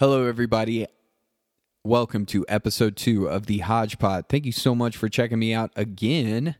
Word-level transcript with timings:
Hello, 0.00 0.26
everybody. 0.26 0.86
Welcome 1.84 2.24
to 2.24 2.46
episode 2.48 2.96
two 2.96 3.28
of 3.28 3.44
the 3.44 3.58
Hodgepod. 3.58 4.30
Thank 4.30 4.46
you 4.46 4.52
so 4.52 4.74
much 4.74 4.96
for 4.96 5.10
checking 5.10 5.38
me 5.38 5.52
out 5.52 5.72
again. 5.76 6.56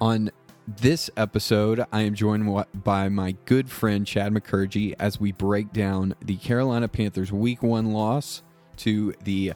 On 0.00 0.30
this 0.66 1.10
episode, 1.18 1.84
I 1.92 2.00
am 2.00 2.14
joined 2.14 2.64
by 2.82 3.10
my 3.10 3.36
good 3.44 3.70
friend 3.70 4.06
Chad 4.06 4.32
McCurgy 4.32 4.94
as 4.98 5.20
we 5.20 5.32
break 5.32 5.74
down 5.74 6.14
the 6.24 6.36
Carolina 6.36 6.88
Panthers' 6.88 7.30
week 7.30 7.62
one 7.62 7.92
loss 7.92 8.42
to 8.78 9.12
the 9.24 9.52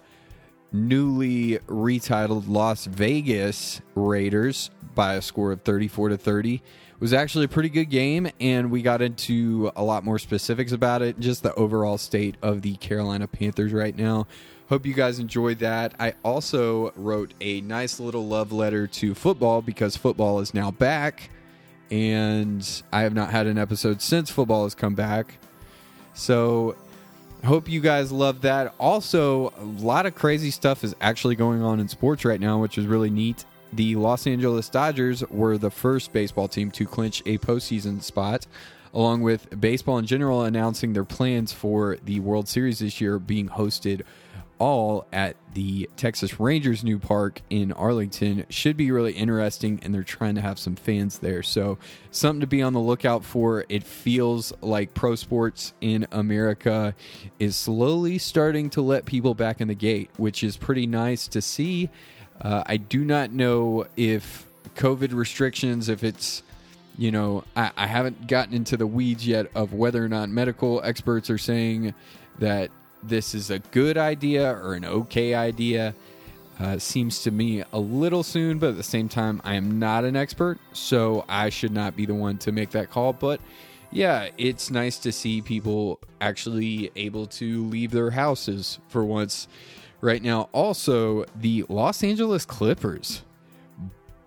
newly 0.70 1.60
retitled 1.60 2.44
Las 2.48 2.84
Vegas 2.84 3.80
Raiders 3.94 4.70
by 4.94 5.14
a 5.14 5.22
score 5.22 5.52
of 5.52 5.62
34 5.62 6.10
to 6.10 6.18
30 6.18 6.62
was 7.00 7.12
actually 7.12 7.44
a 7.44 7.48
pretty 7.48 7.68
good 7.68 7.90
game, 7.90 8.28
and 8.40 8.70
we 8.70 8.82
got 8.82 9.02
into 9.02 9.70
a 9.76 9.82
lot 9.82 10.04
more 10.04 10.18
specifics 10.18 10.72
about 10.72 11.02
it, 11.02 11.18
just 11.18 11.42
the 11.42 11.54
overall 11.54 11.98
state 11.98 12.36
of 12.42 12.62
the 12.62 12.76
Carolina 12.76 13.26
Panthers 13.26 13.72
right 13.72 13.96
now. 13.96 14.26
Hope 14.68 14.86
you 14.86 14.94
guys 14.94 15.18
enjoyed 15.18 15.58
that. 15.58 15.94
I 15.98 16.14
also 16.24 16.92
wrote 16.96 17.34
a 17.40 17.60
nice 17.60 18.00
little 18.00 18.26
love 18.26 18.52
letter 18.52 18.86
to 18.86 19.14
football 19.14 19.60
because 19.60 19.96
football 19.96 20.40
is 20.40 20.54
now 20.54 20.70
back, 20.70 21.30
and 21.90 22.82
I 22.92 23.02
have 23.02 23.14
not 23.14 23.30
had 23.30 23.46
an 23.46 23.58
episode 23.58 24.00
since 24.00 24.30
football 24.30 24.64
has 24.64 24.74
come 24.74 24.94
back. 24.94 25.38
So, 26.14 26.76
hope 27.44 27.68
you 27.68 27.80
guys 27.80 28.10
love 28.10 28.40
that. 28.42 28.72
Also, 28.78 29.52
a 29.58 29.64
lot 29.64 30.06
of 30.06 30.14
crazy 30.14 30.50
stuff 30.50 30.82
is 30.84 30.94
actually 31.00 31.36
going 31.36 31.60
on 31.60 31.80
in 31.80 31.88
sports 31.88 32.24
right 32.24 32.40
now, 32.40 32.58
which 32.58 32.78
is 32.78 32.86
really 32.86 33.10
neat 33.10 33.44
the 33.76 33.96
Los 33.96 34.26
Angeles 34.26 34.68
Dodgers 34.68 35.22
were 35.30 35.58
the 35.58 35.70
first 35.70 36.12
baseball 36.12 36.48
team 36.48 36.70
to 36.72 36.86
clinch 36.86 37.22
a 37.26 37.38
postseason 37.38 38.02
spot, 38.02 38.46
along 38.92 39.22
with 39.22 39.60
baseball 39.60 39.98
in 39.98 40.06
general 40.06 40.42
announcing 40.42 40.92
their 40.92 41.04
plans 41.04 41.52
for 41.52 41.98
the 42.04 42.20
World 42.20 42.48
Series 42.48 42.78
this 42.78 43.00
year 43.00 43.18
being 43.18 43.48
hosted 43.48 44.02
all 44.58 45.06
at 45.12 45.36
the 45.54 45.88
Texas 45.96 46.38
Rangers 46.38 46.84
new 46.84 46.98
park 46.98 47.42
in 47.50 47.72
Arlington 47.72 48.46
should 48.48 48.76
be 48.76 48.90
really 48.90 49.12
interesting 49.12 49.80
and 49.82 49.92
they're 49.92 50.02
trying 50.02 50.36
to 50.36 50.40
have 50.40 50.58
some 50.58 50.76
fans 50.76 51.18
there. 51.18 51.42
So, 51.42 51.78
something 52.10 52.40
to 52.40 52.46
be 52.46 52.62
on 52.62 52.72
the 52.72 52.80
lookout 52.80 53.24
for. 53.24 53.64
It 53.68 53.82
feels 53.82 54.52
like 54.60 54.94
pro 54.94 55.16
sports 55.16 55.74
in 55.80 56.06
America 56.12 56.94
is 57.38 57.56
slowly 57.56 58.18
starting 58.18 58.70
to 58.70 58.80
let 58.80 59.06
people 59.06 59.34
back 59.34 59.60
in 59.60 59.68
the 59.68 59.74
gate, 59.74 60.10
which 60.16 60.44
is 60.44 60.56
pretty 60.56 60.86
nice 60.86 61.28
to 61.28 61.42
see. 61.42 61.90
Uh, 62.40 62.62
I 62.66 62.76
do 62.76 63.04
not 63.04 63.32
know 63.32 63.86
if 63.96 64.46
COVID 64.76 65.12
restrictions, 65.12 65.88
if 65.88 66.02
it's, 66.04 66.42
you 66.98 67.10
know, 67.10 67.44
I, 67.56 67.70
I 67.76 67.86
haven't 67.86 68.26
gotten 68.26 68.54
into 68.54 68.76
the 68.76 68.86
weeds 68.86 69.26
yet 69.26 69.46
of 69.54 69.72
whether 69.72 70.04
or 70.04 70.08
not 70.08 70.28
medical 70.28 70.80
experts 70.82 71.30
are 71.30 71.38
saying 71.38 71.94
that 72.38 72.70
this 73.02 73.34
is 73.34 73.50
a 73.50 73.58
good 73.58 73.96
idea 73.96 74.50
or 74.50 74.74
an 74.74 74.84
okay 74.84 75.34
idea. 75.34 75.94
Uh, 76.60 76.78
seems 76.78 77.22
to 77.22 77.32
me 77.32 77.64
a 77.72 77.78
little 77.78 78.22
soon, 78.22 78.58
but 78.58 78.70
at 78.70 78.76
the 78.76 78.82
same 78.82 79.08
time, 79.08 79.40
I 79.44 79.54
am 79.54 79.80
not 79.80 80.04
an 80.04 80.14
expert, 80.14 80.58
so 80.72 81.24
I 81.28 81.48
should 81.48 81.72
not 81.72 81.96
be 81.96 82.06
the 82.06 82.14
one 82.14 82.38
to 82.38 82.52
make 82.52 82.70
that 82.70 82.90
call. 82.90 83.12
But 83.12 83.40
yeah, 83.90 84.28
it's 84.38 84.70
nice 84.70 84.98
to 84.98 85.12
see 85.12 85.40
people 85.40 85.98
actually 86.20 86.92
able 86.94 87.26
to 87.26 87.64
leave 87.66 87.90
their 87.90 88.10
houses 88.10 88.78
for 88.88 89.04
once 89.04 89.48
right 90.04 90.22
now. 90.22 90.48
Also, 90.52 91.24
the 91.34 91.64
Los 91.68 92.04
Angeles 92.04 92.44
Clippers 92.44 93.22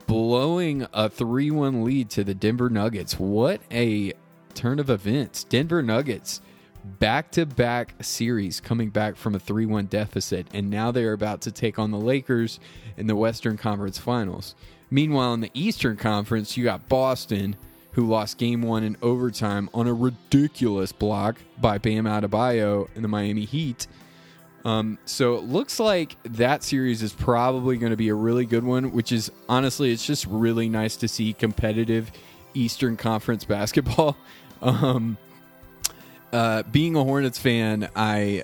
blowing 0.07 0.87
a 0.91 1.09
3 1.09 1.51
1 1.51 1.83
lead 1.83 2.09
to 2.09 2.23
the 2.23 2.33
Denver 2.33 2.69
Nuggets. 2.69 3.19
What 3.19 3.61
a 3.71 4.13
turn 4.53 4.79
of 4.79 4.89
events. 4.89 5.43
Denver 5.43 5.81
Nuggets 5.81 6.41
back 6.99 7.31
to 7.31 7.45
back 7.45 7.93
series 8.01 8.59
coming 8.59 8.89
back 8.89 9.15
from 9.15 9.35
a 9.35 9.39
3 9.39 9.65
1 9.65 9.85
deficit, 9.85 10.47
and 10.53 10.69
now 10.69 10.91
they 10.91 11.05
are 11.05 11.13
about 11.13 11.41
to 11.41 11.51
take 11.51 11.77
on 11.77 11.91
the 11.91 11.99
Lakers 11.99 12.59
in 12.97 13.07
the 13.07 13.15
Western 13.15 13.57
Conference 13.57 13.97
Finals. 13.97 14.55
Meanwhile, 14.89 15.33
in 15.35 15.41
the 15.41 15.51
Eastern 15.53 15.97
Conference, 15.97 16.57
you 16.57 16.63
got 16.63 16.87
Boston, 16.87 17.55
who 17.91 18.07
lost 18.07 18.37
game 18.37 18.61
one 18.61 18.83
in 18.83 18.95
overtime 19.01 19.69
on 19.73 19.87
a 19.87 19.93
ridiculous 19.93 20.91
block 20.91 21.37
by 21.59 21.77
Bam 21.77 22.05
Adebayo 22.05 22.87
in 22.95 23.01
the 23.01 23.07
Miami 23.07 23.43
Heat. 23.43 23.87
Um, 24.67 24.97
so 25.05 25.35
it 25.35 25.45
looks 25.45 25.79
like 25.79 26.17
that 26.23 26.61
series 26.61 27.01
is 27.01 27.13
probably 27.13 27.77
going 27.77 27.91
to 27.91 27.95
be 27.95 28.09
a 28.09 28.13
really 28.13 28.45
good 28.45 28.65
one, 28.65 28.91
which 28.91 29.13
is 29.13 29.31
honestly, 29.47 29.93
it's 29.93 30.05
just 30.05 30.25
really 30.25 30.67
nice 30.67 30.97
to 30.97 31.07
see 31.07 31.31
competitive 31.31 32.11
Eastern 32.53 32.97
Conference 32.97 33.45
basketball. 33.45 34.17
Um, 34.61 35.17
uh, 36.33 36.63
being 36.63 36.97
a 36.97 37.03
Hornets 37.05 37.39
fan, 37.39 37.89
I, 37.95 38.43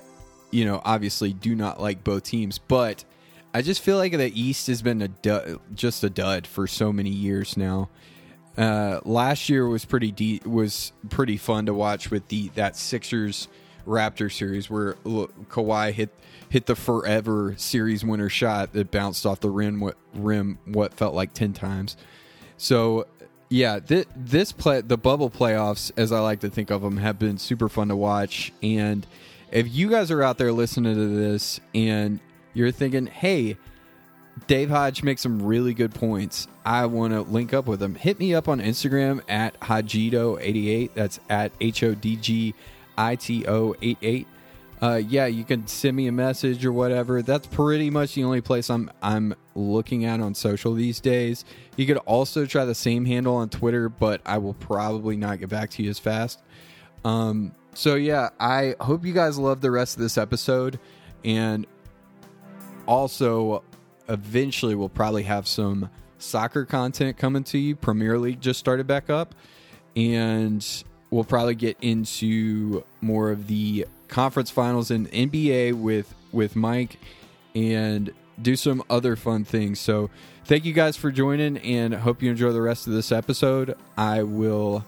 you 0.50 0.64
know, 0.64 0.80
obviously 0.82 1.34
do 1.34 1.54
not 1.54 1.78
like 1.78 2.02
both 2.02 2.22
teams, 2.22 2.58
but 2.58 3.04
I 3.52 3.60
just 3.60 3.82
feel 3.82 3.98
like 3.98 4.12
the 4.12 4.32
East 4.40 4.68
has 4.68 4.80
been 4.80 5.02
a 5.02 5.58
just 5.74 6.04
a 6.04 6.08
dud 6.08 6.46
for 6.46 6.66
so 6.66 6.90
many 6.90 7.10
years 7.10 7.58
now. 7.58 7.90
Uh, 8.56 9.00
last 9.04 9.50
year 9.50 9.68
was 9.68 9.84
pretty 9.84 10.10
de- 10.10 10.40
was 10.46 10.92
pretty 11.10 11.36
fun 11.36 11.66
to 11.66 11.74
watch 11.74 12.10
with 12.10 12.28
the 12.28 12.48
that 12.54 12.76
Sixers 12.76 13.46
Raptor 13.86 14.32
series 14.32 14.68
where 14.70 14.94
Kawhi 15.04 15.92
hit 15.92 16.10
hit 16.48 16.66
the 16.66 16.76
forever 16.76 17.54
series 17.56 18.04
winner 18.04 18.28
shot 18.28 18.72
that 18.72 18.90
bounced 18.90 19.26
off 19.26 19.40
the 19.40 19.50
rim 19.50 19.80
what 19.80 19.96
rim 20.14 20.58
what 20.64 20.94
felt 20.94 21.14
like 21.14 21.32
10 21.32 21.52
times. 21.52 21.96
So 22.56 23.06
yeah, 23.48 23.80
th- 23.80 24.08
this 24.14 24.52
play 24.52 24.80
the 24.80 24.98
bubble 24.98 25.30
playoffs 25.30 25.90
as 25.96 26.12
I 26.12 26.20
like 26.20 26.40
to 26.40 26.50
think 26.50 26.70
of 26.70 26.82
them 26.82 26.98
have 26.98 27.18
been 27.18 27.38
super 27.38 27.68
fun 27.68 27.88
to 27.88 27.96
watch 27.96 28.52
and 28.62 29.06
if 29.50 29.72
you 29.72 29.88
guys 29.88 30.10
are 30.10 30.22
out 30.22 30.38
there 30.38 30.52
listening 30.52 30.94
to 30.94 31.08
this 31.16 31.60
and 31.74 32.18
you're 32.54 32.72
thinking, 32.72 33.06
"Hey, 33.06 33.56
Dave 34.46 34.68
Hodge 34.68 35.02
makes 35.02 35.22
some 35.22 35.42
really 35.42 35.74
good 35.74 35.94
points. 35.94 36.48
I 36.64 36.86
want 36.86 37.12
to 37.12 37.22
link 37.22 37.54
up 37.54 37.66
with 37.66 37.82
him. 37.82 37.94
Hit 37.94 38.18
me 38.18 38.34
up 38.34 38.48
on 38.48 38.60
Instagram 38.60 39.20
at 39.28 39.58
Hodgito88. 39.60 40.90
That's 40.94 41.20
at 41.30 41.52
H 41.60 41.82
O 41.82 41.94
D 41.94 42.16
G 42.16 42.54
ITO88. 42.96 44.26
Uh, 44.82 44.96
yeah, 44.96 45.26
you 45.26 45.44
can 45.44 45.66
send 45.66 45.96
me 45.96 46.08
a 46.08 46.12
message 46.12 46.66
or 46.66 46.72
whatever. 46.72 47.22
That's 47.22 47.46
pretty 47.46 47.88
much 47.90 48.14
the 48.14 48.24
only 48.24 48.40
place 48.40 48.68
I'm 48.68 48.90
I'm 49.02 49.34
looking 49.54 50.04
at 50.04 50.20
on 50.20 50.34
social 50.34 50.74
these 50.74 51.00
days. 51.00 51.44
You 51.76 51.86
could 51.86 51.96
also 51.98 52.44
try 52.44 52.64
the 52.64 52.74
same 52.74 53.04
handle 53.04 53.36
on 53.36 53.48
Twitter, 53.48 53.88
but 53.88 54.20
I 54.26 54.38
will 54.38 54.54
probably 54.54 55.16
not 55.16 55.38
get 55.40 55.48
back 55.48 55.70
to 55.70 55.82
you 55.82 55.90
as 55.90 55.98
fast. 55.98 56.42
Um, 57.04 57.54
so 57.74 57.94
yeah, 57.94 58.30
I 58.38 58.74
hope 58.80 59.04
you 59.04 59.12
guys 59.12 59.38
love 59.38 59.60
the 59.60 59.70
rest 59.70 59.96
of 59.96 60.02
this 60.02 60.18
episode, 60.18 60.78
and 61.24 61.66
also 62.86 63.62
eventually 64.08 64.74
we'll 64.74 64.88
probably 64.88 65.22
have 65.22 65.48
some 65.48 65.88
soccer 66.18 66.64
content 66.64 67.16
coming 67.16 67.44
to 67.44 67.58
you. 67.58 67.74
Premier 67.76 68.18
League 68.18 68.40
just 68.40 68.58
started 68.58 68.86
back 68.86 69.08
up, 69.08 69.34
and 69.96 70.84
we'll 71.10 71.24
probably 71.24 71.54
get 71.54 71.76
into 71.80 72.84
more 73.00 73.30
of 73.30 73.46
the 73.46 73.86
conference 74.08 74.50
finals 74.50 74.90
in 74.90 75.06
NBA 75.06 75.74
with 75.74 76.14
with 76.32 76.56
Mike 76.56 76.98
and 77.54 78.12
do 78.40 78.56
some 78.56 78.82
other 78.90 79.16
fun 79.16 79.44
things. 79.44 79.78
So 79.78 80.10
thank 80.44 80.64
you 80.64 80.72
guys 80.72 80.96
for 80.96 81.12
joining 81.12 81.58
and 81.58 81.94
hope 81.94 82.22
you 82.22 82.30
enjoy 82.30 82.52
the 82.52 82.60
rest 82.60 82.86
of 82.86 82.92
this 82.92 83.12
episode. 83.12 83.76
I 83.96 84.22
will 84.24 84.84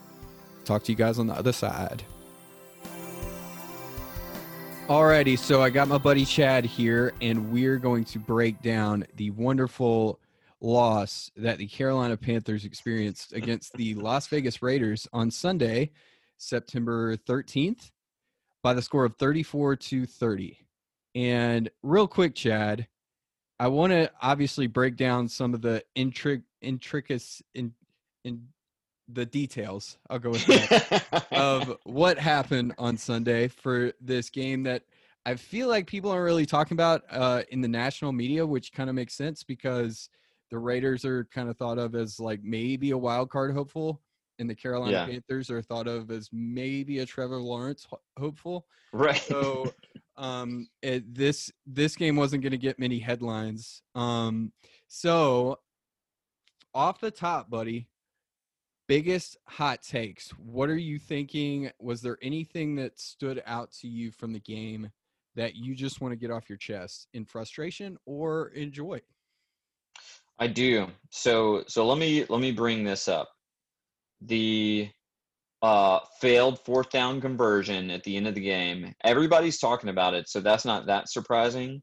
talk 0.64 0.82
to 0.84 0.92
you 0.92 0.96
guys 0.96 1.18
on 1.18 1.28
the 1.28 1.34
other 1.34 1.52
side. 1.52 2.02
Alrighty, 4.88 5.36
so 5.36 5.62
I 5.62 5.70
got 5.70 5.88
my 5.88 5.98
buddy 5.98 6.24
Chad 6.24 6.64
here, 6.64 7.12
and 7.20 7.50
we're 7.50 7.76
going 7.76 8.04
to 8.04 8.20
break 8.20 8.62
down 8.62 9.04
the 9.16 9.30
wonderful 9.32 10.20
loss 10.60 11.30
that 11.36 11.58
the 11.58 11.66
Carolina 11.66 12.16
Panthers 12.16 12.64
experienced 12.64 13.32
against 13.32 13.72
the 13.74 13.94
Las 13.94 14.26
Vegas 14.28 14.62
Raiders 14.62 15.06
on 15.12 15.30
Sunday 15.30 15.90
September 16.38 17.16
13th 17.16 17.90
by 18.62 18.72
the 18.72 18.82
score 18.82 19.04
of 19.04 19.16
34 19.16 19.76
to 19.76 20.06
30. 20.06 20.58
And 21.14 21.70
real 21.82 22.08
quick, 22.08 22.34
Chad, 22.34 22.88
I 23.58 23.68
want 23.68 23.92
to 23.92 24.10
obviously 24.20 24.66
break 24.66 24.96
down 24.96 25.28
some 25.28 25.54
of 25.54 25.62
the 25.62 25.82
intric 25.96 26.42
intricacies 26.60 27.42
in 27.54 27.72
in 28.24 28.48
the 29.08 29.24
details. 29.24 29.98
I'll 30.10 30.18
go 30.18 30.30
with 30.30 30.44
that 30.46 31.26
of 31.30 31.76
what 31.84 32.18
happened 32.18 32.74
on 32.76 32.96
Sunday 32.96 33.48
for 33.48 33.92
this 34.00 34.30
game 34.30 34.64
that 34.64 34.82
I 35.24 35.36
feel 35.36 35.68
like 35.68 35.86
people 35.86 36.10
aren't 36.10 36.24
really 36.24 36.46
talking 36.46 36.76
about 36.76 37.02
uh, 37.10 37.42
in 37.50 37.60
the 37.60 37.68
national 37.68 38.12
media, 38.12 38.46
which 38.46 38.72
kind 38.72 38.90
of 38.90 38.96
makes 38.96 39.14
sense 39.14 39.42
because 39.42 40.08
the 40.50 40.58
Raiders 40.58 41.04
are 41.04 41.24
kind 41.26 41.48
of 41.48 41.56
thought 41.56 41.78
of 41.78 41.94
as 41.94 42.20
like 42.20 42.40
maybe 42.42 42.90
a 42.90 42.98
wild 42.98 43.30
card 43.30 43.54
hopeful 43.54 44.00
and 44.38 44.48
the 44.48 44.54
Carolina 44.54 44.92
yeah. 44.92 45.06
Panthers 45.06 45.50
are 45.50 45.62
thought 45.62 45.86
of 45.86 46.10
as 46.10 46.28
maybe 46.32 46.98
a 46.98 47.06
Trevor 47.06 47.38
Lawrence 47.38 47.86
hopeful. 48.18 48.66
Right. 48.92 49.20
So 49.20 49.72
um 50.16 50.68
it, 50.82 51.14
this 51.14 51.50
this 51.66 51.96
game 51.96 52.16
wasn't 52.16 52.42
going 52.42 52.52
to 52.52 52.58
get 52.58 52.78
many 52.78 52.98
headlines. 52.98 53.82
Um 53.94 54.52
so 54.88 55.58
off 56.74 57.00
the 57.00 57.10
top, 57.10 57.48
buddy, 57.48 57.88
biggest 58.86 59.38
hot 59.48 59.82
takes. 59.82 60.30
What 60.32 60.68
are 60.68 60.76
you 60.76 60.98
thinking? 60.98 61.70
Was 61.80 62.02
there 62.02 62.18
anything 62.22 62.76
that 62.76 63.00
stood 63.00 63.42
out 63.46 63.72
to 63.80 63.88
you 63.88 64.10
from 64.10 64.32
the 64.32 64.40
game 64.40 64.90
that 65.34 65.56
you 65.56 65.74
just 65.74 66.00
want 66.00 66.12
to 66.12 66.16
get 66.16 66.30
off 66.30 66.48
your 66.48 66.58
chest 66.58 67.08
in 67.14 67.24
frustration 67.24 67.96
or 68.06 68.48
enjoy? 68.48 69.00
I 70.38 70.46
do. 70.46 70.88
So 71.10 71.64
so 71.66 71.86
let 71.86 71.98
me 71.98 72.24
let 72.28 72.40
me 72.40 72.52
bring 72.52 72.84
this 72.84 73.08
up. 73.08 73.28
The 74.20 74.90
uh 75.62 76.00
failed 76.20 76.60
fourth 76.64 76.90
down 76.90 77.20
conversion 77.20 77.90
at 77.90 78.04
the 78.04 78.16
end 78.16 78.26
of 78.26 78.34
the 78.34 78.42
game. 78.42 78.94
Everybody's 79.04 79.58
talking 79.58 79.88
about 79.88 80.14
it, 80.14 80.28
so 80.28 80.40
that's 80.40 80.64
not 80.64 80.86
that 80.86 81.08
surprising. 81.08 81.82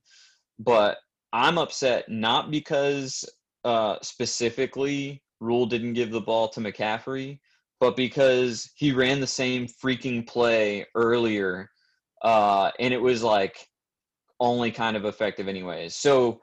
But 0.59 0.97
I'm 1.33 1.57
upset 1.57 2.09
not 2.09 2.51
because 2.51 3.25
uh 3.63 3.97
specifically 4.01 5.23
Rhule 5.39 5.65
didn't 5.65 5.93
give 5.93 6.11
the 6.11 6.21
ball 6.21 6.47
to 6.49 6.59
McCaffrey, 6.59 7.39
but 7.79 7.95
because 7.95 8.71
he 8.75 8.91
ran 8.91 9.19
the 9.19 9.27
same 9.27 9.67
freaking 9.67 10.27
play 10.27 10.85
earlier 10.95 11.69
uh 12.23 12.71
and 12.79 12.93
it 12.93 13.01
was 13.01 13.23
like 13.23 13.67
only 14.39 14.71
kind 14.71 14.95
of 14.95 15.05
effective 15.05 15.47
anyways. 15.47 15.95
So 15.95 16.39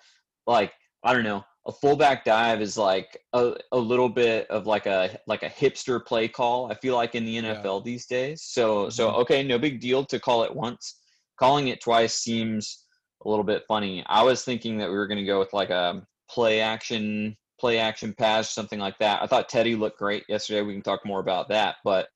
like 0.46 0.72
I 1.04 1.14
don't 1.14 1.24
know, 1.24 1.44
a 1.66 1.72
fullback 1.72 2.24
dive 2.24 2.62
is 2.62 2.78
like 2.78 3.20
a, 3.32 3.54
a 3.72 3.78
little 3.78 4.08
bit 4.08 4.48
of 4.48 4.66
like 4.66 4.86
a 4.86 5.18
like 5.26 5.42
a 5.42 5.50
hipster 5.50 6.04
play 6.04 6.26
call. 6.26 6.70
I 6.70 6.74
feel 6.74 6.94
like 6.94 7.14
in 7.14 7.24
the 7.24 7.36
NFL 7.36 7.80
yeah. 7.80 7.84
these 7.84 8.06
days. 8.06 8.42
So 8.42 8.82
mm-hmm. 8.82 8.90
so 8.90 9.10
okay, 9.16 9.42
no 9.42 9.58
big 9.58 9.80
deal 9.80 10.04
to 10.06 10.18
call 10.18 10.44
it 10.44 10.54
once. 10.54 10.96
Calling 11.38 11.68
it 11.68 11.80
twice 11.80 12.14
seems 12.14 12.84
a 13.24 13.28
little 13.28 13.44
bit 13.44 13.64
funny. 13.68 14.04
I 14.06 14.22
was 14.22 14.44
thinking 14.44 14.78
that 14.78 14.88
we 14.88 14.96
were 14.96 15.06
going 15.06 15.18
to 15.18 15.24
go 15.24 15.38
with 15.38 15.52
like 15.52 15.70
a 15.70 16.02
play 16.30 16.60
action 16.60 17.36
play 17.58 17.78
action 17.78 18.14
pass 18.14 18.50
something 18.50 18.78
like 18.78 18.98
that. 18.98 19.22
I 19.22 19.26
thought 19.26 19.50
Teddy 19.50 19.76
looked 19.76 19.98
great 19.98 20.24
yesterday. 20.28 20.62
We 20.62 20.72
can 20.72 20.82
talk 20.82 21.04
more 21.04 21.20
about 21.20 21.48
that, 21.50 21.76
but 21.84 22.08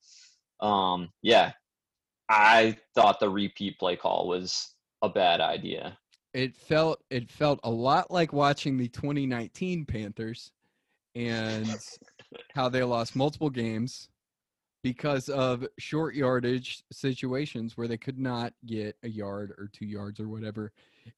um 0.59 1.09
yeah, 1.21 1.51
I 2.29 2.77
thought 2.95 3.19
the 3.19 3.29
repeat 3.29 3.77
play 3.77 3.95
call 3.95 4.27
was 4.27 4.73
a 5.03 5.09
bad 5.09 5.41
idea 5.41 5.97
it 6.35 6.53
felt 6.53 7.01
it 7.09 7.31
felt 7.31 7.61
a 7.63 7.69
lot 7.69 8.11
like 8.11 8.33
watching 8.33 8.77
the 8.77 8.89
2019 8.89 9.85
Panthers 9.85 10.51
and 11.15 11.65
how 12.53 12.67
they 12.67 12.83
lost 12.83 13.15
multiple 13.15 13.49
games 13.49 14.09
because 14.83 15.29
of 15.29 15.65
short 15.79 16.13
yardage 16.13 16.83
situations 16.91 17.77
where 17.77 17.87
they 17.87 17.97
could 17.97 18.19
not 18.19 18.53
get 18.65 18.97
a 19.03 19.07
yard 19.07 19.51
or 19.57 19.69
two 19.71 19.85
yards 19.85 20.19
or 20.19 20.27
whatever. 20.27 20.73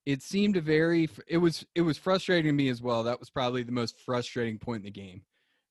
It 0.05 0.21
seemed 0.21 0.55
very 0.57 1.09
it 1.25 1.39
was 1.39 1.65
it 1.73 1.81
was 1.81 1.97
frustrating 1.97 2.49
to 2.49 2.53
me 2.53 2.69
as 2.69 2.83
well. 2.83 3.01
That 3.01 3.19
was 3.19 3.31
probably 3.31 3.63
the 3.63 3.71
most 3.71 3.99
frustrating 4.05 4.59
point 4.59 4.81
in 4.81 4.85
the 4.85 4.91
game. 4.91 5.23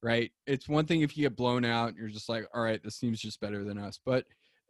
Right? 0.03 0.33
It's 0.49 0.69
one 0.69 0.87
thing 0.87 1.03
if 1.03 1.17
you 1.17 1.23
get 1.23 1.37
blown 1.37 1.65
out 1.65 1.91
and 1.91 1.97
you're 1.97 2.09
just 2.09 2.29
like, 2.29 2.47
"All 2.53 2.63
right, 2.63 2.83
this 2.83 2.99
team's 2.99 3.21
just 3.21 3.41
better 3.41 3.65
than 3.65 3.79
us." 3.79 3.99
But 4.05 4.27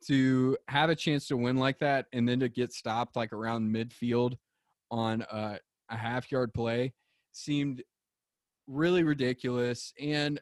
to 0.06 0.56
have 0.69 0.90
a 0.90 0.94
chance 0.94 1.26
to 1.29 1.37
win 1.37 1.56
like 1.56 1.79
that 1.79 2.06
and 2.12 2.29
then 2.29 2.40
to 2.40 2.49
get 2.49 2.72
stopped 2.72 3.17
like 3.17 3.32
around 3.32 3.75
midfield 3.75 4.37
on 4.90 5.22
a, 5.30 5.58
a 5.90 5.96
half 5.96 6.30
yard 6.30 6.52
play 6.54 6.92
seemed 7.32 7.82
really 8.66 9.04
ridiculous. 9.04 9.92
And 10.00 10.40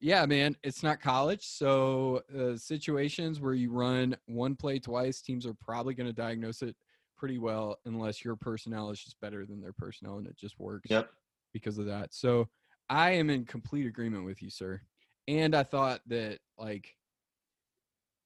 yeah, 0.00 0.26
man, 0.26 0.56
it's 0.62 0.82
not 0.82 1.00
college. 1.00 1.46
So 1.46 2.22
uh, 2.38 2.56
situations 2.56 3.40
where 3.40 3.54
you 3.54 3.70
run 3.70 4.16
one 4.26 4.54
play 4.54 4.78
twice, 4.78 5.20
teams 5.20 5.46
are 5.46 5.54
probably 5.54 5.94
going 5.94 6.08
to 6.08 6.12
diagnose 6.12 6.62
it 6.62 6.76
pretty 7.16 7.38
well 7.38 7.78
unless 7.86 8.24
your 8.24 8.36
personnel 8.36 8.90
is 8.90 9.02
just 9.02 9.20
better 9.20 9.46
than 9.46 9.60
their 9.60 9.72
personnel 9.72 10.18
and 10.18 10.26
it 10.26 10.36
just 10.36 10.58
works 10.58 10.90
yep. 10.90 11.10
because 11.52 11.78
of 11.78 11.86
that. 11.86 12.12
So 12.12 12.48
I 12.90 13.12
am 13.12 13.30
in 13.30 13.44
complete 13.44 13.86
agreement 13.86 14.24
with 14.24 14.42
you, 14.42 14.50
sir. 14.50 14.80
And 15.26 15.54
I 15.54 15.62
thought 15.62 16.00
that 16.06 16.38
like 16.58 16.94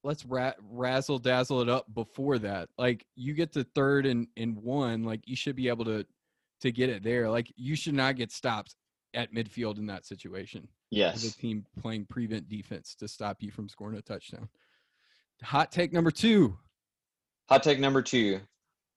let's 0.03 0.25
ra- 0.25 0.53
razzle 0.71 1.19
dazzle 1.19 1.61
it 1.63 1.69
up 1.69 1.87
before 1.95 2.39
that. 2.39 2.69
Like 2.79 3.05
you 3.17 3.35
get 3.35 3.53
to 3.53 3.65
third 3.75 4.07
and 4.07 4.27
and 4.37 4.57
one, 4.57 5.05
like 5.05 5.27
you 5.27 5.37
should 5.37 5.57
be 5.57 5.69
able 5.69 5.85
to 5.87 6.05
to 6.61 6.73
get 6.73 6.91
it 6.91 7.03
there. 7.03 7.31
Like 7.31 7.53
you 7.57 7.77
should 7.77 7.95
not 7.95 8.17
get 8.17 8.33
stopped 8.33 8.75
at 9.15 9.33
midfield 9.35 9.79
in 9.79 9.87
that 9.87 10.07
situation. 10.07 10.69
Yes, 10.91 11.23
the 11.23 11.31
team 11.31 11.65
playing 11.81 12.07
prevent 12.07 12.49
defense 12.49 12.95
to 12.97 13.09
stop 13.09 13.39
you 13.41 13.51
from 13.51 13.69
scoring 13.69 13.99
a 13.99 14.03
touchdown. 14.03 14.49
Hot 15.43 15.73
take 15.73 15.93
number 15.93 16.11
two. 16.11 16.57
Hot 17.49 17.63
take 17.63 17.81
number 17.81 18.03
two. 18.03 18.41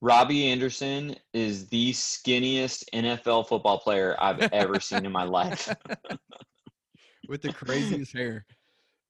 Robbie 0.02 0.50
Anderson 0.50 1.16
is 1.34 1.68
the 1.70 1.94
skinniest 1.94 2.84
NFL 2.94 3.48
football 3.48 3.80
player 3.80 4.18
I've 4.20 4.42
ever 4.52 4.78
seen 4.82 5.06
in 5.06 5.14
my 5.14 5.24
life. 5.24 5.74
With 7.30 7.42
the 7.42 7.54
craziest 7.54 8.12
hair. 8.12 8.46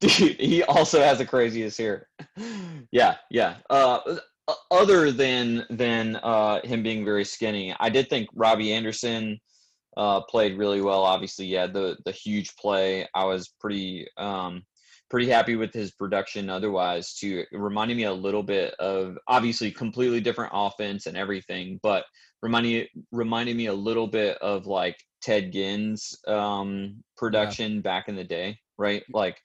Dude, 0.04 0.40
he 0.40 0.64
also 0.64 1.02
has 1.02 1.18
the 1.18 1.26
craziest 1.26 1.78
hair. 1.78 2.08
yeah, 2.92 3.16
yeah. 3.30 3.56
Uh, 3.70 4.00
other 4.70 5.12
than 5.12 5.66
than 5.70 6.18
uh, 6.18 6.60
him 6.64 6.84
being 6.84 7.06
very 7.06 7.24
skinny, 7.24 7.76
I 7.80 7.90
did 7.90 8.10
think 8.10 8.28
Robbie 8.34 8.74
Anderson 8.74 9.40
uh, 9.96 10.22
played 10.22 10.58
really 10.58 10.82
well. 10.82 11.04
Obviously, 11.04 11.46
yeah, 11.46 11.68
the 11.68 11.98
the 12.06 12.12
huge 12.12 12.56
play. 12.58 13.08
I 13.16 13.24
was 13.26 13.54
pretty 13.60 14.08
um, 14.18 14.64
pretty 15.10 15.30
happy 15.30 15.56
with 15.56 15.74
his 15.74 15.92
production. 15.92 16.50
Otherwise, 16.50 17.14
too, 17.14 17.46
it 17.52 17.58
reminded 17.58 17.96
me 17.96 18.04
a 18.04 18.14
little 18.14 18.44
bit 18.44 18.74
of 18.80 19.18
obviously 19.28 19.72
completely 19.72 20.20
different 20.20 20.52
offense 20.54 21.06
and 21.06 21.16
everything, 21.16 21.80
but 21.82 22.04
reminding 22.42 22.88
reminded 23.12 23.56
me 23.56 23.68
a 23.68 23.74
little 23.74 24.08
bit 24.08 24.38
of 24.40 24.68
like 24.68 24.98
Ted 25.22 25.54
Ginn's 25.54 26.14
um, 26.28 27.02
production 27.16 27.76
yeah. 27.76 27.82
back 27.82 28.10
in 28.10 28.16
the 28.18 28.24
day, 28.26 28.58
right? 28.78 29.04
Like 29.14 29.38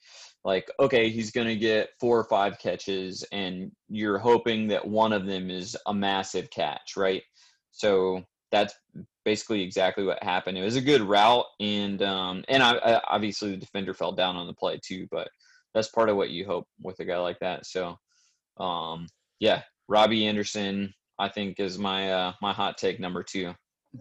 like 0.45 0.69
okay 0.79 1.09
he's 1.09 1.31
going 1.31 1.47
to 1.47 1.55
get 1.55 1.89
four 1.99 2.17
or 2.17 2.23
five 2.25 2.57
catches 2.59 3.23
and 3.31 3.71
you're 3.89 4.17
hoping 4.17 4.67
that 4.67 4.85
one 4.85 5.11
of 5.11 5.25
them 5.25 5.49
is 5.49 5.75
a 5.87 5.93
massive 5.93 6.49
catch 6.49 6.95
right? 6.95 7.23
So 7.71 8.23
that's 8.51 8.73
basically 9.25 9.61
exactly 9.61 10.03
what 10.03 10.23
happened. 10.23 10.57
It 10.57 10.63
was 10.63 10.75
a 10.75 10.81
good 10.81 11.01
route 11.01 11.45
and 11.59 12.01
um 12.01 12.43
and 12.47 12.63
I, 12.63 12.77
I 12.77 13.01
obviously 13.09 13.51
the 13.51 13.57
defender 13.57 13.93
fell 13.93 14.11
down 14.11 14.35
on 14.35 14.47
the 14.47 14.53
play 14.53 14.79
too 14.83 15.07
but 15.11 15.27
that's 15.73 15.89
part 15.89 16.09
of 16.09 16.15
what 16.15 16.31
you 16.31 16.45
hope 16.45 16.65
with 16.81 16.99
a 16.99 17.05
guy 17.05 17.17
like 17.17 17.39
that. 17.39 17.65
So 17.65 17.97
um 18.59 19.07
yeah 19.39 19.61
robbie 19.87 20.27
anderson 20.27 20.93
i 21.17 21.29
think 21.29 21.59
is 21.59 21.79
my 21.79 22.11
uh 22.11 22.33
my 22.41 22.53
hot 22.53 22.77
take 22.77 22.99
number 22.99 23.23
two. 23.23 23.53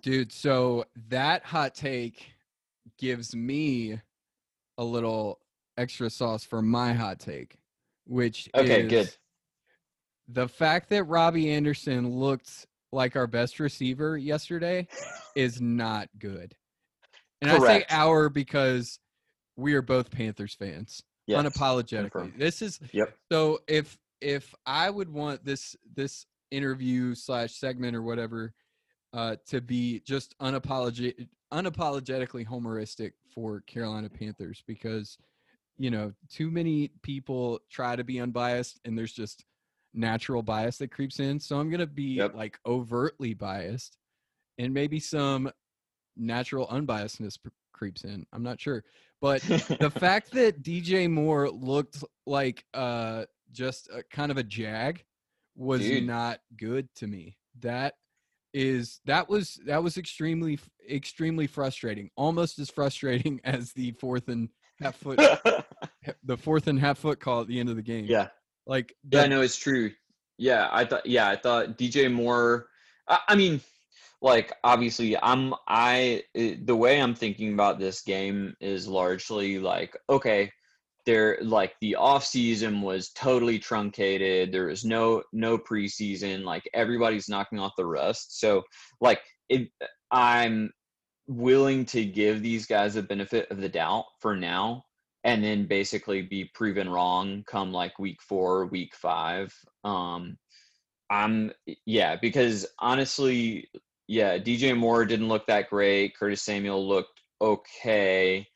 Dude 0.02 0.32
so 0.32 0.84
that 1.08 1.44
hot 1.44 1.74
take 1.74 2.26
gives 2.98 3.34
me 3.34 4.00
a 4.78 4.84
little 4.84 5.40
extra 5.78 6.10
sauce 6.10 6.44
for 6.44 6.60
my 6.60 6.92
hot 6.92 7.18
take, 7.20 7.56
which 8.06 8.50
okay, 8.54 8.86
good. 8.86 9.14
The 10.28 10.48
fact 10.48 10.90
that 10.90 11.04
Robbie 11.04 11.50
Anderson 11.50 12.10
looked 12.10 12.66
like 12.92 13.16
our 13.16 13.26
best 13.26 13.60
receiver 13.60 14.18
yesterday 14.18 14.88
is 15.34 15.60
not 15.60 16.08
good. 16.18 16.54
And 17.40 17.50
Correct. 17.50 17.64
I 17.64 17.78
say 17.78 17.84
our 17.90 18.28
because 18.28 18.98
we 19.56 19.74
are 19.74 19.82
both 19.82 20.10
Panthers 20.10 20.54
fans. 20.54 21.02
Yes. 21.26 21.44
Unapologetically. 21.44 22.36
This 22.38 22.62
is 22.62 22.80
yep. 22.92 23.14
So 23.30 23.60
if 23.68 23.96
if 24.20 24.54
I 24.66 24.90
would 24.90 25.12
want 25.12 25.44
this 25.44 25.76
this 25.94 26.26
interview 26.50 27.14
slash 27.14 27.52
segment 27.52 27.94
or 27.94 28.02
whatever 28.02 28.54
uh, 29.12 29.36
to 29.46 29.60
be 29.60 30.00
just 30.00 30.34
unapologetic 30.38 31.28
unapologetically 31.52 32.46
homeristic 32.46 33.12
for 33.34 33.60
Carolina 33.62 34.08
Panthers 34.08 34.62
because 34.66 35.18
you 35.78 35.90
know, 35.90 36.12
too 36.30 36.50
many 36.50 36.90
people 37.02 37.60
try 37.70 37.96
to 37.96 38.04
be 38.04 38.20
unbiased 38.20 38.80
and 38.84 38.98
there's 38.98 39.12
just 39.12 39.44
natural 39.94 40.42
bias 40.42 40.78
that 40.78 40.90
creeps 40.90 41.20
in. 41.20 41.40
So 41.40 41.58
I'm 41.58 41.70
going 41.70 41.80
to 41.80 41.86
be 41.86 42.16
yep. 42.16 42.34
like 42.34 42.58
overtly 42.66 43.34
biased 43.34 43.96
and 44.58 44.74
maybe 44.74 45.00
some 45.00 45.50
natural 46.16 46.66
unbiasedness 46.66 47.38
creeps 47.72 48.04
in. 48.04 48.26
I'm 48.32 48.42
not 48.42 48.60
sure. 48.60 48.84
But 49.20 49.40
the 49.80 49.92
fact 49.94 50.32
that 50.32 50.62
DJ 50.62 51.10
Moore 51.10 51.48
looked 51.50 52.02
like 52.26 52.64
uh 52.74 53.24
just 53.50 53.88
a, 53.88 54.02
kind 54.02 54.30
of 54.30 54.36
a 54.36 54.42
jag 54.42 55.02
was 55.56 55.80
Dude. 55.80 56.06
not 56.06 56.40
good 56.56 56.88
to 56.96 57.06
me. 57.06 57.38
That 57.60 57.94
is 58.52 59.00
that 59.04 59.28
was 59.28 59.60
that 59.66 59.82
was 59.82 59.96
extremely 59.96 60.58
extremely 60.90 61.46
frustrating. 61.46 62.10
Almost 62.16 62.58
as 62.58 62.70
frustrating 62.70 63.40
as 63.44 63.72
the 63.72 63.92
fourth 63.92 64.28
and 64.28 64.48
half 64.80 64.96
foot 65.02 65.18
the 66.24 66.36
fourth 66.36 66.66
and 66.66 66.78
half 66.78 66.98
foot 66.98 67.20
call 67.20 67.42
at 67.42 67.48
the 67.48 67.58
end 67.60 67.68
of 67.68 67.76
the 67.76 67.82
game. 67.82 68.06
Yeah. 68.08 68.28
Like 68.66 68.94
the, 69.08 69.18
Yeah, 69.18 69.26
no, 69.26 69.40
it's 69.40 69.56
true. 69.56 69.92
Yeah, 70.36 70.68
I 70.70 70.84
thought 70.84 71.06
yeah, 71.06 71.28
I 71.28 71.36
thought 71.36 71.78
DJ 71.78 72.12
Moore 72.12 72.68
I, 73.08 73.18
I 73.28 73.34
mean 73.34 73.60
like 74.20 74.52
obviously 74.64 75.16
I'm 75.16 75.54
I 75.68 76.22
eh, 76.34 76.56
the 76.64 76.76
way 76.76 77.00
I'm 77.00 77.14
thinking 77.14 77.52
about 77.54 77.78
this 77.78 78.02
game 78.02 78.54
is 78.60 78.86
largely 78.88 79.58
like 79.58 79.96
okay, 80.10 80.50
there 81.06 81.38
like 81.42 81.74
the 81.80 81.94
off 81.94 82.24
season 82.24 82.82
was 82.82 83.10
totally 83.10 83.58
truncated. 83.58 84.52
There 84.52 84.66
was 84.66 84.84
no 84.84 85.22
no 85.32 85.58
preseason. 85.58 86.44
Like 86.44 86.68
everybody's 86.74 87.28
knocking 87.28 87.58
off 87.58 87.72
the 87.76 87.86
rust. 87.86 88.38
So 88.40 88.62
like 89.00 89.20
it, 89.48 89.68
I'm 90.10 90.70
willing 91.28 91.84
to 91.84 92.04
give 92.04 92.42
these 92.42 92.66
guys 92.66 92.96
a 92.96 93.02
benefit 93.02 93.50
of 93.50 93.60
the 93.60 93.68
doubt 93.68 94.06
for 94.20 94.34
now 94.34 94.82
and 95.24 95.44
then 95.44 95.66
basically 95.66 96.22
be 96.22 96.50
proven 96.54 96.88
wrong 96.88 97.44
come 97.46 97.72
like 97.72 97.98
week 97.98 98.20
four 98.22 98.66
week 98.66 98.94
five 98.94 99.54
um 99.84 100.36
I'm 101.10 101.52
yeah, 101.86 102.16
because 102.16 102.66
honestly, 102.78 103.68
yeah, 104.06 104.38
DJ 104.38 104.76
Moore 104.76 105.04
didn't 105.04 105.28
look 105.28 105.46
that 105.46 105.70
great. 105.70 106.16
Curtis 106.16 106.42
Samuel 106.42 106.86
looked 106.86 107.20
okay. 107.40 108.46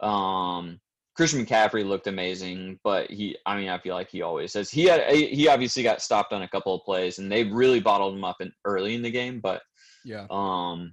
Um, 0.00 0.80
Christian 1.16 1.44
McCaffrey 1.44 1.86
looked 1.86 2.08
amazing, 2.08 2.78
but 2.84 3.10
he, 3.10 3.36
I 3.46 3.56
mean, 3.56 3.68
I 3.68 3.78
feel 3.78 3.94
like 3.94 4.10
he 4.10 4.22
always 4.22 4.52
says 4.52 4.68
he 4.70 4.84
had, 4.84 5.10
he 5.12 5.48
obviously 5.48 5.82
got 5.82 6.02
stopped 6.02 6.32
on 6.32 6.42
a 6.42 6.48
couple 6.48 6.74
of 6.74 6.82
plays 6.82 7.18
and 7.18 7.30
they 7.30 7.44
really 7.44 7.80
bottled 7.80 8.14
him 8.14 8.24
up 8.24 8.40
in 8.40 8.52
early 8.64 8.94
in 8.94 9.02
the 9.02 9.10
game. 9.10 9.40
But 9.40 9.62
yeah, 10.04 10.26
um, 10.30 10.92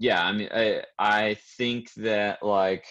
yeah, 0.00 0.24
I 0.24 0.32
mean, 0.32 0.48
I, 0.50 0.82
I 0.98 1.36
think 1.58 1.92
that 1.98 2.42
like, 2.42 2.86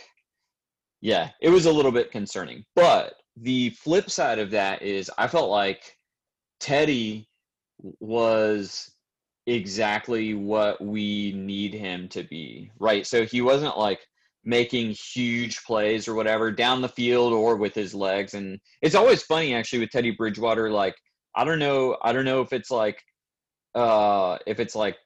yeah, 1.01 1.31
it 1.41 1.49
was 1.49 1.65
a 1.65 1.71
little 1.71 1.91
bit 1.91 2.11
concerning. 2.11 2.63
But 2.75 3.15
the 3.35 3.71
flip 3.71 4.11
side 4.11 4.37
of 4.37 4.51
that 4.51 4.83
is 4.83 5.09
I 5.17 5.27
felt 5.27 5.49
like 5.49 5.97
Teddy 6.59 7.27
was 7.99 8.91
exactly 9.47 10.35
what 10.35 10.79
we 10.79 11.33
need 11.35 11.73
him 11.73 12.07
to 12.09 12.21
be, 12.21 12.71
right? 12.79 13.07
So 13.07 13.25
he 13.25 13.41
wasn't 13.41 13.75
like 13.75 14.01
making 14.45 14.91
huge 14.91 15.63
plays 15.63 16.07
or 16.07 16.13
whatever 16.13 16.51
down 16.51 16.81
the 16.81 16.89
field 16.89 17.33
or 17.33 17.55
with 17.55 17.73
his 17.73 17.95
legs. 17.95 18.35
And 18.35 18.59
it's 18.83 18.95
always 18.95 19.23
funny 19.23 19.55
actually 19.55 19.79
with 19.79 19.89
Teddy 19.89 20.11
Bridgewater. 20.11 20.69
Like, 20.69 20.95
I 21.35 21.43
don't 21.43 21.59
know, 21.59 21.97
I 22.03 22.13
don't 22.13 22.25
know 22.25 22.41
if 22.41 22.53
it's 22.53 22.69
like, 22.69 23.01
uh, 23.73 24.37
if 24.45 24.59
it's 24.59 24.75
like, 24.75 24.97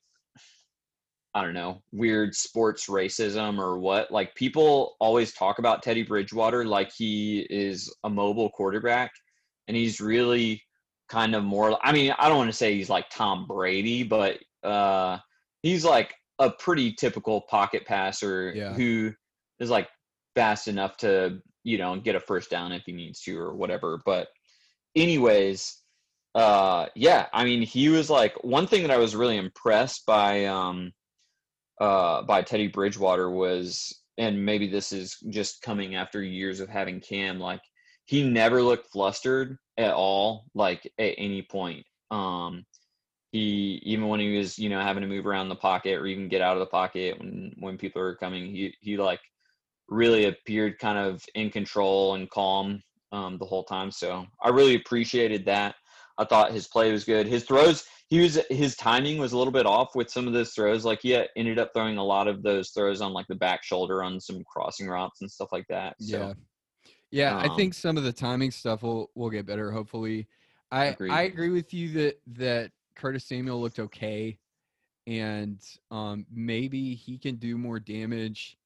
I 1.35 1.41
don't 1.41 1.53
know, 1.53 1.81
weird 1.91 2.35
sports 2.35 2.87
racism 2.87 3.57
or 3.57 3.79
what. 3.79 4.11
Like, 4.11 4.35
people 4.35 4.95
always 4.99 5.33
talk 5.33 5.59
about 5.59 5.81
Teddy 5.81 6.03
Bridgewater 6.03 6.63
like 6.65 6.91
he 6.91 7.47
is 7.49 7.93
a 8.03 8.09
mobile 8.09 8.49
quarterback, 8.51 9.11
and 9.67 9.75
he's 9.75 9.99
really 9.99 10.61
kind 11.09 11.35
of 11.35 11.43
more. 11.43 11.77
I 11.83 11.91
mean, 11.91 12.13
I 12.19 12.29
don't 12.29 12.37
want 12.37 12.51
to 12.51 12.57
say 12.57 12.75
he's 12.75 12.89
like 12.89 13.09
Tom 13.09 13.45
Brady, 13.47 14.03
but 14.03 14.37
uh, 14.63 15.17
he's 15.61 15.83
like 15.83 16.13
a 16.39 16.49
pretty 16.51 16.93
typical 16.93 17.41
pocket 17.41 17.85
passer 17.85 18.51
Yeah. 18.55 18.73
who 18.73 19.13
is 19.59 19.69
like 19.69 19.87
fast 20.35 20.67
enough 20.67 20.97
to 20.97 21.39
you 21.63 21.77
know 21.77 21.95
get 21.97 22.15
a 22.15 22.19
first 22.19 22.49
down 22.49 22.71
if 22.71 22.83
he 22.85 22.91
needs 22.91 23.21
to 23.21 23.37
or 23.37 23.53
whatever. 23.55 24.01
But 24.05 24.27
anyways, 24.95 25.79
uh, 26.35 26.87
yeah, 26.95 27.27
I 27.33 27.43
mean, 27.43 27.61
he 27.61 27.89
was 27.89 28.09
like 28.09 28.43
one 28.43 28.67
thing 28.67 28.81
that 28.83 28.91
I 28.91 28.97
was 28.97 29.15
really 29.15 29.37
impressed 29.37 30.05
by 30.05 30.45
um, 30.45 30.91
uh, 31.83 32.21
by 32.21 32.41
Teddy 32.41 32.69
Bridgewater 32.69 33.29
was, 33.29 34.03
and 34.17 34.45
maybe 34.45 34.67
this 34.67 34.93
is 34.93 35.17
just 35.27 35.61
coming 35.61 35.95
after 35.95 36.23
years 36.23 36.61
of 36.61 36.69
having 36.69 37.01
Cam, 37.01 37.41
like 37.41 37.59
he 38.05 38.23
never 38.23 38.61
looked 38.63 38.89
flustered 38.89 39.57
at 39.77 39.93
all, 39.93 40.45
like 40.55 40.89
at 40.97 41.15
any 41.17 41.41
point. 41.41 41.85
Um, 42.09 42.65
he 43.33 43.81
even 43.83 44.07
when 44.07 44.21
he 44.21 44.37
was, 44.37 44.57
you 44.57 44.69
know, 44.69 44.79
having 44.79 45.01
to 45.01 45.09
move 45.09 45.27
around 45.27 45.49
the 45.49 45.55
pocket 45.55 45.99
or 45.99 46.05
even 46.05 46.29
get 46.29 46.41
out 46.41 46.55
of 46.55 46.61
the 46.61 46.67
pocket 46.67 47.19
when 47.19 47.53
when 47.59 47.77
people 47.77 48.01
are 48.01 48.15
coming, 48.15 48.45
he 48.45 48.73
he 48.79 48.95
like 48.95 49.19
really 49.89 50.25
appeared 50.25 50.79
kind 50.79 50.97
of 50.97 51.21
in 51.35 51.49
control 51.49 52.15
and 52.15 52.29
calm 52.29 52.81
um, 53.11 53.37
the 53.37 53.45
whole 53.45 53.65
time. 53.65 53.91
So 53.91 54.25
I 54.41 54.49
really 54.49 54.75
appreciated 54.75 55.45
that. 55.47 55.75
I 56.17 56.25
thought 56.25 56.51
his 56.51 56.67
play 56.67 56.91
was 56.91 57.03
good. 57.03 57.27
His 57.27 57.43
throws, 57.43 57.85
he 58.09 58.19
was 58.19 58.39
his 58.49 58.75
timing 58.75 59.17
was 59.17 59.33
a 59.33 59.37
little 59.37 59.53
bit 59.53 59.65
off 59.65 59.95
with 59.95 60.09
some 60.09 60.27
of 60.27 60.33
those 60.33 60.51
throws. 60.51 60.85
Like 60.85 60.99
he 61.01 61.19
ended 61.35 61.59
up 61.59 61.71
throwing 61.73 61.97
a 61.97 62.03
lot 62.03 62.27
of 62.27 62.43
those 62.43 62.69
throws 62.69 63.01
on 63.01 63.13
like 63.13 63.27
the 63.27 63.35
back 63.35 63.63
shoulder 63.63 64.03
on 64.03 64.19
some 64.19 64.43
crossing 64.43 64.87
routes 64.87 65.21
and 65.21 65.31
stuff 65.31 65.49
like 65.51 65.65
that. 65.69 65.95
So 65.99 66.35
yeah, 67.11 67.33
yeah. 67.33 67.37
I 67.37 67.47
um, 67.47 67.57
think 67.57 67.73
some 67.73 67.97
of 67.97 68.03
the 68.03 68.13
timing 68.13 68.51
stuff 68.51 68.83
will 68.83 69.09
will 69.15 69.29
get 69.29 69.45
better. 69.45 69.71
Hopefully, 69.71 70.27
I 70.71 70.85
Agreed. 70.85 71.11
I 71.11 71.21
agree 71.23 71.49
with 71.49 71.73
you 71.73 71.91
that 71.93 72.19
that 72.37 72.71
Curtis 72.95 73.25
Samuel 73.25 73.61
looked 73.61 73.79
okay, 73.79 74.37
and 75.07 75.59
um 75.89 76.25
maybe 76.31 76.93
he 76.93 77.17
can 77.17 77.35
do 77.37 77.57
more 77.57 77.79
damage. 77.79 78.57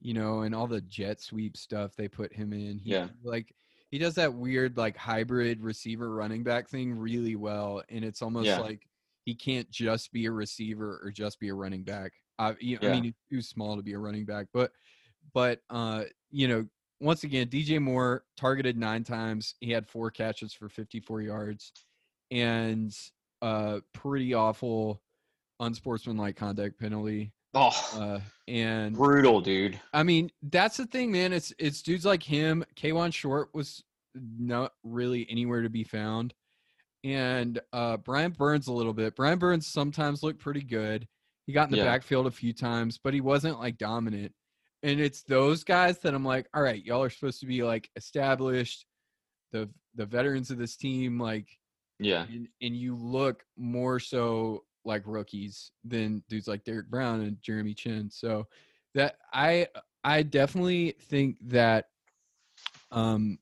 You 0.00 0.14
know, 0.14 0.42
and 0.42 0.54
all 0.54 0.68
the 0.68 0.80
jet 0.80 1.20
sweep 1.20 1.56
stuff 1.56 1.96
they 1.96 2.06
put 2.06 2.32
him 2.32 2.52
in. 2.52 2.78
He, 2.78 2.92
Yeah. 2.92 3.08
like 3.24 3.52
he 3.90 3.98
does 3.98 4.14
that 4.16 4.34
weird 4.34 4.76
like 4.76 4.96
hybrid 4.96 5.62
receiver 5.62 6.10
running 6.10 6.42
back 6.44 6.68
thing 6.68 6.98
really 6.98 7.36
well, 7.36 7.82
and 7.88 8.04
it's 8.04 8.22
almost 8.22 8.46
Yeah. 8.46 8.60
like 8.60 8.86
he 9.24 9.34
can't 9.34 9.70
just 9.70 10.12
be 10.12 10.26
a 10.26 10.30
receiver 10.32 11.00
or 11.02 11.10
just 11.10 11.38
be 11.40 11.48
a 11.48 11.54
running 11.54 11.84
back. 11.84 12.12
Uh, 12.38 12.54
you, 12.60 12.78
I 12.82 12.82
Yeah. 12.82 12.90
mean, 12.90 13.04
he's 13.04 13.14
too 13.30 13.42
small 13.42 13.76
to 13.76 13.82
be 13.82 13.92
a 13.94 13.98
running 13.98 14.24
back, 14.24 14.46
but 14.52 14.72
but 15.34 15.60
uh, 15.70 16.04
you 16.30 16.48
know, 16.48 16.66
once 17.00 17.24
again, 17.24 17.48
DJ 17.48 17.78
Moore 17.80 18.24
targeted 18.36 18.76
nine 18.76 19.04
times. 19.04 19.54
He 19.60 19.70
had 19.70 19.86
four 19.86 20.10
catches 20.10 20.52
for 20.52 20.68
54 20.68 21.22
yards, 21.22 21.72
and 22.30 22.96
uh, 23.42 23.80
pretty 23.92 24.34
awful 24.34 25.02
unsportsmanlike 25.60 26.36
conduct 26.36 26.78
penalty. 26.78 27.32
Oh, 27.54 27.70
Uh, 27.94 28.20
and 28.46 28.94
brutal, 28.94 29.40
dude. 29.40 29.80
I 29.92 30.02
mean, 30.02 30.30
that's 30.42 30.76
the 30.76 30.86
thing, 30.86 31.10
man. 31.10 31.32
It's 31.32 31.52
it's 31.58 31.82
dudes 31.82 32.04
like 32.04 32.22
him. 32.22 32.64
Kawann 32.76 33.12
Short 33.12 33.48
was 33.54 33.82
not 34.14 34.72
really 34.82 35.26
anywhere 35.30 35.62
to 35.62 35.70
be 35.70 35.84
found. 35.84 36.34
And 37.04 37.60
uh 37.72 37.96
Brian 37.98 38.32
Burns 38.32 38.66
a 38.66 38.72
little 38.72 38.92
bit. 38.92 39.16
Brian 39.16 39.38
Burns 39.38 39.66
sometimes 39.66 40.22
looked 40.22 40.40
pretty 40.40 40.62
good. 40.62 41.06
He 41.46 41.52
got 41.52 41.64
in 41.64 41.70
the 41.70 41.78
Yeah. 41.78 41.84
backfield 41.84 42.26
a 42.26 42.30
few 42.30 42.52
times, 42.52 42.98
but 43.02 43.14
he 43.14 43.20
wasn't 43.20 43.58
like 43.60 43.78
dominant. 43.78 44.32
And 44.82 45.00
it's 45.00 45.22
those 45.22 45.64
guys 45.64 45.98
that 46.00 46.14
I'm 46.14 46.24
like, 46.24 46.46
all 46.54 46.62
right, 46.62 46.84
y'all 46.84 47.02
are 47.02 47.10
supposed 47.10 47.40
to 47.40 47.46
be 47.46 47.62
like 47.62 47.88
established, 47.96 48.84
the 49.52 49.70
the 49.94 50.06
veterans 50.06 50.50
of 50.50 50.58
this 50.58 50.76
team, 50.76 51.18
like 51.18 51.48
Yeah, 51.98 52.24
and, 52.28 52.48
and 52.60 52.76
you 52.76 52.94
look 52.96 53.44
more 53.56 53.98
so 54.00 54.64
like 54.88 55.02
rookies 55.06 55.70
than 55.84 56.24
dudes 56.28 56.48
like 56.48 56.64
Derrick 56.64 56.88
Brown 56.90 57.20
and 57.20 57.40
Jeremy 57.40 57.74
Chinn. 57.74 58.10
So 58.10 58.46
that 58.94 59.16
I 59.32 59.68
I 60.02 60.22
definitely 60.24 60.96
think 61.02 61.36
that 61.48 61.86
um 62.90 63.38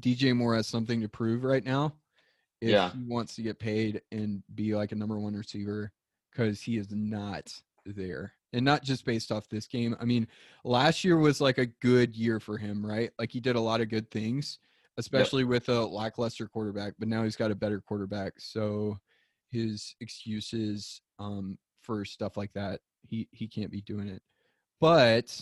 DJ 0.00 0.34
Moore 0.34 0.56
has 0.56 0.66
something 0.66 1.00
to 1.00 1.08
prove 1.08 1.44
right 1.44 1.64
now 1.64 1.94
if 2.60 2.70
Yeah. 2.70 2.90
he 2.92 3.04
wants 3.04 3.36
to 3.36 3.42
get 3.42 3.58
paid 3.58 4.02
and 4.10 4.42
be 4.54 4.74
like 4.74 4.92
a 4.92 4.96
number 4.96 5.18
one 5.18 5.34
receiver 5.34 5.92
because 6.32 6.60
he 6.60 6.76
is 6.78 6.90
not 6.90 7.52
there. 7.84 8.32
And 8.52 8.64
not 8.64 8.82
just 8.82 9.04
based 9.04 9.30
off 9.30 9.48
this 9.48 9.66
game. 9.66 9.94
I 10.00 10.04
mean, 10.06 10.26
last 10.64 11.04
year 11.04 11.18
was 11.18 11.40
like 11.40 11.58
a 11.58 11.66
good 11.66 12.16
year 12.16 12.40
for 12.40 12.56
him, 12.56 12.84
right? 12.84 13.10
Like 13.18 13.30
he 13.30 13.40
did 13.40 13.56
a 13.56 13.60
lot 13.60 13.82
of 13.82 13.90
good 13.90 14.10
things, 14.10 14.58
especially 14.96 15.44
with 15.44 15.68
a 15.68 15.84
lackluster 15.84 16.46
quarterback, 16.48 16.94
but 16.98 17.08
now 17.08 17.22
he's 17.22 17.36
got 17.36 17.50
a 17.50 17.54
better 17.54 17.80
quarterback. 17.82 18.34
So 18.38 18.98
his 19.50 19.94
excuses 20.00 21.00
um, 21.18 21.58
for 21.82 22.04
stuff 22.04 22.36
like 22.36 22.52
that, 22.54 22.80
he 23.08 23.28
he 23.32 23.46
can't 23.46 23.70
be 23.70 23.80
doing 23.82 24.08
it. 24.08 24.22
But 24.80 25.40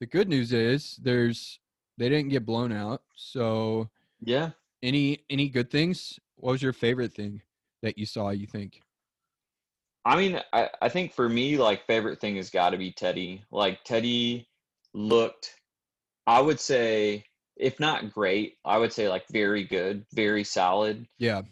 the 0.00 0.06
good 0.06 0.28
news 0.28 0.52
is 0.52 0.98
there's 1.02 1.60
they 1.98 2.08
didn't 2.08 2.30
get 2.30 2.46
blown 2.46 2.72
out. 2.72 3.02
So 3.14 3.88
yeah. 4.20 4.50
any 4.82 5.24
any 5.30 5.48
good 5.48 5.70
things? 5.70 6.18
What 6.36 6.52
was 6.52 6.62
your 6.62 6.72
favorite 6.72 7.12
thing 7.12 7.42
that 7.82 7.98
you 7.98 8.06
saw, 8.06 8.30
you 8.30 8.46
think? 8.46 8.80
I 10.04 10.16
mean, 10.16 10.40
I, 10.52 10.68
I 10.82 10.88
think 10.88 11.12
for 11.12 11.28
me, 11.28 11.56
like 11.56 11.86
favorite 11.86 12.20
thing 12.20 12.36
has 12.36 12.50
got 12.50 12.70
to 12.70 12.76
be 12.76 12.92
Teddy. 12.92 13.42
Like 13.50 13.84
Teddy 13.84 14.48
looked, 14.92 15.54
I 16.26 16.40
would 16.40 16.60
say, 16.60 17.24
if 17.56 17.80
not 17.80 18.12
great, 18.12 18.58
I 18.64 18.76
would 18.76 18.92
say 18.92 19.08
like 19.08 19.24
very 19.30 19.64
good, 19.64 20.04
very 20.12 20.44
solid. 20.44 21.06
Yeah. 21.18 21.42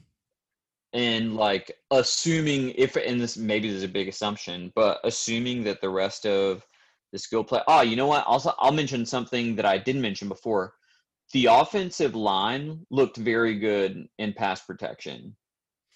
And 0.92 1.36
like 1.36 1.72
assuming 1.90 2.70
if 2.76 2.96
and 2.96 3.20
this 3.20 3.36
maybe 3.36 3.68
this 3.68 3.78
is 3.78 3.84
a 3.84 3.88
big 3.88 4.08
assumption, 4.08 4.72
but 4.74 5.00
assuming 5.04 5.64
that 5.64 5.80
the 5.80 5.88
rest 5.88 6.26
of 6.26 6.66
the 7.12 7.18
skill 7.18 7.44
play. 7.44 7.60
Oh, 7.66 7.82
you 7.82 7.96
know 7.96 8.06
what? 8.06 8.26
Also, 8.26 8.52
I'll 8.58 8.72
mention 8.72 9.04
something 9.06 9.56
that 9.56 9.66
I 9.66 9.78
didn't 9.78 10.02
mention 10.02 10.28
before. 10.28 10.74
The 11.32 11.46
offensive 11.46 12.14
line 12.14 12.84
looked 12.90 13.16
very 13.16 13.58
good 13.58 14.06
in 14.18 14.32
pass 14.34 14.62
protection. 14.62 15.36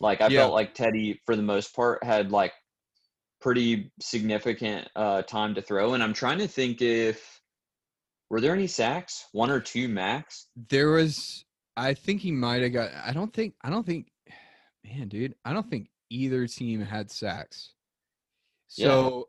Like 0.00 0.20
I 0.20 0.28
Yeah. 0.28 0.40
felt 0.40 0.54
like 0.54 0.74
Teddy, 0.74 1.20
for 1.26 1.36
the 1.36 1.42
most 1.42 1.74
part, 1.74 2.02
had 2.04 2.32
like 2.32 2.52
pretty 3.40 3.90
significant 4.00 4.88
uh, 4.96 5.22
time 5.22 5.54
to 5.54 5.62
throw. 5.62 5.94
And 5.94 6.02
I'm 6.02 6.14
trying 6.14 6.38
to 6.38 6.48
think 6.48 6.80
if 6.80 7.40
were 8.30 8.40
there 8.40 8.54
any 8.54 8.66
sacks, 8.66 9.26
one 9.32 9.50
or 9.50 9.60
two 9.60 9.88
max. 9.88 10.48
There 10.68 10.90
was 10.90 11.44
I 11.76 11.94
think 11.94 12.22
he 12.22 12.32
might 12.32 12.62
have 12.62 12.72
got 12.72 12.90
I 13.04 13.12
don't 13.12 13.32
think 13.32 13.54
I 13.62 13.70
don't 13.70 13.86
think 13.86 14.08
man, 14.88 15.08
dude, 15.08 15.34
I 15.44 15.52
don't 15.52 15.68
think 15.68 15.88
either 16.10 16.46
team 16.46 16.80
had 16.80 17.10
sacks. 17.10 17.72
Yeah. 18.76 18.86
So 18.86 19.28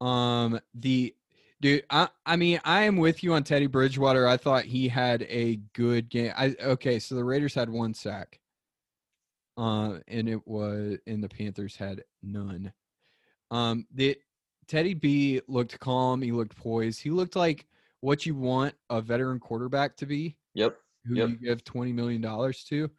um 0.00 0.60
the 0.74 1.14
dude 1.60 1.84
I 1.90 2.08
I 2.26 2.36
mean 2.36 2.60
I 2.64 2.82
am 2.82 2.96
with 2.96 3.22
you 3.22 3.34
on 3.34 3.44
Teddy 3.44 3.66
Bridgewater. 3.66 4.26
I 4.26 4.36
thought 4.36 4.64
he 4.64 4.88
had 4.88 5.22
a 5.22 5.56
good 5.74 6.08
game. 6.08 6.32
I 6.36 6.56
okay, 6.60 6.98
so 6.98 7.14
the 7.14 7.24
Raiders 7.24 7.54
had 7.54 7.68
one 7.70 7.94
sack. 7.94 8.40
Uh 9.56 9.98
and 10.08 10.28
it 10.28 10.46
was 10.46 10.98
and 11.06 11.22
the 11.22 11.28
Panthers 11.28 11.76
had 11.76 12.04
none. 12.22 12.72
Um 13.50 13.86
the 13.94 14.16
Teddy 14.68 14.94
B 14.94 15.40
looked 15.48 15.78
calm, 15.80 16.22
he 16.22 16.32
looked 16.32 16.56
poised. 16.56 17.02
He 17.02 17.10
looked 17.10 17.36
like 17.36 17.66
what 18.00 18.24
you 18.26 18.34
want 18.34 18.74
a 18.90 19.00
veteran 19.00 19.38
quarterback 19.38 19.96
to 19.98 20.06
be 20.06 20.36
Yep. 20.54 20.76
who 21.04 21.14
Yep. 21.16 21.28
you 21.28 21.36
give 21.36 21.64
twenty 21.64 21.92
million 21.92 22.20
dollars 22.22 22.64
to. 22.64 22.90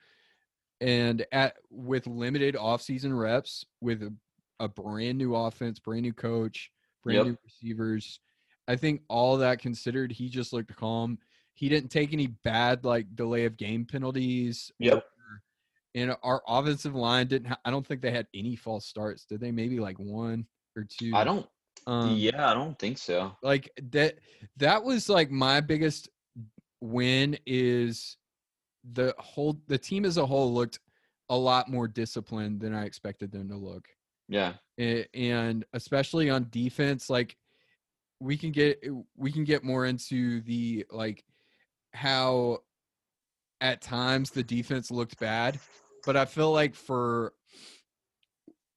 And 0.82 1.25
at 1.32 1.56
with 1.70 2.08
limited 2.08 2.56
offseason 2.56 3.18
reps, 3.18 3.65
with 3.82 4.03
a, 4.03 4.13
a 4.60 4.68
brand 4.68 5.18
new 5.18 5.36
offense, 5.36 5.80
brand 5.80 6.01
new 6.03 6.13
coach, 6.13 6.72
brand 7.03 7.18
Yep. 7.18 7.25
new 7.27 7.38
receivers, 7.44 8.20
I 8.68 8.75
think 8.75 9.01
all 9.10 9.38
that 9.38 9.60
considered, 9.60 10.12
he 10.12 10.30
just 10.30 10.53
looked 10.53 10.75
calm. 10.75 11.18
He 11.53 11.70
didn't 11.70 11.89
take 11.89 12.13
any 12.13 12.27
bad 12.27 12.84
like 12.86 13.15
delay 13.15 13.46
of 13.46 13.58
game 13.58 13.86
penalties. 13.86 14.72
Yep. 14.80 14.94
or- 14.98 15.03
and 15.96 16.15
our 16.24 16.42
offensive 16.48 16.96
line 16.96 17.27
didn't. 17.27 17.50
Ha- 17.50 17.60
I 17.65 17.70
don't 17.70 17.86
think 17.86 18.01
they 18.01 18.10
had 18.10 18.25
any 18.34 18.56
false 18.56 18.88
starts. 18.88 19.25
Did 19.25 19.39
they? 19.42 19.51
Maybe 19.51 19.80
like 19.80 19.98
one 20.00 20.48
or 20.75 20.86
two. 20.89 21.12
I 21.13 21.24
don't. 21.24 21.46
Um, 21.86 22.15
yeah, 22.15 22.50
I 22.50 22.53
don't 22.56 22.77
think 22.80 22.98
so. 22.98 23.36
like 23.44 23.70
that 23.92 24.18
that 24.58 24.84
was 24.84 25.08
like 25.10 25.30
my 25.30 25.62
biggest 25.62 26.10
win 26.82 27.38
is 27.46 28.18
the 28.92 29.16
whole 29.18 29.60
the 29.68 29.78
team 29.78 30.06
as 30.06 30.18
a 30.18 30.25
whole 30.25 30.54
looked 30.54 30.80
a 31.30 31.38
lot 31.38 31.70
more 31.70 31.88
disciplined 31.88 32.60
than 32.60 32.74
I 32.74 32.86
expected 32.86 33.32
them 33.32 33.48
to 33.50 33.56
look. 33.56 33.88
Yeah. 34.28 34.54
And 34.78 35.66
especially 35.74 36.30
on 36.30 36.48
defense 36.50 37.10
like 37.10 37.38
we 38.20 38.38
can 38.38 38.52
get 38.52 38.84
we 39.16 39.32
can 39.32 39.44
get 39.44 39.63
more 39.63 39.86
into 39.86 40.42
the 40.42 40.86
like 40.92 41.24
how 41.94 42.60
at 43.62 43.82
times 43.82 44.32
the 44.32 44.44
defense 44.44 44.92
looked 44.92 45.20
bad, 45.20 45.60
but 46.06 46.18
I 46.18 46.25
feel 46.25 46.52
like 46.52 46.75
for 46.75 47.34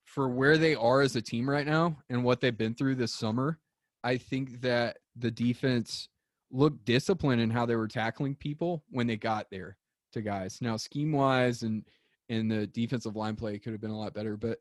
for 0.04 0.28
where 0.28 0.56
they 0.56 0.74
are 0.74 1.02
as 1.02 1.16
a 1.16 1.22
team 1.22 1.48
right 1.48 1.66
now 1.66 1.98
and 2.08 2.24
what 2.24 2.40
they've 2.40 2.56
been 2.56 2.74
through 2.74 2.94
this 2.94 3.12
summer, 3.12 3.58
I 4.02 4.16
think 4.16 4.62
that 4.62 4.98
the 5.16 5.30
defense 5.30 6.08
looked 6.50 6.84
disciplined 6.84 7.40
in 7.40 7.50
how 7.50 7.66
they 7.66 7.76
were 7.76 7.88
tackling 7.88 8.34
people 8.34 8.84
when 8.90 9.06
they 9.06 9.16
got 9.16 9.50
there 9.50 9.76
to 10.16 10.22
guys. 10.22 10.58
Now 10.60 10.76
scheme 10.76 11.12
wise 11.12 11.62
and 11.62 11.84
and 12.28 12.50
the 12.50 12.66
defensive 12.66 13.14
line 13.16 13.36
play 13.36 13.58
could 13.58 13.72
have 13.72 13.80
been 13.80 13.90
a 13.90 13.98
lot 13.98 14.14
better, 14.14 14.36
but 14.36 14.58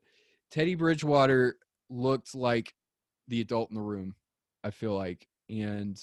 Teddy 0.52 0.76
Bridgewater 0.76 1.58
looked 1.90 2.36
like 2.36 2.76
the 3.28 3.42
adult 3.42 3.70
in 3.72 3.76
the 3.76 3.82
room, 3.82 4.16
I 4.64 4.70
feel 4.70 4.96
like. 4.96 5.28
And 5.50 6.00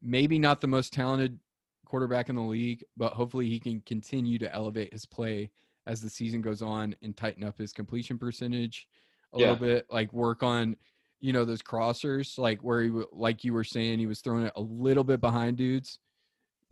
maybe 0.00 0.38
not 0.38 0.60
the 0.60 0.68
most 0.68 0.92
talented 0.92 1.38
quarterback 1.84 2.28
in 2.28 2.36
the 2.36 2.42
league, 2.42 2.84
but 2.96 3.12
hopefully 3.12 3.48
he 3.48 3.58
can 3.58 3.80
continue 3.80 4.38
to 4.38 4.54
elevate 4.54 4.92
his 4.92 5.04
play 5.06 5.50
as 5.86 6.00
the 6.00 6.08
season 6.10 6.40
goes 6.40 6.62
on 6.62 6.94
and 7.02 7.16
tighten 7.16 7.42
up 7.42 7.58
his 7.58 7.72
completion 7.72 8.16
percentage 8.18 8.86
a 9.32 9.38
Yeah. 9.38 9.50
little 9.50 9.66
bit, 9.66 9.86
like 9.90 10.12
work 10.12 10.42
on, 10.44 10.76
you 11.20 11.32
know, 11.32 11.44
those 11.44 11.62
crossers, 11.62 12.38
like 12.38 12.60
where 12.60 12.82
he, 12.82 12.90
like 13.12 13.42
you 13.42 13.52
were 13.52 13.64
saying, 13.64 13.98
he 13.98 14.06
was 14.06 14.20
throwing 14.20 14.46
it 14.46 14.52
a 14.54 14.60
little 14.62 15.04
bit 15.04 15.20
behind 15.20 15.56
dudes. 15.56 15.98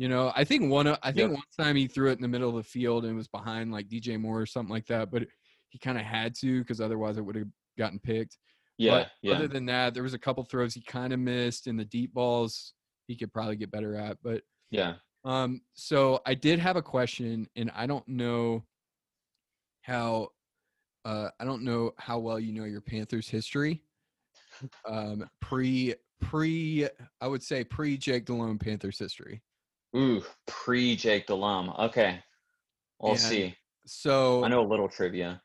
You 0.00 0.08
know, 0.08 0.32
I 0.34 0.44
think 0.44 0.70
one, 0.70 0.86
I 0.86 1.12
think 1.12 1.28
Yep. 1.28 1.30
one 1.32 1.42
time 1.58 1.76
he 1.76 1.86
threw 1.86 2.08
it 2.08 2.14
in 2.14 2.22
the 2.22 2.28
middle 2.28 2.48
of 2.48 2.54
the 2.54 2.62
field 2.62 3.04
and 3.04 3.14
was 3.14 3.28
behind 3.28 3.70
like 3.70 3.86
DJ 3.86 4.18
Moore 4.18 4.40
or 4.40 4.46
something 4.46 4.72
like 4.72 4.86
that, 4.86 5.10
but 5.10 5.26
he 5.68 5.78
kind 5.78 5.98
of 5.98 6.04
had 6.04 6.34
to 6.36 6.60
because 6.60 6.80
otherwise 6.80 7.18
it 7.18 7.20
would 7.20 7.36
have 7.36 7.48
gotten 7.76 7.98
picked. 7.98 8.38
Yeah. 8.78 8.92
But 8.92 9.10
yeah. 9.20 9.34
Other 9.34 9.46
than 9.46 9.66
that, 9.66 9.92
there 9.92 10.02
was 10.02 10.14
a 10.14 10.18
couple 10.18 10.42
throws 10.42 10.72
he 10.72 10.80
kind 10.80 11.12
of 11.12 11.18
missed, 11.18 11.66
and 11.66 11.78
the 11.78 11.84
deep 11.84 12.14
balls 12.14 12.72
he 13.08 13.14
could 13.14 13.30
probably 13.30 13.56
get 13.56 13.70
better 13.70 13.94
at. 13.94 14.16
But 14.22 14.40
yeah. 14.70 14.94
um, 15.26 15.60
so 15.74 16.22
I 16.24 16.32
did 16.32 16.60
have 16.60 16.76
a 16.76 16.82
question, 16.82 17.46
and 17.54 17.70
I 17.76 17.84
don't 17.84 18.08
know 18.08 18.64
how 19.82 20.28
uh, 21.04 21.28
I 21.38 21.44
don't 21.44 21.62
know 21.62 21.92
how 21.98 22.18
well 22.20 22.40
you 22.40 22.54
know 22.54 22.64
your 22.64 22.80
Panthers 22.80 23.28
history. 23.28 23.84
Um, 24.88 25.28
pre 25.42 25.94
pre 26.22 26.88
I 27.20 27.26
would 27.26 27.42
say 27.42 27.64
pre 27.64 27.98
Jake 27.98 28.24
Delhomme 28.24 28.58
Panthers 28.58 28.98
history. 28.98 29.42
Ooh, 29.96 30.22
pre 30.46 30.96
Jake 30.96 31.26
Delhomme. 31.26 31.70
Okay. 31.78 32.22
We'll 33.00 33.12
And- 33.12 33.20
see. 33.20 33.54
So 33.86 34.44
I 34.44 34.48
know 34.48 34.64
a 34.64 34.68
little 34.68 34.88
trivia. 34.88 35.42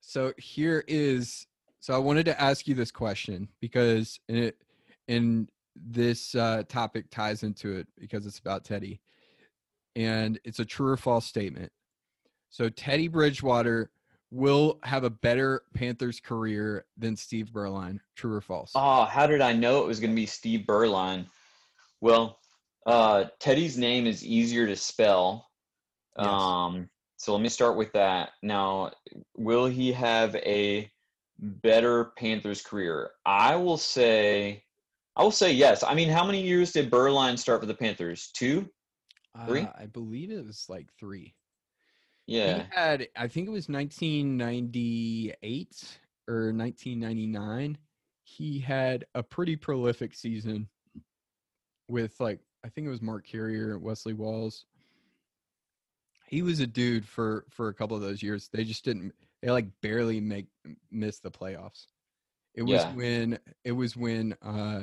So 0.00 0.32
here 0.38 0.84
is 0.86 1.46
so 1.80 1.94
I 1.94 1.98
wanted 1.98 2.26
to 2.26 2.40
ask 2.40 2.68
you 2.68 2.74
this 2.74 2.90
question 2.90 3.48
because 3.60 4.20
it 4.28 4.56
and 5.08 5.48
this 5.74 6.34
uh, 6.34 6.62
topic 6.68 7.10
ties 7.10 7.42
into 7.42 7.76
it 7.76 7.86
because 7.98 8.26
it's 8.26 8.38
about 8.38 8.64
Teddy, 8.64 9.00
and 9.96 10.38
it's 10.44 10.58
a 10.60 10.64
true 10.64 10.92
or 10.92 10.96
false 10.96 11.26
statement. 11.26 11.72
So 12.50 12.68
Teddy 12.68 13.08
Bridgewater 13.08 13.90
will 14.30 14.78
have 14.82 15.04
a 15.04 15.10
better 15.10 15.62
Panthers 15.74 16.20
career 16.20 16.84
than 16.96 17.16
Steve 17.16 17.50
Beuerlein. 17.52 17.98
True 18.14 18.34
or 18.34 18.40
false? 18.40 18.72
Oh, 18.74 19.04
how 19.04 19.26
did 19.26 19.40
I 19.40 19.52
know 19.52 19.82
it 19.82 19.86
was 19.86 20.00
going 20.00 20.10
to 20.10 20.16
be 20.16 20.26
Steve 20.26 20.66
Beuerlein? 20.66 21.26
Well, 22.00 22.37
uh, 22.88 23.26
Teddy's 23.38 23.76
name 23.76 24.06
is 24.06 24.24
easier 24.24 24.66
to 24.66 24.74
spell. 24.74 25.46
Yes. 26.18 26.26
Um, 26.26 26.88
so 27.18 27.34
let 27.34 27.42
me 27.42 27.50
start 27.50 27.76
with 27.76 27.92
that. 27.92 28.30
Now, 28.42 28.92
will 29.36 29.66
he 29.66 29.92
have 29.92 30.34
a 30.36 30.90
better 31.38 32.12
Panthers 32.16 32.62
career? 32.62 33.10
I 33.26 33.56
will 33.56 33.76
say, 33.76 34.64
I 35.16 35.22
will 35.22 35.30
say 35.30 35.52
yes. 35.52 35.84
I 35.84 35.92
mean, 35.94 36.08
how 36.08 36.24
many 36.24 36.40
years 36.40 36.72
did 36.72 36.90
Beuerlein 36.90 37.38
start 37.38 37.60
for 37.60 37.66
the 37.66 37.74
Panthers? 37.74 38.30
Two? 38.32 38.70
three? 39.46 39.62
Uh, 39.62 39.72
I 39.78 39.86
believe 39.86 40.30
it 40.30 40.46
was 40.46 40.66
like 40.68 40.86
three. 40.98 41.34
Yeah. 42.26 42.62
He 42.62 42.68
had, 42.70 43.08
I 43.16 43.28
think 43.28 43.48
it 43.48 43.52
was 43.52 43.68
1998 43.68 45.98
or 46.26 46.52
1999. 46.52 47.78
He 48.24 48.58
had 48.58 49.04
a 49.14 49.22
pretty 49.22 49.56
prolific 49.56 50.14
season 50.14 50.68
with 51.88 52.18
like, 52.20 52.40
I 52.68 52.70
think 52.70 52.86
it 52.86 52.90
was 52.90 53.00
Mark 53.00 53.26
Carrier, 53.26 53.72
and 53.72 53.82
Wesley 53.82 54.12
Walls. 54.12 54.66
He 56.26 56.42
was 56.42 56.60
a 56.60 56.66
dude 56.66 57.06
for 57.08 57.46
for 57.48 57.68
a 57.68 57.74
couple 57.74 57.96
of 57.96 58.02
those 58.02 58.22
years. 58.22 58.50
They 58.52 58.62
just 58.62 58.84
didn't. 58.84 59.14
They 59.40 59.50
like 59.50 59.68
barely 59.80 60.20
make 60.20 60.48
miss 60.90 61.18
the 61.18 61.30
playoffs. 61.30 61.86
It 62.54 62.60
was 62.64 62.82
Yeah. 62.82 62.92
when 62.92 63.38
it 63.64 63.72
was 63.72 63.96
when 63.96 64.36
uh 64.42 64.82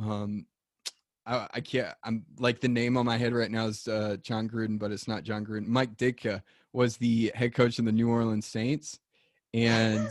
um 0.00 0.46
I, 1.26 1.48
I 1.54 1.60
can't. 1.62 1.92
I'm 2.04 2.24
like 2.38 2.60
the 2.60 2.68
name 2.68 2.96
on 2.96 3.06
my 3.06 3.16
head 3.16 3.32
right 3.34 3.50
now 3.50 3.66
is 3.66 3.88
uh, 3.88 4.16
Jon 4.22 4.48
Gruden, 4.48 4.78
but 4.78 4.92
it's 4.92 5.08
not 5.08 5.24
Jon 5.24 5.44
Gruden. 5.44 5.66
Mike 5.66 5.96
Ditka 5.96 6.42
was 6.72 6.96
the 6.98 7.32
head 7.34 7.54
coach 7.56 7.80
of 7.80 7.86
the 7.86 7.90
New 7.90 8.08
Orleans 8.08 8.46
Saints, 8.46 9.00
and 9.52 10.08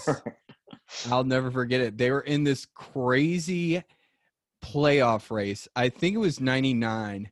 I'll 1.10 1.24
never 1.24 1.50
forget 1.50 1.80
it. 1.80 1.98
They 1.98 2.12
were 2.12 2.20
in 2.20 2.44
this 2.44 2.66
crazy 2.66 3.82
playoff 4.66 5.32
race. 5.32 5.68
I 5.76 5.90
think 5.90 6.16
it 6.16 6.20
was 6.20 6.40
'99, 6.40 7.30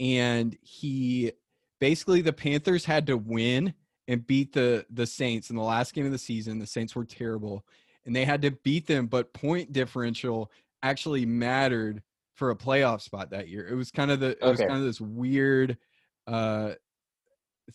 and 0.00 0.58
he 0.60 1.32
basically 1.80 2.20
the 2.20 2.32
Panthers 2.32 2.84
had 2.84 3.06
to 3.06 3.16
win 3.16 3.74
and 4.08 4.26
beat 4.26 4.52
the 4.52 4.86
the 4.90 5.06
Saints 5.06 5.50
in 5.50 5.56
the 5.56 5.62
last 5.62 5.94
game 5.94 6.06
of 6.06 6.12
the 6.12 6.18
season. 6.18 6.58
The 6.58 6.66
Saints 6.66 6.94
were 6.94 7.04
terrible, 7.04 7.64
and 8.04 8.14
they 8.14 8.24
had 8.24 8.42
to 8.42 8.50
beat 8.50 8.86
them, 8.86 9.06
but 9.06 9.32
point 9.32 9.72
differential 9.72 10.50
actually 10.82 11.26
mattered 11.26 12.02
for 12.34 12.50
a 12.50 12.56
playoff 12.56 13.00
spot 13.00 13.30
that 13.30 13.48
year. 13.48 13.66
It 13.66 13.74
was 13.74 13.90
kind 13.90 14.10
of 14.10 14.20
the 14.20 14.30
it 14.30 14.48
was 14.48 14.58
kind 14.58 14.72
of 14.72 14.82
this 14.82 15.00
weird 15.00 15.78
uh 16.26 16.72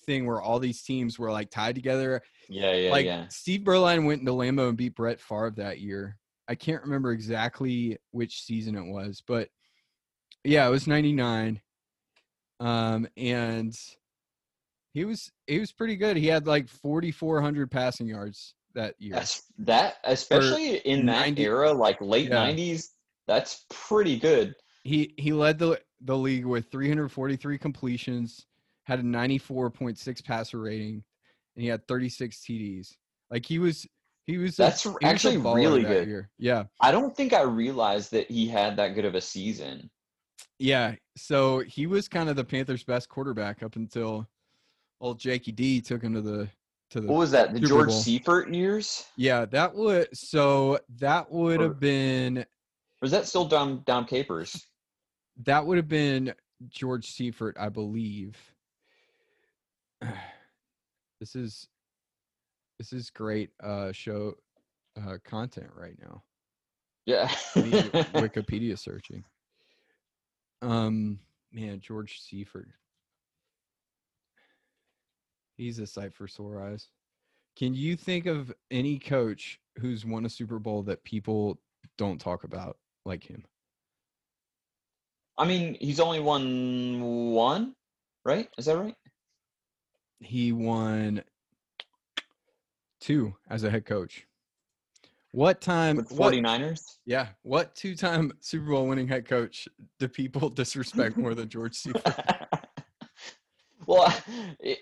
thing 0.06 0.28
where 0.28 0.42
all 0.42 0.60
these 0.60 0.84
teams 0.84 1.18
were 1.18 1.32
like 1.32 1.50
tied 1.50 1.76
together. 1.76 2.22
yeah, 2.48 2.74
yeah, 2.74 2.92
like 2.92 3.06
yeah. 3.06 3.28
Steve 3.30 3.62
Beuerlein 3.62 4.06
went 4.06 4.20
into 4.20 4.34
Lambeau 4.34 4.70
and 4.70 4.78
beat 4.78 4.96
Brett 4.96 5.20
Favre 5.20 5.54
that 5.58 5.80
year. 5.80 6.19
I 6.50 6.56
can't 6.56 6.82
remember 6.84 7.12
exactly 7.12 7.98
which 8.12 8.42
season 8.42 8.76
it 8.76 8.92
was, 8.92 9.22
but 9.26 9.50
yeah, 10.44 10.68
it 10.68 10.72
was 10.72 10.88
99. 10.88 11.62
Um 12.60 13.08
and 13.16 13.78
he 14.94 15.06
was 15.06 15.32
he 15.48 15.60
was 15.60 15.72
pretty 15.72 15.96
good. 15.96 16.18
He 16.18 16.28
had 16.28 16.48
like 16.48 16.68
4400 16.68 17.70
passing 17.70 18.08
yards 18.08 18.56
that 18.74 18.96
year. 18.98 19.14
That's 19.14 19.44
that, 19.60 19.98
especially 20.04 20.78
in 20.78 21.06
that 21.06 21.22
90 21.28 21.44
era, 21.44 21.72
like 21.72 22.02
late 22.02 22.30
Yeah. 22.30 22.52
'90s. 22.52 22.88
That's 23.28 23.66
pretty 23.70 24.18
good. 24.18 24.56
He 24.84 25.14
he 25.18 25.32
led 25.32 25.60
the 25.60 25.80
the 26.02 26.18
league 26.18 26.46
with 26.46 26.72
343 26.72 27.58
completions, 27.58 28.48
had 28.86 29.00
a 29.00 29.04
94.6 29.04 30.24
passer 30.24 30.60
rating, 30.60 31.04
and 31.56 31.64
he 31.64 31.68
had 31.68 31.88
36 31.88 32.38
TDs. 32.40 32.96
Like 33.30 33.46
he 33.46 33.60
was 33.60 33.86
he 34.30 34.38
was 34.38 34.60
a- 34.60 34.64
That's 34.64 34.84
he 34.84 34.92
actually 35.04 35.38
baller 35.38 35.56
really 35.56 35.82
good. 35.82 36.08
year. 36.08 36.30
Yeah. 36.38 36.66
I 36.80 36.92
don't 36.92 37.16
think 37.16 37.34
I 37.34 37.42
realized 37.42 38.12
that 38.12 38.30
he 38.30 38.48
had 38.48 38.78
that 38.78 38.90
good 38.90 39.06
of 39.06 39.16
a 39.16 39.22
season. 39.22 39.90
Yeah. 40.60 40.96
So 41.18 41.60
he 41.60 41.88
was 41.88 42.08
kind 42.08 42.30
of 42.30 42.36
the 42.36 42.44
Panthers' 42.44 42.84
best 42.84 43.10
quarterback 43.10 43.64
up 43.64 43.76
until 43.76 44.28
old 45.02 45.20
Jakey 45.20 45.52
D 45.52 45.82
took 45.82 46.04
him 46.04 46.14
to 46.14 46.22
the 46.22 46.48
to 46.92 47.02
the 47.02 47.08
What 47.08 47.18
was 47.18 47.32
that? 47.32 47.54
The 47.54 47.58
Super 47.60 47.68
George 47.68 47.90
Bowl. 47.90 48.00
Seifert 48.00 48.54
years? 48.54 49.06
Yeah, 49.18 49.46
that 49.46 49.74
would 49.74 50.16
so 50.16 50.80
that 50.98 51.32
would 51.32 51.60
have 51.60 51.80
been 51.80 52.46
Was 53.02 53.12
that 53.12 53.28
still 53.28 53.46
Dom 53.46 53.82
Dom 53.88 54.06
Capers? 54.06 54.64
that 55.46 55.66
would 55.66 55.78
have 55.78 55.88
been 55.88 56.34
George 56.68 57.08
Seifert, 57.08 57.58
I 57.60 57.70
believe. 57.70 58.38
This 61.20 61.36
is 61.36 61.68
this 62.80 62.94
is 62.94 63.10
great 63.12 63.52
uh 63.62 63.92
show 63.92 64.34
uh 64.98 65.18
content 65.24 65.70
right 65.76 65.98
now. 66.02 66.24
Yeah. 67.06 67.28
Wikipedia 67.56 68.80
searching. 68.80 69.24
Um 70.62 71.20
man, 71.52 71.80
George 71.80 72.22
Seifert. 72.22 72.70
He's 75.58 75.78
a 75.80 75.86
sight 75.86 76.14
for 76.14 76.28
sore 76.28 76.64
eyes. 76.64 76.88
Can 77.58 77.74
you 77.74 77.98
think 77.98 78.26
of 78.26 78.54
any 78.72 78.98
coach 78.98 79.60
who's 79.78 80.06
won 80.06 80.26
a 80.26 80.30
Super 80.30 80.58
Bowl 80.58 80.82
that 80.84 81.04
people 81.04 81.60
don't 81.98 82.20
talk 82.20 82.46
about 82.46 82.78
like 83.06 83.26
him? 83.26 83.44
I 85.38 85.46
mean, 85.46 85.76
he's 85.80 86.00
only 86.00 86.22
won 86.22 87.34
one, 87.34 87.76
right? 88.24 88.50
Is 88.58 88.66
that 88.66 88.78
right? 88.78 88.96
He 90.22 90.52
won 90.54 91.24
two 93.00 93.36
as 93.50 93.64
a 93.64 93.70
head 93.70 93.86
coach. 93.86 94.26
What 95.32 95.62
time? 95.62 95.98
With 95.98 96.12
what- 96.12 96.34
49ers? 96.34 96.82
yeah. 97.06 97.28
What 97.44 97.76
two-time 97.76 98.32
Super 98.40 98.72
Bowl 98.72 98.88
winning 98.88 99.08
head 99.08 99.28
coach 99.28 99.68
do 100.00 100.08
people 100.08 100.50
disrespect 100.50 101.18
more 101.18 101.36
than 101.36 101.50
George 101.50 101.76
Seifert? 101.76 102.16
well, 103.86 104.14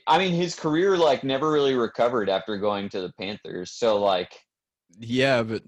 I- 0.07 0.17
mean, 0.17 0.33
his 0.33 0.55
career 0.55 0.97
like 0.97 1.23
never 1.23 1.51
really 1.51 1.75
recovered 1.75 2.29
after 2.29 2.57
going 2.57 2.89
to 2.89 3.01
the 3.01 3.11
Panthers. 3.19 3.71
So 3.71 3.97
like, 3.97 4.39
yeah, 4.99 5.43
but 5.43 5.63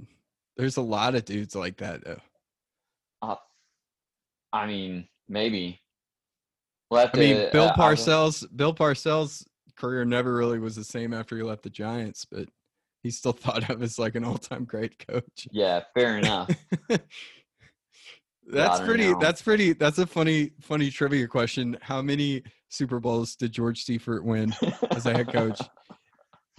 there's 0.58 0.78
a 0.78 0.82
lot 0.82 1.16
of 1.16 1.26
dudes 1.26 1.56
like 1.56 1.78
that 1.78 2.04
though. 2.06 2.20
uh, 3.22 3.36
I 4.54 4.66
mean, 4.66 5.08
maybe. 5.28 5.80
We'll 6.90 7.08
I 7.14 7.18
mean, 7.18 7.36
to, 7.36 7.50
Bill 7.52 7.66
uh, 7.68 7.76
Parcells. 7.76 8.46
Bill 8.56 8.74
Parcells' 8.74 9.46
career 9.80 10.06
never 10.06 10.36
really 10.36 10.60
was 10.60 10.76
the 10.76 10.84
same 10.84 11.14
after 11.14 11.38
he 11.38 11.44
left 11.44 11.64
the 11.64 11.70
Giants, 11.70 12.26
but 12.30 12.50
he's 13.04 13.18
still 13.18 13.32
thought 13.34 13.70
of 13.70 13.82
as 13.82 13.98
like 13.98 14.16
an 14.16 14.24
all-time 14.24 14.66
great 14.66 15.06
coach. 15.08 15.48
Yeah, 15.52 15.82
fair 15.94 16.18
enough. 16.18 16.50
that's 18.48 18.80
pretty. 18.82 19.12
know. 19.12 19.20
That's 19.20 19.42
pretty. 19.42 19.74
That's 19.74 19.98
a 19.98 20.08
funny, 20.08 20.52
funny 20.62 20.90
trivia 20.90 21.28
question. 21.28 21.78
How 21.82 22.02
many 22.02 22.44
Super 22.70 23.00
Bowls 23.00 23.36
did 23.36 23.52
George 23.52 23.84
Seifert 23.84 24.24
win 24.24 24.54
as 24.92 25.06
a 25.06 25.14
head 25.14 25.32
coach? 25.32 25.60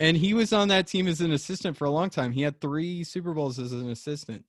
And 0.03 0.17
he 0.17 0.33
was 0.33 0.55
on 0.55 0.69
that 0.69 0.87
team 0.87 1.07
as 1.07 1.21
an 1.21 1.33
assistant 1.33 1.77
for 1.77 1.85
a 1.85 1.91
long 1.91 2.09
time. 2.09 2.33
He 2.33 2.41
had 2.41 2.59
three 2.59 3.05
Super 3.05 3.35
Bowls 3.35 3.59
as 3.59 3.73
an 3.73 3.91
assistant, 3.91 4.47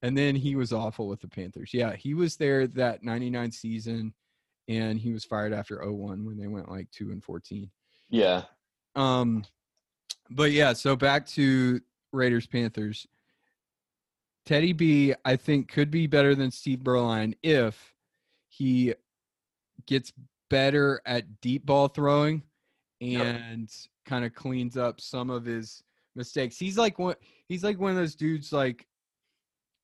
and 0.00 0.16
then 0.16 0.36
he 0.36 0.54
was 0.54 0.72
awful 0.72 1.08
with 1.08 1.20
the 1.20 1.26
Panthers. 1.26 1.74
Yeah, 1.74 1.96
he 1.96 2.14
was 2.14 2.36
there 2.36 2.68
that 2.68 3.02
'99 3.02 3.50
season, 3.50 4.14
and 4.68 5.00
he 5.00 5.12
was 5.12 5.24
fired 5.24 5.52
after 5.52 5.84
01 5.84 6.24
when 6.24 6.36
they 6.36 6.46
went 6.46 6.70
like 6.70 6.88
two 6.92 7.10
and 7.10 7.22
14. 7.22 7.68
Yeah. 8.08 8.42
Um, 8.94 9.44
but 10.30 10.52
yeah, 10.52 10.72
so 10.72 10.96
back 10.96 11.26
to 11.28 11.80
Raiders 12.12 12.46
Panthers. 12.46 13.06
Teddy 14.44 14.72
B, 14.72 15.12
I 15.24 15.36
think, 15.36 15.68
could 15.68 15.90
be 15.90 16.06
better 16.06 16.34
than 16.34 16.50
Steve 16.50 16.78
Beuerlein 16.80 17.34
if 17.42 17.94
he 18.48 18.94
gets 19.86 20.12
better 20.48 21.00
at 21.04 21.40
deep 21.40 21.66
ball 21.66 21.88
throwing 21.88 22.42
Yep. 23.00 23.22
and 23.26 23.70
kind 24.06 24.24
of 24.24 24.34
cleans 24.34 24.76
up 24.76 25.00
some 25.00 25.28
of 25.30 25.44
his 25.44 25.82
mistakes. 26.14 26.58
He's 26.58 26.78
like 26.78 26.98
one 26.98 27.16
he's 27.48 27.62
like 27.64 27.78
one 27.78 27.90
of 27.90 27.96
those 27.96 28.14
dudes 28.14 28.52
like 28.52 28.86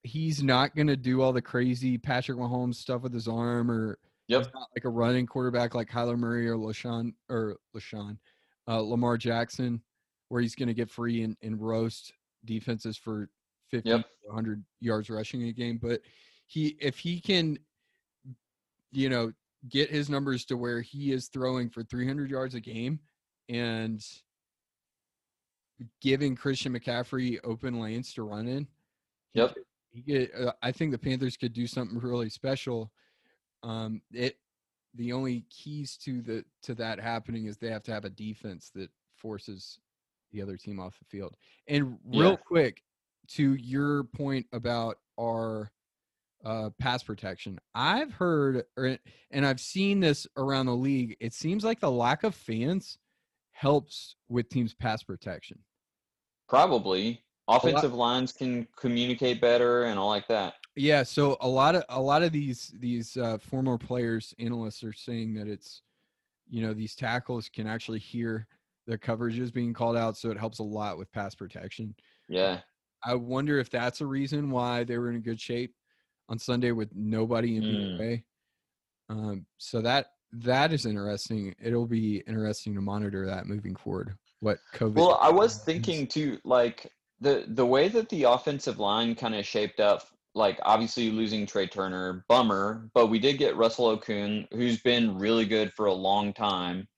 he's 0.04 0.42
not 0.42 0.74
gonna 0.74 0.96
do 0.96 1.20
all 1.20 1.32
the 1.32 1.42
crazy 1.42 1.98
Patrick 1.98 2.38
Mahomes 2.38 2.76
stuff 2.76 3.02
with 3.02 3.12
his 3.12 3.28
arm 3.28 3.70
or 3.70 3.98
Yep. 4.32 4.52
Like 4.74 4.84
a 4.84 4.88
running 4.88 5.26
quarterback 5.26 5.74
like 5.74 5.90
Kyler 5.90 6.18
Murray 6.18 6.48
or 6.48 6.56
LaShawn 6.56 7.12
or 7.28 7.58
LaShawn, 7.76 8.18
uh, 8.66 8.80
Lamar 8.80 9.16
Jackson, 9.18 9.82
where 10.28 10.40
he's 10.40 10.54
going 10.54 10.68
to 10.68 10.74
get 10.74 10.90
free 10.90 11.22
and, 11.22 11.36
and 11.42 11.60
roast 11.60 12.12
defenses 12.44 12.96
for 12.96 13.28
50 13.70 13.88
Yep. 13.88 14.04
100 14.24 14.64
yards 14.80 15.10
rushing 15.10 15.42
a 15.44 15.52
game. 15.52 15.78
But 15.80 16.00
he, 16.46 16.76
if 16.80 16.98
he 16.98 17.20
can, 17.20 17.58
you 18.90 19.08
know, 19.08 19.32
get 19.68 19.90
his 19.90 20.10
numbers 20.10 20.44
to 20.46 20.56
where 20.56 20.80
he 20.80 21.12
is 21.12 21.28
throwing 21.28 21.70
for 21.70 21.82
300 21.82 22.30
yards 22.30 22.54
a 22.54 22.60
game 22.60 23.00
and 23.48 24.04
giving 26.00 26.34
Christian 26.34 26.72
McCaffrey 26.72 27.38
open 27.44 27.80
lanes 27.80 28.12
to 28.14 28.22
run 28.22 28.46
in. 28.48 28.66
Yep. 29.34 29.54
He 29.92 30.02
could, 30.02 30.30
uh, 30.38 30.52
I 30.62 30.72
think 30.72 30.90
the 30.90 30.98
Panthers 30.98 31.36
could 31.36 31.52
do 31.52 31.66
something 31.66 31.98
really 31.98 32.30
special. 32.30 32.90
Um, 33.62 34.02
it 34.12 34.38
the 34.94 35.12
only 35.12 35.44
keys 35.48 35.96
to 36.04 36.20
the 36.20 36.44
to 36.62 36.74
that 36.74 37.00
happening 37.00 37.46
is 37.46 37.56
they 37.56 37.70
have 37.70 37.82
to 37.84 37.92
have 37.92 38.04
a 38.04 38.10
defense 38.10 38.70
that 38.74 38.90
forces 39.16 39.78
the 40.32 40.42
other 40.42 40.56
team 40.56 40.80
off 40.80 40.98
the 40.98 41.04
field. 41.04 41.36
And 41.68 41.98
real 42.04 42.30
Yeah. 42.30 42.36
quick 42.36 42.82
to 43.28 43.54
your 43.54 44.04
point 44.04 44.46
about 44.52 44.98
our 45.18 45.70
uh, 46.44 46.70
pass 46.78 47.02
protection, 47.04 47.58
I've 47.74 48.12
heard 48.12 48.64
or, 48.76 48.98
and 49.30 49.46
I've 49.46 49.60
seen 49.60 50.00
this 50.00 50.26
around 50.36 50.66
the 50.66 50.74
league. 50.76 51.16
It 51.20 51.32
seems 51.32 51.64
like 51.64 51.80
the 51.80 51.90
lack 51.90 52.24
of 52.24 52.34
fans 52.34 52.98
helps 53.52 54.16
with 54.28 54.48
teams' 54.48 54.74
pass 54.74 55.02
protection. 55.02 55.60
Probably. 56.48 57.22
Offensive 57.48 57.94
lines 57.94 58.32
can 58.32 58.66
communicate 58.76 59.40
better 59.40 59.84
and 59.84 59.98
all 59.98 60.08
like 60.08 60.26
that. 60.28 60.54
Yeah, 60.74 61.02
so 61.02 61.36
a 61.40 61.48
lot 61.48 61.74
of 61.74 61.84
a 61.90 62.00
lot 62.00 62.22
of 62.22 62.32
these 62.32 62.72
these 62.78 63.16
uh, 63.16 63.38
former 63.38 63.76
players, 63.76 64.34
analysts 64.38 64.82
are 64.82 64.92
saying 64.92 65.34
that 65.34 65.46
it's, 65.46 65.82
you 66.48 66.62
know, 66.62 66.72
these 66.72 66.94
tackles 66.94 67.48
can 67.48 67.66
actually 67.66 67.98
hear 67.98 68.46
their 68.86 68.98
coverages 68.98 69.52
being 69.52 69.74
called 69.74 69.96
out, 69.96 70.16
so 70.16 70.30
it 70.30 70.38
helps 70.38 70.58
a 70.60 70.62
lot 70.64 70.96
with 70.98 71.12
pass 71.12 71.34
protection. 71.34 71.94
Yeah. 72.28 72.60
I 73.04 73.14
wonder 73.14 73.58
if 73.58 73.68
that's 73.68 74.00
a 74.00 74.06
reason 74.06 74.50
why 74.50 74.84
they 74.84 74.96
were 74.96 75.10
in 75.10 75.20
good 75.20 75.40
shape 75.40 75.74
on 76.28 76.38
Sunday 76.38 76.70
with 76.72 76.88
nobody 76.94 77.56
in 77.56 77.62
Mm. 77.64 77.96
the 77.98 78.02
way. 78.02 78.24
Um, 79.08 79.46
so 79.58 79.82
that 79.82 80.06
that 80.32 80.72
is 80.72 80.86
interesting. 80.86 81.54
It'll 81.62 81.86
be 81.86 82.18
interesting 82.26 82.74
to 82.76 82.80
monitor 82.80 83.26
that 83.26 83.46
moving 83.46 83.76
forward. 83.76 84.16
What 84.40 84.58
COVID? 84.74 84.94
Well, 84.94 85.18
I 85.20 85.30
was 85.30 85.58
happens. 85.58 85.64
thinking 85.66 86.06
too, 86.06 86.38
like 86.44 86.90
the 87.20 87.44
the 87.48 87.66
way 87.66 87.88
that 87.88 88.08
the 88.08 88.22
offensive 88.24 88.78
line 88.78 89.14
kind 89.14 89.34
of 89.34 89.44
shaped 89.44 89.78
up. 89.78 90.06
Like 90.34 90.58
obviously 90.62 91.10
losing 91.10 91.46
Trai 91.46 91.70
Turner, 91.70 92.24
bummer, 92.28 92.90
but 92.94 93.08
we 93.08 93.18
did 93.18 93.38
get 93.38 93.56
Russell 93.56 93.96
Okung, 93.98 94.46
who's 94.52 94.80
been 94.80 95.18
really 95.18 95.44
good 95.46 95.72
for 95.74 95.86
a 95.86 95.92
long 95.92 96.32
time, 96.32 96.88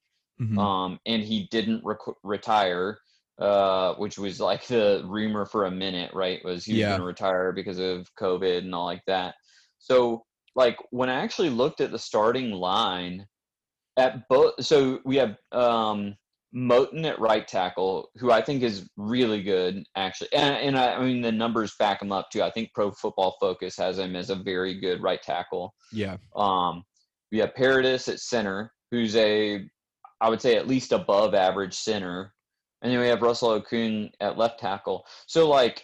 Mhm. 0.40 0.58
um, 0.58 1.00
and 1.06 1.22
he 1.22 1.48
didn't 1.50 1.84
rec- 1.84 1.98
retire, 2.22 2.98
uh, 3.38 3.94
which 3.96 4.18
was 4.18 4.40
like 4.40 4.66
the 4.66 5.02
rumor 5.06 5.46
for 5.46 5.64
a 5.66 5.70
minute, 5.70 6.12
right? 6.14 6.44
Was 6.44 6.64
he 6.64 6.74
was 6.74 6.80
Yeah. 6.80 6.88
going 6.88 7.00
to 7.00 7.04
retire 7.06 7.52
because 7.52 7.78
of 7.78 8.08
COVID 8.16 8.58
and 8.58 8.74
all 8.74 8.84
like 8.86 9.04
that. 9.06 9.34
So, 9.78 10.24
like 10.54 10.78
when 10.90 11.10
I 11.10 11.14
actually 11.14 11.50
looked 11.50 11.80
at 11.80 11.90
the 11.90 11.98
starting 11.98 12.52
line, 12.52 13.26
at 13.96 14.28
both, 14.28 14.54
so 14.64 15.00
we 15.04 15.16
have 15.16 15.36
um, 15.52 16.16
Moton 16.54 17.04
at 17.04 17.18
right 17.18 17.46
tackle, 17.48 18.10
who 18.16 18.30
I 18.30 18.40
think 18.40 18.62
is 18.62 18.88
really 18.96 19.42
good, 19.42 19.84
actually. 19.96 20.32
And, 20.32 20.56
and 20.56 20.78
I, 20.78 20.94
I 20.94 21.04
mean, 21.04 21.20
the 21.20 21.32
numbers 21.32 21.74
back 21.78 22.00
him 22.00 22.12
up 22.12 22.30
too. 22.30 22.42
I 22.42 22.50
think 22.50 22.72
Pro 22.74 22.92
Football 22.92 23.36
Focus 23.40 23.76
has 23.76 23.98
him 23.98 24.14
as 24.14 24.30
a 24.30 24.36
very 24.36 24.78
good 24.78 25.02
right 25.02 25.20
tackle. 25.20 25.74
yeah, 25.92 26.16
Um, 26.36 26.84
we 27.32 27.38
have 27.38 27.54
Paradis 27.54 28.08
at 28.08 28.20
center, 28.20 28.72
who's 28.92 29.16
a, 29.16 29.68
I 30.20 30.28
would 30.28 30.40
say, 30.40 30.56
at 30.56 30.68
least 30.68 30.92
above 30.92 31.34
average 31.34 31.74
center. 31.74 32.32
And 32.82 32.92
then 32.92 33.00
we 33.00 33.08
have 33.08 33.22
Russell 33.22 33.60
Okung 33.60 34.10
at 34.20 34.38
left 34.38 34.60
tackle. 34.60 35.04
So, 35.26 35.48
like, 35.48 35.82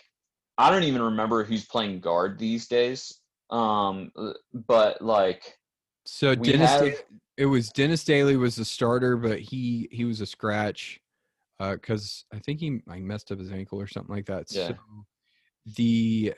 I 0.58 0.70
don't 0.70 0.84
even 0.84 1.02
remember 1.02 1.42
who's 1.42 1.64
playing 1.66 2.00
guard 2.00 2.38
these 2.38 2.68
days. 2.68 3.20
Um, 3.50 4.12
but 4.68 5.02
like, 5.02 5.42
So 6.06 6.34
Dennis, 6.36 6.70
have- 6.70 7.02
it 7.40 7.46
was 7.46 7.70
Dennis 7.70 8.04
Daly 8.04 8.36
was 8.36 8.56
the 8.56 8.66
starter, 8.66 9.16
but 9.16 9.40
he 9.40 9.88
he 9.90 10.04
was 10.04 10.20
a 10.20 10.26
scratch 10.26 11.00
because 11.58 12.26
I 12.34 12.38
think 12.38 12.60
he 12.60 12.82
like 12.86 13.00
messed 13.00 13.32
up 13.32 13.38
his 13.38 13.50
ankle 13.50 13.80
or 13.80 13.86
something 13.86 14.14
like 14.14 14.26
that. 14.26 14.44
Yeah. 14.50 14.68
So 14.68 14.74
the 15.76 16.34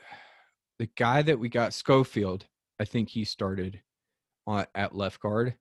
the 0.79 0.89
guy 0.95 1.21
that 1.21 1.37
we 1.37 1.49
got 1.49 1.73
Schofield, 1.73 2.45
I 2.79 2.85
think 2.85 3.09
he 3.09 3.25
started 3.25 3.81
on 4.47 4.65
at 4.75 4.95
left 4.95 5.19
guard, 5.19 5.55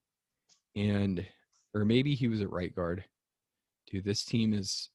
and 0.77 1.27
or 1.75 1.85
maybe 1.85 2.15
he 2.15 2.29
was 2.29 2.41
at 2.41 2.53
right 2.53 2.73
guard. 2.73 3.05
Dude, 3.91 4.05
this 4.05 4.25
team 4.25 4.55
is 4.55 4.91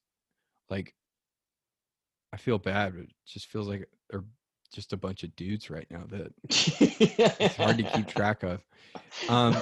like 0.70 0.94
I 2.32 2.38
feel 2.38 2.56
bad, 2.56 2.94
but 2.94 3.02
it 3.02 3.12
just 3.26 3.48
feels 3.48 3.68
like 3.68 3.86
they're 4.08 4.24
just 4.72 4.94
a 4.94 4.96
bunch 4.96 5.24
of 5.24 5.36
dudes 5.36 5.68
right 5.68 5.86
now 5.90 6.04
that 6.08 6.32
it's 6.48 7.56
hard 7.56 7.76
to 7.76 7.84
keep 7.84 8.08
track 8.08 8.42
of. 8.42 8.64
Um, 9.28 9.54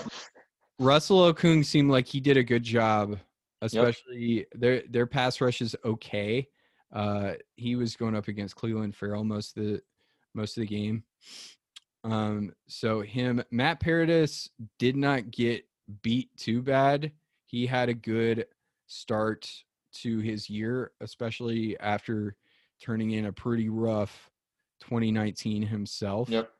Russell 0.78 1.32
Okung 1.32 1.64
seemed 1.64 1.90
like 1.90 2.06
he 2.06 2.20
did 2.20 2.36
a 2.36 2.44
good 2.44 2.62
job, 2.62 3.18
especially 3.62 4.46
their 4.54 4.82
their 4.88 5.06
pass 5.06 5.40
rush 5.40 5.60
is 5.62 5.74
okay. 5.84 6.48
Uh, 6.92 7.32
he 7.56 7.76
was 7.76 7.96
going 7.96 8.14
up 8.14 8.28
against 8.28 8.56
Clelin 8.56 8.94
Ferrell 8.94 9.24
most 9.24 9.56
of 9.56 9.64
the 9.64 9.82
most 10.34 10.56
of 10.56 10.62
the 10.62 10.66
game. 10.66 11.02
Um, 12.04 12.52
so 12.68 13.00
him 13.00 13.42
Matt 13.50 13.80
Paradis 13.80 14.50
did 14.78 14.96
not 14.96 15.30
get 15.30 15.66
beat 16.02 16.30
too 16.36 16.62
bad. 16.62 17.12
He 17.46 17.66
had 17.66 17.88
a 17.88 17.94
good 17.94 18.46
start 18.86 19.50
to 19.94 20.18
his 20.18 20.50
year, 20.50 20.92
especially 21.00 21.78
after 21.80 22.36
turning 22.80 23.12
in 23.12 23.26
a 23.26 23.32
pretty 23.32 23.68
rough 23.68 24.30
2019 24.80 25.62
himself. 25.62 26.28
Yep. 26.28 26.50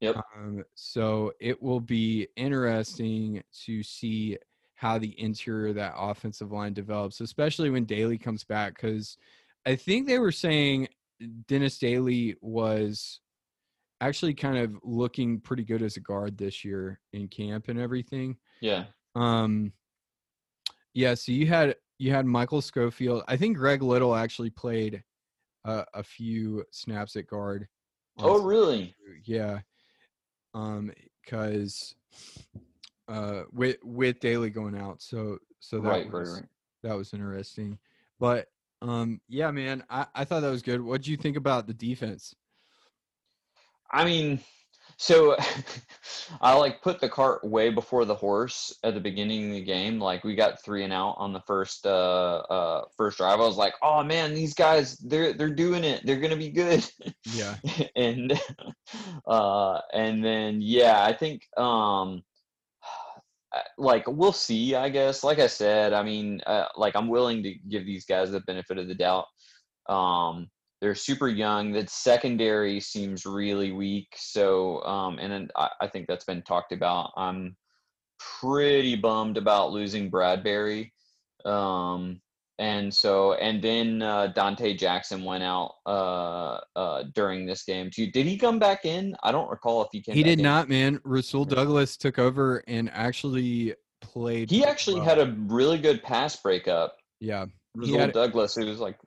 Yep. 0.00 0.16
Um, 0.36 0.64
so 0.74 1.32
it 1.40 1.62
will 1.62 1.80
be 1.80 2.28
interesting 2.36 3.42
to 3.64 3.82
see 3.82 4.38
how 4.74 4.98
the 4.98 5.18
interior 5.20 5.68
of 5.68 5.76
that 5.76 5.94
offensive 5.96 6.52
line 6.52 6.74
develops, 6.74 7.20
especially 7.20 7.70
when 7.70 7.84
Daly 7.84 8.18
comes 8.18 8.44
back. 8.44 8.74
Because 8.74 9.16
I 9.64 9.76
think 9.76 10.06
they 10.06 10.18
were 10.18 10.32
saying 10.32 10.88
Dennis 11.48 11.78
Daly 11.78 12.36
was 12.40 13.20
actually 14.00 14.34
kind 14.34 14.58
of 14.58 14.76
looking 14.82 15.40
pretty 15.40 15.64
good 15.64 15.82
as 15.82 15.96
a 15.96 16.00
guard 16.00 16.36
this 16.36 16.64
year 16.64 17.00
in 17.12 17.28
camp 17.28 17.68
and 17.68 17.78
everything. 17.78 18.36
Yeah. 18.60 18.84
Um, 19.14 19.72
yeah. 20.92 21.14
So 21.14 21.32
you 21.32 21.46
had 21.46 21.76
you 21.98 22.10
had 22.10 22.26
Michael 22.26 22.60
Schofield. 22.60 23.22
I 23.28 23.36
think 23.36 23.56
Greg 23.56 23.82
Little 23.82 24.14
actually 24.14 24.50
played 24.50 25.02
uh, 25.64 25.84
a 25.94 26.02
few 26.02 26.64
snaps 26.70 27.16
at 27.16 27.26
guard. 27.26 27.68
Oh, 28.18 28.42
really? 28.42 28.94
Yeah. 29.24 29.60
Um, 30.54 30.92
because 31.24 31.94
uh, 33.08 33.42
with 33.52 33.76
with 33.82 34.20
Daly 34.20 34.50
going 34.50 34.76
out, 34.76 35.02
so 35.02 35.38
so 35.60 35.80
that 35.80 35.88
Right, 35.88 36.12
right, 36.12 36.26
right. 36.26 36.44
that 36.82 36.96
was 36.96 37.12
interesting. 37.12 37.78
But 38.18 38.48
um, 38.82 39.20
yeah, 39.28 39.50
man, 39.50 39.84
I 39.90 40.06
I 40.14 40.24
thought 40.24 40.40
that 40.40 40.50
was 40.50 40.62
good. 40.62 40.80
What 40.80 41.02
do 41.02 41.10
you 41.10 41.16
think 41.16 41.36
about 41.36 41.66
the 41.66 41.74
defense? 41.74 42.34
I 43.90 44.04
mean, 44.04 44.40
so 44.96 45.36
I 46.40 46.54
like 46.54 46.82
put 46.82 47.00
the 47.00 47.08
cart 47.08 47.44
way 47.44 47.70
before 47.70 48.04
the 48.04 48.14
horse 48.14 48.76
at 48.82 48.94
the 48.94 49.00
beginning 49.00 49.48
of 49.48 49.54
the 49.54 49.62
game. 49.62 49.98
Like 49.98 50.24
we 50.24 50.34
got 50.34 50.62
three 50.62 50.84
and 50.84 50.92
out 50.92 51.16
on 51.18 51.32
the 51.32 51.40
first 51.40 51.86
uh 51.86 52.42
uh 52.50 52.84
first 52.96 53.18
drive. 53.18 53.40
I 53.40 53.46
was 53.46 53.56
like, 53.56 53.74
oh 53.82 54.02
man, 54.02 54.34
these 54.34 54.54
guys 54.54 54.96
they're 54.98 55.32
they're 55.32 55.48
doing 55.50 55.84
it. 55.84 56.04
They're 56.04 56.20
gonna 56.20 56.36
be 56.36 56.50
good. 56.50 56.84
Yeah. 57.32 57.56
and 57.96 58.40
uh 59.26 59.80
and 59.92 60.24
then 60.24 60.60
yeah, 60.60 61.04
I 61.04 61.12
think 61.12 61.42
um 61.56 62.22
like 63.78 64.04
we'll 64.08 64.32
see 64.32 64.74
i 64.74 64.88
guess 64.88 65.22
like 65.22 65.38
i 65.38 65.46
said 65.46 65.92
i 65.92 66.02
mean 66.02 66.40
uh, 66.46 66.66
like 66.76 66.96
i'm 66.96 67.08
willing 67.08 67.42
to 67.42 67.54
give 67.68 67.86
these 67.86 68.04
guys 68.04 68.30
the 68.30 68.40
benefit 68.40 68.78
of 68.78 68.88
the 68.88 68.94
doubt 68.94 69.26
um 69.88 70.48
they're 70.84 70.94
super 70.94 71.28
young 71.28 71.72
That 71.72 71.88
secondary 71.88 72.78
seems 72.78 73.24
really 73.24 73.72
weak 73.72 74.08
so 74.16 74.82
um 74.82 75.18
and 75.18 75.32
then 75.32 75.48
I, 75.56 75.70
I 75.80 75.86
think 75.86 76.06
that's 76.06 76.26
been 76.26 76.42
talked 76.42 76.72
about 76.72 77.10
i'm 77.16 77.56
pretty 78.18 78.94
bummed 78.94 79.38
about 79.38 79.72
losing 79.72 80.10
bradberry 80.10 80.90
um 81.46 82.20
and 82.58 82.92
so 82.92 83.32
and 83.32 83.62
then 83.62 84.02
uh, 84.02 84.30
donte 84.36 84.76
jackson 84.78 85.24
went 85.24 85.42
out 85.42 85.72
uh 85.86 86.60
uh 86.76 87.04
during 87.14 87.46
this 87.46 87.64
game 87.64 87.90
too 87.90 88.10
did 88.10 88.26
he 88.26 88.36
come 88.36 88.58
back 88.58 88.84
in 88.84 89.16
i 89.22 89.32
don't 89.32 89.48
recall 89.48 89.80
if 89.82 89.88
he 89.90 90.02
came 90.02 90.12
back. 90.12 90.16
He 90.16 90.22
did 90.22 90.38
in. 90.38 90.44
not, 90.44 90.68
man. 90.68 91.00
Rasul 91.02 91.46
Douglas 91.46 91.96
took 91.96 92.18
over 92.18 92.62
and 92.68 92.90
actually 92.92 93.74
played. 94.02 94.50
he 94.50 94.66
actually 94.66 94.96
well. 94.96 95.04
had 95.04 95.18
a 95.18 95.34
really 95.46 95.78
good 95.78 96.02
pass 96.02 96.36
breakup 96.36 96.94
yeah. 97.24 97.46
Rasul 97.74 98.08
Douglas, 98.08 98.54
who 98.54 98.66
was 98.66 98.78
like 98.78 98.98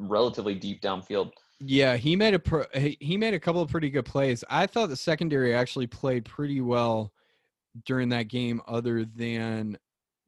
relatively 0.00 0.54
deep 0.54 0.80
downfield. 0.80 1.32
Yeah, 1.60 1.96
he 1.96 2.16
made 2.16 2.34
a 2.34 2.38
pro, 2.38 2.64
he 2.74 3.16
made 3.16 3.34
a 3.34 3.40
couple 3.40 3.60
of 3.60 3.70
pretty 3.70 3.90
good 3.90 4.06
plays. 4.06 4.42
I 4.48 4.66
thought 4.66 4.88
the 4.88 4.96
secondary 4.96 5.54
actually 5.54 5.86
played 5.86 6.24
pretty 6.24 6.60
well 6.60 7.12
during 7.84 8.08
that 8.10 8.28
game, 8.28 8.62
other 8.66 9.04
than 9.04 9.78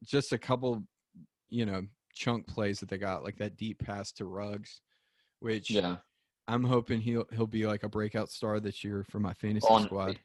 just 0.05 0.33
a 0.33 0.39
couple, 0.39 0.83
you 1.49 1.65
know, 1.65 1.87
chunk 2.15 2.47
plays 2.47 2.81
that 2.81 2.91
they 2.91 2.99
got, 2.99 3.25
like 3.25 3.39
that 3.39 3.57
deep 3.57 3.79
pass 3.79 4.13
to 4.13 4.27
Ruggs, 4.27 4.83
which 5.41 5.71
Yeah, 5.71 5.97
I'm 6.49 6.65
hoping 6.65 7.01
he'll 7.01 7.27
he'll 7.33 7.47
be 7.47 7.67
like 7.67 7.83
a 7.83 7.89
breakout 7.89 8.31
star 8.31 8.61
this 8.61 8.85
year 8.85 9.05
for 9.09 9.19
my 9.19 9.33
fantasy 9.33 9.67
on 9.69 9.85
squad. 9.85 10.19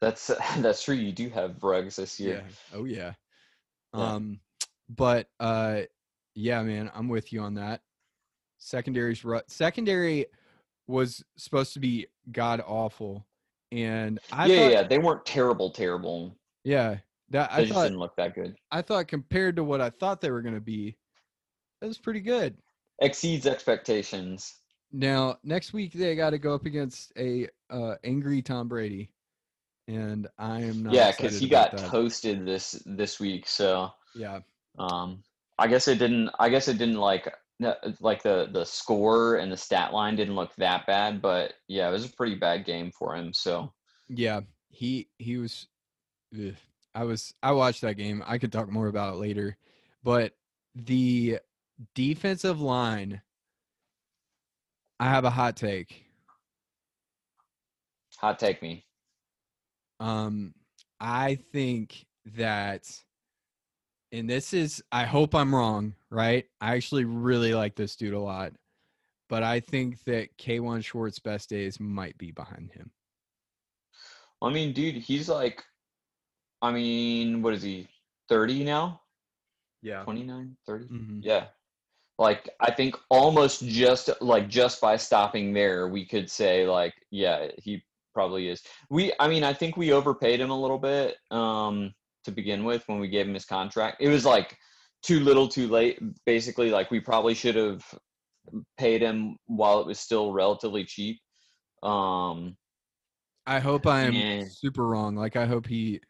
that's 0.00 0.26
that's 0.58 0.82
true. 0.82 0.94
You 0.94 1.12
do 1.12 1.30
have 1.30 1.62
Ruggs 1.62 1.96
this 1.96 2.20
year. 2.20 2.44
Yeah. 2.46 2.78
Oh 2.78 2.84
yeah. 2.84 3.12
Yeah. 3.94 4.12
Um, 4.12 4.40
but 4.90 5.28
uh, 5.40 5.82
yeah, 6.34 6.62
man, 6.62 6.90
I'm 6.94 7.08
with 7.08 7.32
you 7.32 7.40
on 7.40 7.54
that. 7.54 7.80
Secondary's 8.64 9.24
ru- 9.24 9.42
secondary 9.46 10.24
was 10.86 11.22
supposed 11.36 11.74
to 11.74 11.80
be 11.80 12.06
god 12.32 12.62
awful, 12.66 13.26
and 13.70 14.18
I 14.32 14.48
yeah, 14.48 14.56
thought, 14.56 14.72
yeah, 14.72 14.82
they 14.84 14.98
weren't 14.98 15.26
terrible, 15.26 15.70
terrible. 15.70 16.34
yeah, 16.64 16.96
that 17.28 17.50
They 17.50 17.56
I 17.56 17.60
just 17.60 17.74
thought 17.74 17.82
didn't 17.84 17.98
look 17.98 18.16
that 18.16 18.34
good. 18.34 18.56
I 18.70 18.80
thought 18.80 19.06
compared 19.06 19.56
to 19.56 19.64
what 19.64 19.82
I 19.82 19.90
thought 19.90 20.22
they 20.22 20.30
were 20.30 20.40
going 20.40 20.54
to 20.54 20.62
be, 20.62 20.96
it 21.82 21.86
was 21.86 21.98
pretty 21.98 22.20
good. 22.20 22.56
Exceeds 23.00 23.46
expectations. 23.46 24.60
Now 24.92 25.36
next 25.44 25.74
week 25.74 25.92
they 25.92 26.14
got 26.16 26.30
to 26.30 26.38
go 26.38 26.54
up 26.54 26.64
against 26.64 27.12
a 27.18 27.48
uh, 27.68 27.96
angry 28.02 28.40
Tom 28.40 28.68
Brady, 28.68 29.10
and 29.88 30.26
I 30.38 30.62
am 30.62 30.82
not. 30.84 30.94
yeah, 30.94 31.10
because 31.10 31.38
he 31.38 31.48
got 31.48 31.72
that. 31.72 31.90
toasted 31.90 32.46
this 32.46 32.82
this 32.86 33.20
week. 33.20 33.46
So 33.46 33.90
Yeah, 34.14 34.40
um, 34.78 35.22
I 35.58 35.66
guess 35.66 35.86
it 35.86 35.98
didn't. 35.98 36.30
I 36.38 36.48
guess 36.48 36.68
it 36.68 36.78
didn't 36.78 36.96
like 36.98 37.30
like 38.00 38.22
the 38.22 38.48
the 38.52 38.64
score 38.64 39.36
and 39.36 39.50
the 39.50 39.56
stat 39.56 39.92
line 39.92 40.16
didn't 40.16 40.34
look 40.36 40.54
that 40.56 40.86
bad, 40.86 41.22
but 41.22 41.54
yeah, 41.68 41.88
it 41.88 41.92
was 41.92 42.04
a 42.06 42.12
pretty 42.12 42.34
bad 42.34 42.64
game 42.64 42.90
for 42.90 43.14
him. 43.16 43.32
So 43.32 43.72
Yeah, 44.08 44.40
he 44.70 45.08
he 45.18 45.36
was. 45.38 45.68
ugh. 46.34 46.54
I 46.94 47.04
was 47.04 47.34
I 47.42 47.52
watched 47.52 47.80
that 47.82 47.94
game. 47.96 48.22
I 48.26 48.38
could 48.38 48.52
talk 48.52 48.70
more 48.70 48.88
about 48.88 49.14
it 49.14 49.18
later, 49.18 49.56
but 50.02 50.36
the 50.74 51.38
defensive 51.94 52.60
line. 52.60 53.22
I 55.00 55.08
have 55.08 55.24
a 55.24 55.30
hot 55.30 55.56
take. 55.56 56.06
hot 58.16 58.38
take 58.38 58.62
me. 58.62 58.86
Um, 60.00 60.54
I 61.00 61.36
think 61.36 62.06
that, 62.36 62.90
and 64.14 64.30
this 64.30 64.52
is. 64.54 64.82
I 64.92 65.04
hope 65.04 65.34
I'm 65.34 65.54
wrong. 65.54 65.94
Right? 66.10 66.46
I 66.60 66.74
actually 66.74 67.04
really 67.04 67.54
like 67.54 67.74
this 67.74 67.96
dude 67.96 68.14
a 68.14 68.20
lot, 68.20 68.52
but 69.28 69.42
I 69.42 69.60
think 69.60 70.02
that 70.04 70.36
Kawann 70.38 70.84
Short's 70.84 71.18
best 71.18 71.50
days 71.50 71.80
might 71.80 72.16
be 72.18 72.30
behind 72.30 72.70
him. 72.72 72.90
I 74.40 74.50
mean, 74.50 74.72
dude, 74.72 74.96
he's 74.96 75.28
like, 75.28 75.62
I 76.60 76.70
mean, 76.70 77.42
what 77.42 77.54
is 77.54 77.62
he, 77.62 77.88
30 78.28 78.64
now? 78.64 79.00
Yeah. 79.82 80.02
29, 80.02 80.56
30? 80.66 80.84
hmm 80.86 81.20
Yeah. 81.22 81.46
Like, 82.18 82.48
I 82.60 82.70
think 82.70 82.96
almost 83.10 83.66
just 83.66 84.10
like 84.20 84.48
just 84.48 84.80
by 84.80 84.96
stopping 84.96 85.52
there, 85.52 85.88
we 85.88 86.06
could 86.06 86.30
say, 86.30 86.66
like, 86.66 86.94
yeah, 87.10 87.48
he 87.58 87.82
probably 88.12 88.48
is. 88.48 88.62
We, 88.88 89.12
I 89.18 89.28
mean, 89.28 89.42
I 89.42 89.52
think 89.52 89.76
we 89.76 89.92
overpaid 89.92 90.40
him 90.40 90.50
a 90.50 90.60
little 90.60 90.78
bit 90.78 91.16
um, 91.30 91.92
to 92.24 92.32
begin 92.32 92.64
with 92.64 92.82
when 92.86 92.98
we 93.00 93.08
gave 93.08 93.26
him 93.26 93.34
his 93.34 93.44
contract. 93.44 93.98
It 94.00 94.08
was 94.08 94.24
like 94.24 94.56
too 95.02 95.20
little, 95.20 95.48
too 95.48 95.68
late. 95.68 95.98
Basically, 96.26 96.70
like, 96.70 96.90
we 96.90 97.00
probably 97.00 97.34
should 97.34 97.56
have 97.56 97.84
paid 98.78 99.02
him 99.02 99.36
while 99.46 99.80
it 99.80 99.86
was 99.86 99.98
still 100.00 100.32
relatively 100.32 100.84
cheap. 100.84 101.20
Um, 101.82 102.56
I 103.46 103.58
hope 103.60 103.86
I 103.86 104.02
am 104.02 104.14
Yeah. 104.14 104.44
super 104.48 104.86
wrong. 104.86 105.14
Like 105.16 105.36
I 105.36 105.44
hope 105.46 105.66
he 105.66 106.00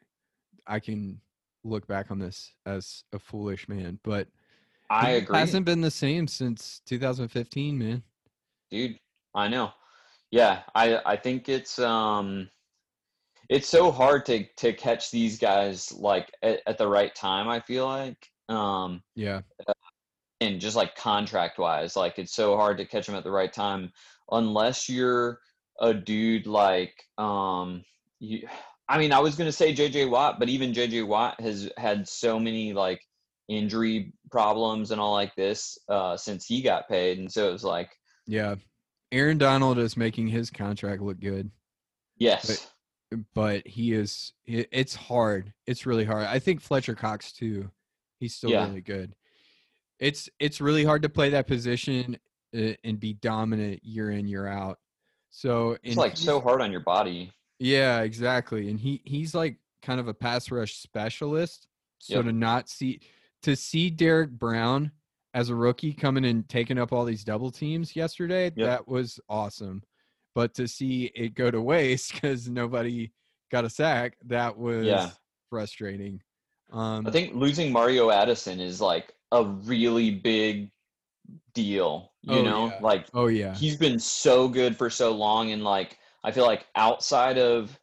I 0.66 0.78
can 0.80 1.20
look 1.64 1.86
back 1.86 2.10
on 2.10 2.18
this 2.18 2.52
as 2.66 3.04
a 3.12 3.18
foolish 3.18 3.68
man, 3.68 3.98
but 4.04 4.28
I 4.90 5.10
agree. 5.12 5.38
hasn't 5.38 5.66
been 5.66 5.80
the 5.80 5.90
same 5.90 6.28
since 6.28 6.80
2015, 6.86 7.78
man. 7.78 8.02
dude 8.70 8.98
i 9.34 9.48
know 9.48 9.70
yeah 10.30 10.62
i 10.74 10.98
i 11.04 11.16
think 11.16 11.48
it's 11.48 11.78
um 11.78 12.48
it's 13.48 13.68
so 13.68 13.90
hard 13.90 14.24
to 14.26 14.44
to 14.56 14.72
catch 14.72 15.10
these 15.10 15.38
guys 15.38 15.92
like 15.92 16.30
at, 16.42 16.60
at 16.66 16.78
the 16.78 16.86
right 16.86 17.14
time 17.14 17.48
i 17.48 17.60
feel 17.60 17.86
like 17.86 18.30
um 18.48 19.02
Yeah. 19.14 19.40
and 20.40 20.60
just 20.60 20.76
like 20.76 20.94
contract 20.96 21.58
wise 21.58 21.96
like 21.96 22.18
it's 22.18 22.34
so 22.34 22.56
hard 22.56 22.78
to 22.78 22.84
catch 22.84 23.06
them 23.06 23.16
at 23.16 23.24
the 23.24 23.30
right 23.30 23.52
time 23.52 23.92
unless 24.30 24.88
you're 24.88 25.38
a 25.80 25.92
dude 25.92 26.46
like 26.46 26.94
um 27.18 27.82
you 28.20 28.46
i 28.88 28.98
mean 28.98 29.12
i 29.12 29.18
was 29.18 29.34
going 29.36 29.48
to 29.48 29.52
say 29.52 29.74
jj 29.74 30.08
watt 30.08 30.38
but 30.38 30.48
even 30.48 30.72
jj 30.72 31.06
watt 31.06 31.40
has 31.40 31.70
had 31.76 32.06
so 32.06 32.38
many 32.38 32.72
like 32.72 33.00
injury 33.48 34.12
problems 34.30 34.90
and 34.90 35.00
all 35.00 35.12
like 35.12 35.34
this 35.34 35.78
uh 35.88 36.16
since 36.16 36.46
he 36.46 36.62
got 36.62 36.88
paid 36.88 37.18
and 37.18 37.30
so 37.30 37.48
it 37.48 37.52
was 37.52 37.64
like 37.64 37.90
Yeah. 38.26 38.54
Aaron 39.12 39.38
Donald 39.38 39.78
is 39.78 39.96
making 39.96 40.26
his 40.26 40.50
contract 40.50 41.00
look 41.02 41.20
good, 41.20 41.50
yes 42.18 42.70
but 43.34 43.66
he 43.66 43.92
is 43.92 44.32
it's 44.46 44.94
hard. 44.94 45.52
It's 45.66 45.86
really 45.86 46.04
hard. 46.04 46.26
I 46.26 46.38
think 46.38 46.60
Fletcher 46.60 46.94
Cox 46.94 47.32
too. 47.32 47.70
He's 48.18 48.34
still 48.34 48.50
Yeah. 48.50 48.66
really 48.66 48.80
good. 48.80 49.14
It's 49.98 50.28
it's 50.38 50.60
really 50.60 50.84
hard 50.84 51.02
to 51.02 51.08
play 51.08 51.30
that 51.30 51.46
position 51.46 52.18
uh, 52.56 52.72
and 52.84 52.98
be 53.00 53.14
dominant 53.14 53.84
year 53.84 54.10
in 54.10 54.26
year 54.28 54.46
out. 54.46 54.78
So 55.30 55.76
it's 55.82 55.96
like 55.96 56.16
so 56.16 56.40
hard 56.40 56.60
on 56.60 56.70
your 56.70 56.80
body 56.80 57.32
Yeah, 57.58 58.00
exactly. 58.02 58.68
And 58.70 58.78
he 58.78 59.00
he's 59.04 59.34
like 59.34 59.56
kind 59.82 60.00
of 60.00 60.08
a 60.08 60.14
pass 60.14 60.50
rush 60.50 60.74
specialist. 60.76 61.68
So 61.98 62.16
Yep. 62.16 62.24
to 62.26 62.32
not 62.32 62.68
see 62.68 63.00
to 63.42 63.54
see 63.56 63.90
Derrick 63.90 64.30
Brown 64.30 64.90
as 65.34 65.48
a 65.50 65.54
rookie 65.54 65.92
coming 65.92 66.24
and 66.24 66.48
taking 66.48 66.78
up 66.78 66.92
all 66.92 67.04
these 67.04 67.24
double 67.24 67.50
teams 67.50 67.94
yesterday, 67.96 68.44
Yep. 68.44 68.56
that 68.56 68.88
was 68.88 69.18
awesome. 69.28 69.82
But 70.34 70.54
to 70.54 70.66
see 70.66 71.06
it 71.14 71.34
go 71.34 71.50
to 71.50 71.60
waste 71.60 72.12
because 72.14 72.48
nobody 72.48 73.12
got 73.50 73.64
a 73.64 73.70
sack, 73.70 74.16
that 74.26 74.56
was 74.56 74.86
Yeah. 74.86 75.10
frustrating. 75.50 76.20
Um, 76.72 77.06
I 77.06 77.10
think 77.10 77.34
losing 77.34 77.70
Mario 77.72 78.10
Addison 78.10 78.58
is 78.60 78.80
like 78.80 79.14
a 79.32 79.44
really 79.44 80.10
big 80.10 80.70
deal. 81.54 82.12
You 82.22 82.40
Oh, 82.40 82.44
know, 82.44 82.66
yeah. 82.68 82.80
like 82.80 83.06
oh 83.14 83.26
yeah, 83.26 83.54
he's 83.56 83.76
been 83.76 83.98
so 83.98 84.48
good 84.48 84.76
for 84.76 84.90
so 84.90 85.12
long, 85.12 85.52
and 85.52 85.62
like 85.62 85.98
I 86.24 86.32
feel 86.32 86.46
like 86.46 86.66
outside 86.74 87.38
of 87.38 87.78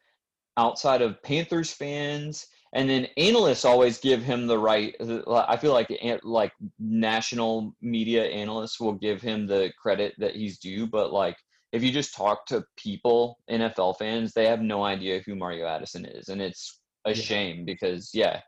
outside 0.56 1.00
of 1.00 1.22
Panthers 1.22 1.72
fans, 1.72 2.46
and 2.74 2.90
then 2.90 3.06
analysts 3.16 3.64
always 3.64 3.98
give 3.98 4.22
him 4.22 4.46
the 4.46 4.58
right. 4.58 4.94
I 5.00 5.56
feel 5.56 5.72
like 5.72 5.90
like 6.24 6.52
national 6.78 7.76
media 7.80 8.24
analysts 8.24 8.80
will 8.80 8.94
give 8.94 9.22
him 9.22 9.46
the 9.46 9.72
credit 9.80 10.14
that 10.18 10.34
he's 10.36 10.58
due, 10.58 10.86
but 10.86 11.12
like 11.12 11.36
if 11.72 11.82
you 11.82 11.90
just 11.90 12.14
talk 12.14 12.46
to 12.46 12.64
people, 12.76 13.38
NFL 13.50 13.98
fans, 13.98 14.32
they 14.32 14.46
have 14.46 14.60
no 14.60 14.84
idea 14.84 15.20
who 15.26 15.34
Mario 15.34 15.66
Addison 15.66 16.04
is, 16.04 16.28
and 16.28 16.40
it's 16.42 16.80
a 17.06 17.10
Yeah. 17.10 17.14
shame 17.22 17.64
because 17.64 18.10
yeah, 18.14 18.40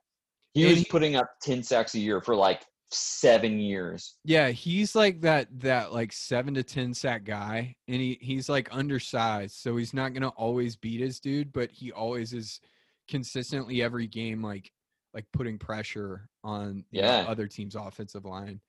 he 0.53 0.65
And 0.67 0.75
was 0.77 0.85
putting 0.85 1.17
up 1.17 1.29
ten 1.41 1.63
sacks 1.63 1.95
a 1.95 1.99
year 1.99 2.21
for 2.21 2.35
like 2.37 2.65
seven 2.91 3.59
years. 3.59 4.17
yeah. 4.25 4.51
He's 4.51 4.95
like 4.95 5.21
that 5.23 5.49
that 5.61 5.93
like 5.93 6.13
seven 6.13 6.55
to 6.55 6.63
ten 6.63 6.95
sack 6.95 7.25
guy, 7.25 7.75
and 7.89 8.01
he 8.01 8.19
he's 8.21 8.49
like 8.49 8.69
undersized, 8.73 9.57
so 9.57 9.77
he's 9.77 9.95
not 9.95 10.13
gonna 10.15 10.29
always 10.29 10.77
beat 10.77 11.01
his 11.01 11.19
dude, 11.19 11.53
but 11.53 11.71
he 11.73 11.91
always 11.93 12.33
is 12.33 12.61
consistently 13.09 13.83
every 13.83 14.07
game 14.07 14.43
like 14.43 14.71
like 15.13 15.27
putting 15.33 15.59
pressure 15.59 16.29
on 16.43 16.85
the 16.93 16.99
Yeah. 16.99 17.25
other 17.29 17.47
team's 17.49 17.75
offensive 17.75 18.25
line, 18.25 18.61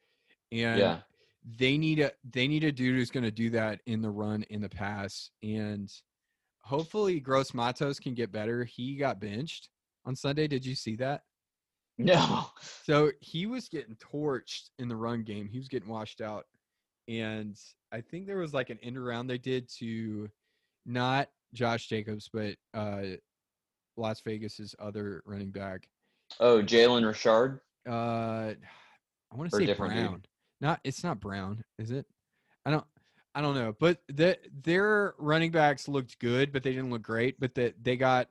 and 0.51 0.79
Yeah. 0.79 1.01
They 1.58 1.77
need 1.77 1.99
a 1.99 2.12
they 2.31 2.47
need 2.47 2.63
a 2.63 2.71
dude 2.71 2.95
who's 2.95 3.12
going 3.12 3.23
to 3.23 3.31
do 3.31 3.49
that 3.51 3.81
in 3.86 4.01
the 4.01 4.10
run 4.10 4.43
in 4.49 4.62
the 4.62 4.69
pass 4.69 5.29
and 5.43 5.91
hopefully 6.62 7.19
Gross-Matos 7.19 7.99
can 7.99 8.15
get 8.15 8.31
better. 8.31 8.63
He 8.65 8.95
got 8.95 9.19
benched 9.19 9.69
on 10.05 10.15
sunday. 10.15 10.47
Did 10.47 10.65
you 10.65 10.73
see 10.73 10.95
that? 10.95 11.21
No. 11.99 12.47
so 12.84 13.12
he 13.21 13.45
was 13.45 13.69
getting 13.69 13.95
torched 13.95 14.69
in 14.79 14.89
the 14.89 14.95
run 14.95 15.23
game. 15.23 15.47
He 15.47 15.60
was 15.60 15.67
getting 15.67 15.89
washed 15.89 16.21
out. 16.21 16.45
And 17.08 17.55
i 17.91 18.01
think 18.01 18.25
there 18.25 18.38
was 18.39 18.53
like 18.53 18.71
an 18.71 18.79
end 18.81 18.97
around 18.97 19.27
they 19.27 19.38
did 19.38 19.69
to 19.77 20.27
not 20.86 21.29
josh 21.53 21.88
jacobs 21.88 22.29
but 22.34 22.55
uh 22.73 23.15
las 23.95 24.19
vegas's 24.21 24.75
other 24.79 25.21
running 25.25 25.51
back. 25.51 25.88
Oh, 26.39 26.62
Jalen 26.63 27.05
Richard. 27.05 27.62
uh 27.88 28.53
i 29.31 29.36
want 29.36 29.51
to 29.51 29.58
say 29.58 29.65
different 29.67 29.93
dude? 29.93 30.27
Not 30.61 30.79
it's 30.83 31.03
not 31.03 31.19
brown 31.19 31.63
is 31.77 31.91
it 31.91 32.05
i 32.65 32.71
don't 32.71 32.85
i 33.35 33.41
don't 33.41 33.55
know 33.55 33.75
but 33.79 34.01
the, 34.07 34.37
their 34.63 35.13
running 35.17 35.51
backs 35.51 35.87
looked 35.87 36.17
good 36.19 36.51
but 36.53 36.63
they 36.63 36.71
didn't 36.71 36.89
look 36.91 37.01
great 37.01 37.39
but 37.39 37.53
that 37.55 37.75
they 37.83 37.97
got 37.97 38.29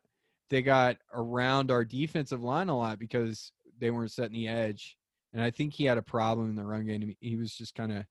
they 0.50 0.62
got 0.62 0.96
around 1.12 1.70
our 1.70 1.84
defensive 1.84 2.42
line 2.42 2.68
a 2.68 2.76
lot 2.76 2.98
because 2.98 3.52
they 3.78 3.90
weren't 3.90 4.10
setting 4.10 4.32
the 4.32 4.48
edge 4.48 4.96
and 5.32 5.42
i 5.42 5.50
think 5.50 5.72
he 5.72 5.84
had 5.84 5.98
a 5.98 6.02
problem 6.02 6.48
in 6.48 6.56
the 6.56 6.64
run 6.64 6.86
game 6.86 7.14
he 7.20 7.36
was 7.36 7.54
just 7.54 7.74
kind 7.74 7.92
of 7.92 8.04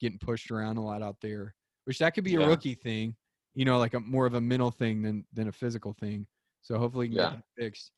getting 0.00 0.18
pushed 0.18 0.50
around 0.50 0.76
a 0.76 0.82
lot 0.82 1.02
out 1.02 1.16
there 1.20 1.54
which 1.84 1.98
that 1.98 2.14
could 2.14 2.24
be 2.24 2.34
a 2.34 2.46
rookie 2.46 2.74
thing 2.74 3.14
you 3.54 3.64
know 3.64 3.78
like 3.78 3.94
a 3.94 4.00
more 4.00 4.26
of 4.26 4.34
a 4.34 4.40
mental 4.40 4.70
thing 4.70 5.00
than 5.02 5.24
than 5.32 5.48
a 5.48 5.52
physical 5.52 5.92
thing 5.92 6.26
so 6.62 6.76
hopefully 6.78 7.08
he 7.08 7.14
can 7.14 7.22
Yeah. 7.22 7.64
fixed 7.64 7.92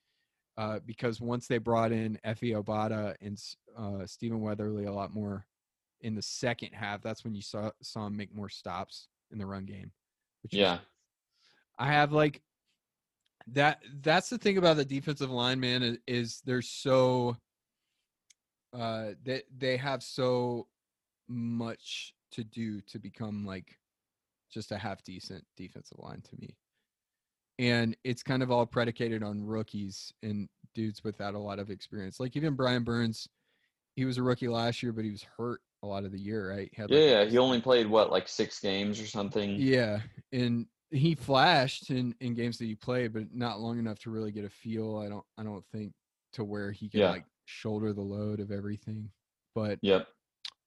uh, 0.59 0.79
because 0.85 1.19
once 1.21 1.47
they 1.47 1.57
brought 1.57 1.93
in 1.93 2.19
Efe 2.27 2.53
Obada 2.63 3.17
and 3.23 3.39
S- 3.39 3.57
uh, 3.77 4.05
Stephen 4.07 4.41
Weatherly 4.41 4.85
a 4.85 4.93
lot 4.93 5.13
more 5.15 5.47
in 6.03 6.15
the 6.15 6.23
second 6.23 6.73
half, 6.73 7.01
that's 7.03 7.25
when 7.25 7.35
you 7.35 7.43
saw 7.43 7.71
saw 7.83 8.07
him 8.07 8.17
make 8.17 8.35
more 8.35 8.49
stops 8.49 9.09
in 9.31 9.39
the 9.39 9.47
run 9.47 9.65
game. 9.65 9.91
Which 10.43 10.53
is- 10.55 10.59
Yeah. 10.59 10.79
I 11.79 11.87
have 11.93 12.13
like 12.13 12.43
that. 13.49 13.83
That's 14.03 14.29
the 14.29 14.39
thing 14.39 14.59
about 14.59 14.77
the 14.77 14.85
defensive 14.85 15.31
line, 15.31 15.59
man, 15.59 15.83
is, 15.83 15.99
is 16.07 16.41
they're 16.45 16.63
so 16.63 17.37
uh 18.73 19.11
they 19.25 19.43
they 19.59 19.77
have 19.77 20.03
so 20.03 20.67
much 21.29 22.15
to 22.33 22.45
do 22.45 22.81
to 22.83 22.99
become 22.99 23.45
like 23.45 23.79
just 24.51 24.73
a 24.73 24.79
half 24.79 25.03
decent 25.03 25.45
defensive 25.57 25.99
line 25.99 26.21
to 26.23 26.37
me. 26.39 26.57
And 27.59 27.97
it's 28.05 28.23
kind 28.23 28.43
of 28.43 28.51
all 28.51 28.67
predicated 28.67 29.23
on 29.23 29.43
rookies 29.45 30.13
and 30.23 30.49
dudes 30.75 31.05
without 31.05 31.35
a 31.35 31.39
lot 31.39 31.59
of 31.59 31.71
experience. 31.71 32.19
Like 32.19 32.37
even 32.37 32.55
Brian 32.55 32.83
Burns, 32.83 33.29
he 33.95 34.05
was 34.05 34.19
a 34.19 34.23
rookie 34.23 34.49
last 34.49 34.83
year, 34.83 34.93
but 34.93 35.05
he 35.05 35.11
was 35.11 35.25
hurt 35.39 35.61
a 35.83 35.87
lot 35.87 36.05
of 36.05 36.13
the 36.13 36.19
year, 36.19 36.51
right? 36.51 36.71
He 36.73 36.81
had, 36.81 36.91
Yeah, 36.91 36.99
like, 36.99 37.09
yeah. 37.11 37.25
He 37.27 37.39
only 37.39 37.61
played 37.61 37.87
what, 37.87 38.11
like 38.11 38.29
six 38.29 38.61
games 38.61 39.01
or 39.01 39.07
something. 39.07 39.57
yeah, 39.59 40.01
and 40.33 40.67
he 40.91 41.15
flashed 41.15 41.91
in 41.91 42.15
in 42.21 42.35
games 42.35 42.59
that 42.59 42.67
he 42.67 42.75
played, 42.75 43.13
but 43.13 43.35
not 43.35 43.61
long 43.61 43.79
enough 43.79 43.99
to 44.01 44.11
really 44.11 44.31
get 44.31 44.45
a 44.45 44.51
feel. 44.51 44.99
I 44.99 45.09
don't 45.09 45.25
I 45.39 45.43
don't 45.43 45.65
think 45.73 45.93
to 46.35 46.45
where 46.45 46.71
he 46.71 46.89
could 46.89 47.01
Yeah. 47.01 47.11
like 47.11 47.25
shoulder 47.47 47.93
the 47.93 48.03
load 48.03 48.41
of 48.41 48.51
everything. 48.51 49.11
But 49.55 49.79
Yep. 49.83 50.07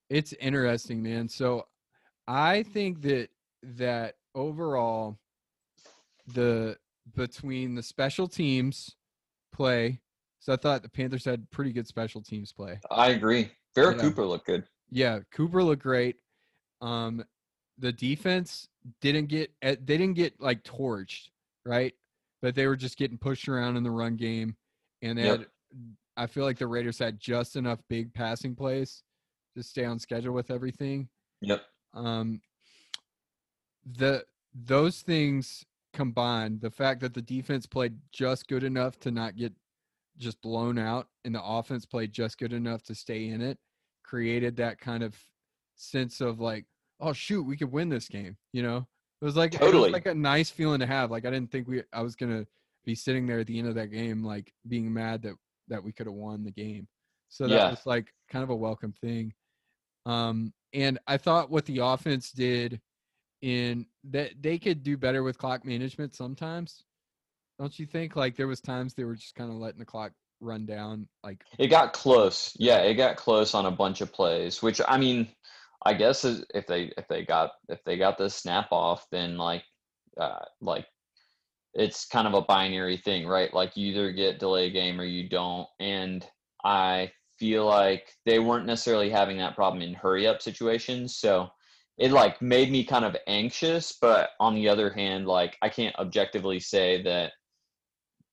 it's 0.09 0.33
interesting, 0.33 1.01
man. 1.03 1.29
So 1.29 1.67
I 2.27 2.63
think 2.63 3.01
that 3.03 3.29
that 3.63 4.15
overall 4.33 5.17
the 6.27 6.77
between 7.15 7.75
the 7.75 7.83
special 7.83 8.27
teams 8.27 8.95
play, 9.53 10.01
so 10.39 10.53
I 10.53 10.55
thought 10.55 10.81
the 10.81 10.89
Panthers 10.89 11.23
had 11.23 11.49
pretty 11.51 11.71
good 11.71 11.87
special 11.87 12.21
teams 12.21 12.51
play. 12.51 12.79
I 12.89 13.11
agree. 13.11 13.51
Pharoh 13.75 13.91
Yeah. 13.95 14.01
Cooper 14.01 14.25
looked 14.25 14.47
good. 14.47 14.67
Yeah, 14.89 15.19
Cooper 15.31 15.63
looked 15.63 15.83
great. 15.83 16.17
Um, 16.81 17.23
the 17.77 17.91
defense 17.91 18.67
didn't 19.01 19.27
get 19.27 19.51
eh, 19.61 19.75
they 19.83 19.97
didn't 19.97 20.15
get 20.15 20.39
like 20.39 20.63
torched, 20.63 21.29
right? 21.65 21.93
But 22.41 22.55
they 22.55 22.67
were 22.67 22.75
just 22.75 22.97
getting 22.97 23.17
pushed 23.17 23.47
around 23.47 23.77
in 23.77 23.83
the 23.83 23.91
run 23.91 24.15
game, 24.15 24.55
and 25.01 25.17
they 25.17 25.23
Yep. 25.23 25.39
had. 25.39 25.47
I 26.17 26.27
feel 26.27 26.45
like 26.45 26.57
the 26.57 26.67
Raiders 26.67 26.99
had 26.99 27.19
just 27.19 27.57
enough 27.57 27.79
big 27.89 28.13
passing 28.13 28.55
plays 28.55 29.03
to 29.57 29.63
stay 29.63 29.83
on 29.83 29.99
schedule 29.99 30.33
with 30.33 30.49
everything. 30.49 31.09
Yep. 31.41 31.65
Um, 31.93 32.41
the 33.85 34.25
those 34.53 35.01
things 35.01 35.65
combined, 35.93 36.61
the 36.61 36.71
fact 36.71 37.01
that 37.01 37.13
the 37.13 37.21
defense 37.21 37.65
played 37.65 37.97
just 38.11 38.47
good 38.47 38.63
enough 38.63 38.99
to 38.99 39.11
not 39.11 39.35
get 39.35 39.53
just 40.17 40.41
blown 40.41 40.77
out, 40.77 41.07
and 41.25 41.35
the 41.35 41.43
offense 41.43 41.85
played 41.85 42.13
just 42.13 42.37
good 42.37 42.53
enough 42.53 42.83
to 42.83 42.95
stay 42.95 43.27
in 43.27 43.41
it, 43.41 43.57
created 44.05 44.57
that 44.57 44.79
kind 44.79 45.03
of 45.03 45.15
sense 45.75 46.21
of 46.21 46.39
like, 46.39 46.65
oh 46.99 47.13
shoot, 47.13 47.43
we 47.43 47.57
could 47.57 47.71
win 47.71 47.89
this 47.89 48.07
game. 48.07 48.37
You 48.53 48.63
know, 48.63 48.87
it 49.21 49.25
was 49.25 49.35
like 49.35 49.53
it 49.53 49.59
Totally. 49.59 49.83
was 49.83 49.93
like 49.93 50.05
a 50.05 50.13
nice 50.13 50.49
feeling 50.49 50.79
to 50.79 50.85
have. 50.85 51.11
Like 51.11 51.25
I 51.25 51.31
didn't 51.31 51.51
think 51.51 51.67
we 51.67 51.83
I 51.91 52.01
was 52.01 52.15
gonna 52.15 52.45
be 52.85 52.95
sitting 52.95 53.25
there 53.25 53.39
at 53.39 53.47
the 53.47 53.57
end 53.57 53.67
of 53.67 53.75
that 53.75 53.91
game, 53.91 54.23
like 54.23 54.53
being 54.67 54.93
mad 54.93 55.23
that 55.23 55.33
that 55.67 55.83
we 55.83 55.91
could 55.91 56.05
have 56.07 56.15
won 56.15 56.43
the 56.43 56.51
game. 56.51 56.87
So 57.29 57.47
that 57.47 57.55
Yeah. 57.55 57.69
was 57.71 57.85
like 57.85 58.13
kind 58.29 58.43
of 58.43 58.49
a 58.49 58.55
welcome 58.55 58.93
thing. 58.93 59.33
Um, 60.05 60.53
and 60.73 60.99
I 61.07 61.17
thought 61.17 61.49
what 61.49 61.65
the 61.65 61.79
offense 61.79 62.31
did 62.31 62.79
in 63.41 63.87
that 64.11 64.31
they 64.41 64.57
could 64.59 64.83
do 64.83 64.97
better 64.97 65.23
with 65.23 65.37
clock 65.37 65.65
management 65.65 66.15
sometimes. 66.15 66.83
Don't 67.59 67.77
you 67.79 67.85
think? 67.85 68.15
Like 68.15 68.35
there 68.35 68.47
was 68.47 68.61
times 68.61 68.93
they 68.93 69.03
were 69.03 69.15
just 69.15 69.35
kind 69.35 69.49
of 69.49 69.57
letting 69.57 69.79
the 69.79 69.85
clock 69.85 70.11
run 70.45 70.65
down. 70.65 71.07
Like 71.23 71.43
It 71.57 71.67
got 71.67 71.93
close. 71.93 72.55
Yeah, 72.57 72.79
it 72.79 72.95
got 72.95 73.17
close 73.17 73.53
on 73.53 73.65
a 73.65 73.71
bunch 73.71 74.01
of 74.01 74.13
plays, 74.13 74.61
which 74.61 74.79
I 74.87 74.97
mean, 74.97 75.27
I 75.85 75.93
guess 75.93 76.23
if 76.23 76.67
they 76.67 76.93
if 76.97 77.07
they 77.07 77.25
got 77.25 77.51
if 77.69 77.83
they 77.83 77.97
got 77.97 78.17
the 78.17 78.29
snap 78.29 78.67
off, 78.71 79.05
then 79.11 79.37
like 79.37 79.63
uh, 80.17 80.45
like 80.61 80.85
it's 81.73 82.05
kind 82.05 82.27
of 82.27 82.33
a 82.33 82.41
binary 82.41 82.97
thing, 82.97 83.27
right? 83.27 83.53
Like 83.53 83.75
you 83.75 83.91
either 83.91 84.11
get 84.11 84.39
delay 84.39 84.69
game 84.69 84.99
or 84.99 85.03
you 85.03 85.27
don't. 85.27 85.67
And 85.79 86.25
I 86.63 87.11
feel 87.37 87.65
like 87.65 88.13
they 88.25 88.39
weren't 88.39 88.65
necessarily 88.65 89.09
having 89.09 89.37
that 89.37 89.55
problem 89.55 89.83
in 89.83 89.93
hurry 89.93 90.25
up 90.25 90.41
situations. 90.41 91.17
So 91.17 91.49
it 91.97 92.11
like 92.11 92.41
made 92.41 92.71
me 92.71 92.85
kind 92.85 93.05
of 93.05 93.15
anxious, 93.27 93.97
but 94.01 94.29
on 94.39 94.55
the 94.55 94.69
other 94.69 94.89
hand, 94.89 95.27
like 95.27 95.57
I 95.61 95.69
can't 95.69 95.95
objectively 95.97 96.59
say 96.59 97.01
that 97.03 97.33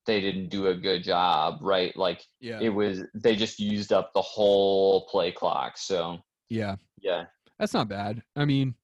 they 0.06 0.20
didn't 0.20 0.48
do 0.48 0.66
a 0.68 0.74
good 0.74 1.04
job, 1.04 1.58
right? 1.60 1.96
Like 1.96 2.22
yeah, 2.40 2.58
it 2.60 2.70
was 2.70 3.02
they 3.14 3.36
just 3.36 3.58
used 3.60 3.92
up 3.92 4.12
the 4.12 4.22
whole 4.22 5.06
play 5.06 5.30
clock. 5.32 5.78
So 5.78 6.18
yeah, 6.48 6.76
yeah, 7.00 7.24
that's 7.58 7.74
not 7.74 7.88
bad. 7.88 8.22
I 8.36 8.44
mean, 8.44 8.74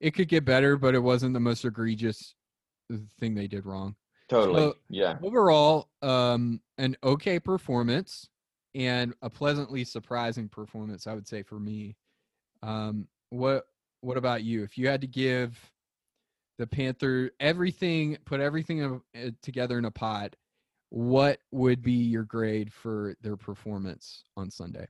it 0.00 0.12
could 0.12 0.28
get 0.28 0.44
better, 0.44 0.76
but 0.76 0.94
it 0.94 1.02
wasn't 1.02 1.34
the 1.34 1.40
most 1.40 1.64
egregious 1.64 2.34
thing 3.20 3.34
they 3.34 3.46
did 3.46 3.66
wrong. 3.66 3.96
totally. 4.28 4.62
So- 4.62 4.76
yeah. 4.88 5.18
Overall, 5.22 5.88
um, 6.02 6.60
an 6.78 6.96
okay 7.02 7.38
performance 7.38 8.28
and 8.74 9.14
a 9.22 9.30
pleasantly 9.30 9.84
surprising 9.84 10.48
performance, 10.48 11.06
I 11.06 11.14
would 11.14 11.26
say 11.26 11.42
for 11.42 11.58
me. 11.58 11.96
Um, 12.62 13.08
what 13.30 13.66
what 14.00 14.16
about 14.16 14.44
you? 14.44 14.62
If 14.62 14.78
you 14.78 14.88
had 14.88 15.00
to 15.00 15.06
give 15.06 15.58
the 16.58 16.66
Panther 16.66 17.30
everything, 17.40 18.16
put 18.24 18.40
everything 18.40 19.00
uh, 19.16 19.30
together 19.42 19.78
in 19.78 19.84
a 19.84 19.90
pot, 19.90 20.34
what 20.90 21.40
would 21.50 21.82
be 21.82 21.92
your 21.92 22.24
grade 22.24 22.72
for 22.72 23.14
their 23.20 23.36
performance 23.36 24.24
on 24.36 24.50
Sunday? 24.50 24.86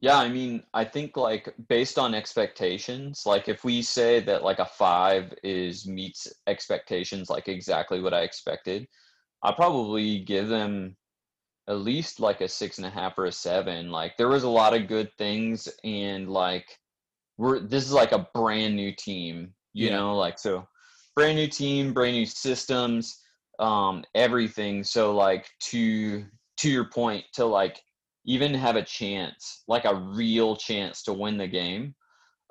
Yeah, 0.00 0.18
I 0.18 0.28
mean, 0.28 0.64
I 0.74 0.84
think 0.84 1.16
like 1.16 1.54
based 1.68 1.96
on 1.96 2.12
expectations, 2.14 3.22
like 3.24 3.48
if 3.48 3.62
we 3.62 3.82
say 3.82 4.18
that 4.20 4.42
like 4.42 4.58
a 4.58 4.64
five 4.66 5.32
is 5.44 5.86
meets 5.86 6.26
expectations, 6.48 7.30
like 7.30 7.46
exactly 7.48 8.00
what 8.00 8.12
I 8.12 8.22
expected, 8.22 8.88
I'll 9.44 9.54
probably 9.54 10.18
give 10.18 10.48
them 10.48 10.96
at 11.68 11.78
least 11.78 12.18
like 12.18 12.40
a 12.40 12.48
six 12.48 12.78
and 12.78 12.86
a 12.86 12.90
half 12.90 13.16
or 13.16 13.26
a 13.26 13.32
seven. 13.32 13.92
Like 13.92 14.16
there 14.16 14.28
was 14.28 14.42
a 14.42 14.48
lot 14.48 14.74
of 14.74 14.88
good 14.88 15.12
things, 15.18 15.68
and 15.84 16.28
like 16.28 16.66
we're 17.38 17.60
this 17.60 17.84
is 17.84 17.92
like 17.92 18.12
a 18.12 18.28
brand 18.34 18.74
new 18.74 18.92
team, 18.92 19.54
you 19.72 19.88
Yeah. 19.88 19.98
know, 19.98 20.16
like 20.16 20.38
so 20.38 20.66
brand 21.14 21.36
new 21.36 21.46
team, 21.48 21.92
brand 21.92 22.16
new 22.16 22.26
systems, 22.26 23.21
um, 23.62 24.04
everything. 24.14 24.84
So 24.84 25.14
like 25.14 25.48
to 25.70 26.24
to 26.58 26.70
your 26.70 26.84
point, 26.86 27.24
to 27.34 27.44
like 27.44 27.80
even 28.26 28.52
have 28.52 28.76
a 28.76 28.82
chance, 28.82 29.62
like 29.68 29.84
a 29.84 29.94
real 29.94 30.56
chance 30.56 31.02
to 31.04 31.12
win 31.12 31.38
the 31.38 31.46
game 31.46 31.94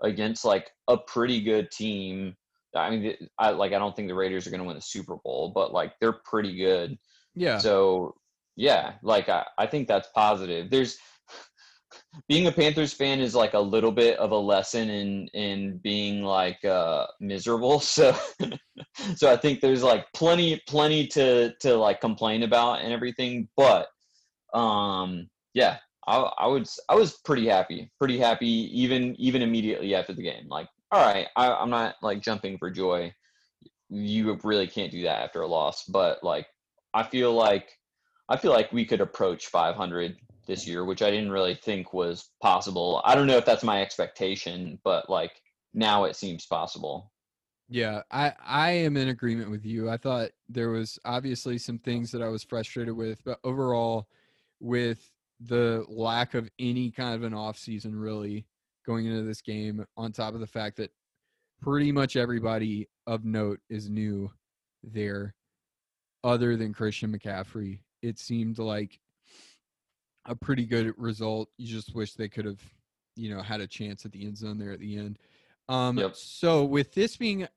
against 0.01 0.45
like 0.45 0.71
a 0.87 0.97
pretty 0.97 1.41
good 1.41 1.69
team. 1.71 2.35
I 2.75 2.89
mean, 2.89 3.15
I 3.37 3.51
like 3.51 3.73
I 3.73 3.79
don't 3.79 3.95
think 3.95 4.07
the 4.07 4.15
Raiders 4.15 4.47
are 4.47 4.49
going 4.49 4.61
to 4.61 4.67
win 4.67 4.77
the 4.77 4.81
Super 4.81 5.17
Bowl, 5.23 5.51
but 5.53 5.73
like 5.73 5.93
they're 5.99 6.19
pretty 6.25 6.55
good. 6.55 6.97
Yeah. 7.35 7.57
So 7.57 8.15
yeah, 8.55 8.93
like 9.03 9.27
I, 9.27 9.45
I 9.57 9.67
think 9.67 9.87
that's 9.87 10.07
positive. 10.15 10.69
There's 10.69 10.97
being 12.27 12.47
a 12.47 12.51
Panthers 12.51 12.93
fan 12.93 13.19
is 13.19 13.35
like 13.35 13.53
a 13.53 13.59
little 13.59 13.91
bit 13.91 14.17
of 14.19 14.31
a 14.31 14.37
lesson 14.37 14.89
in 14.89 15.27
in 15.33 15.77
being 15.77 16.23
like 16.23 16.63
uh 16.65 17.07
miserable. 17.19 17.79
So 17.91 18.15
so 19.15 19.31
I 19.31 19.37
think 19.37 19.61
there's 19.61 19.83
like 19.83 20.05
plenty 20.13 20.61
plenty 20.67 21.07
to 21.07 21.53
to 21.61 21.75
like 21.75 22.01
complain 22.01 22.43
about 22.43 22.81
and 22.81 22.91
everything, 22.93 23.47
but 23.55 23.87
um 24.53 25.29
yeah, 25.53 25.77
I 26.07 26.17
I 26.17 26.47
would 26.47 26.63
s- 26.63 26.79
I 26.89 26.95
was 26.95 27.17
pretty 27.25 27.47
happy. 27.47 27.91
Pretty 27.99 28.17
happy 28.17 28.47
even 28.47 29.15
even 29.19 29.41
immediately 29.41 29.95
after 29.95 30.13
the 30.13 30.23
game. 30.23 30.47
Like 30.49 30.67
all 30.91 31.03
right, 31.05 31.27
I, 31.37 31.53
I'm 31.53 31.69
not 31.69 31.95
like 32.01 32.21
jumping 32.21 32.57
for 32.57 32.69
joy. 32.69 33.13
You 33.89 34.37
really 34.43 34.67
can't 34.67 34.91
do 34.91 35.03
that 35.03 35.21
after 35.23 35.41
a 35.41 35.47
loss, 35.47 35.85
but 35.85 36.23
like 36.23 36.47
I 36.93 37.03
feel 37.03 37.33
like 37.33 37.69
I 38.29 38.37
feel 38.37 38.51
like 38.51 38.71
we 38.71 38.85
could 38.85 39.01
approach 39.01 39.47
500 39.47 40.17
this 40.51 40.67
year, 40.67 40.83
which 40.83 41.01
I 41.01 41.09
didn't 41.09 41.31
really 41.31 41.55
think 41.55 41.93
was 41.93 42.31
possible. 42.41 43.01
I 43.05 43.15
don't 43.15 43.25
know 43.25 43.37
if 43.37 43.45
that's 43.45 43.63
my 43.63 43.81
expectation, 43.81 44.77
but 44.83 45.09
like 45.09 45.31
now 45.73 46.03
it 46.03 46.17
seems 46.17 46.45
possible. 46.45 47.09
Yeah, 47.69 48.01
I 48.11 48.33
I 48.45 48.71
am 48.71 48.97
in 48.97 49.07
agreement 49.07 49.49
with 49.49 49.65
you. 49.65 49.89
I 49.89 49.95
thought 49.95 50.31
there 50.49 50.71
was 50.71 50.99
obviously 51.05 51.57
some 51.57 51.79
things 51.79 52.11
that 52.11 52.21
I 52.21 52.27
was 52.27 52.43
frustrated 52.43 52.93
with, 52.93 53.23
but 53.23 53.39
overall 53.45 54.09
with 54.59 55.09
the 55.39 55.85
lack 55.87 56.33
of 56.33 56.49
any 56.59 56.91
kind 56.91 57.15
of 57.15 57.23
an 57.23 57.33
off 57.33 57.57
season 57.57 57.95
really 57.95 58.45
going 58.85 59.05
into 59.05 59.23
this 59.23 59.41
game 59.41 59.85
on 59.95 60.11
top 60.11 60.33
of 60.33 60.41
the 60.41 60.47
fact 60.47 60.75
that 60.77 60.91
pretty 61.61 61.93
much 61.93 62.17
everybody 62.17 62.89
of 63.07 63.23
note 63.23 63.61
is 63.69 63.89
new 63.89 64.29
there 64.83 65.33
other 66.25 66.57
than 66.57 66.73
Christian 66.73 67.17
McCaffrey. 67.17 67.79
It 68.01 68.19
seemed 68.19 68.59
like 68.59 68.99
a 70.25 70.35
pretty 70.35 70.65
good 70.65 70.93
result. 70.97 71.49
You 71.57 71.67
just 71.67 71.95
wish 71.95 72.13
they 72.13 72.29
could 72.29 72.45
have, 72.45 72.61
you 73.15 73.33
know, 73.33 73.41
had 73.41 73.61
a 73.61 73.67
chance 73.67 74.05
at 74.05 74.11
the 74.11 74.25
end 74.25 74.37
zone 74.37 74.57
there 74.57 74.71
at 74.71 74.79
the 74.79 74.97
end. 74.97 75.19
Um 75.69 75.97
Yep. 75.97 76.15
so 76.15 76.65
with 76.65 76.93
this 76.93 77.17
being 77.17 77.47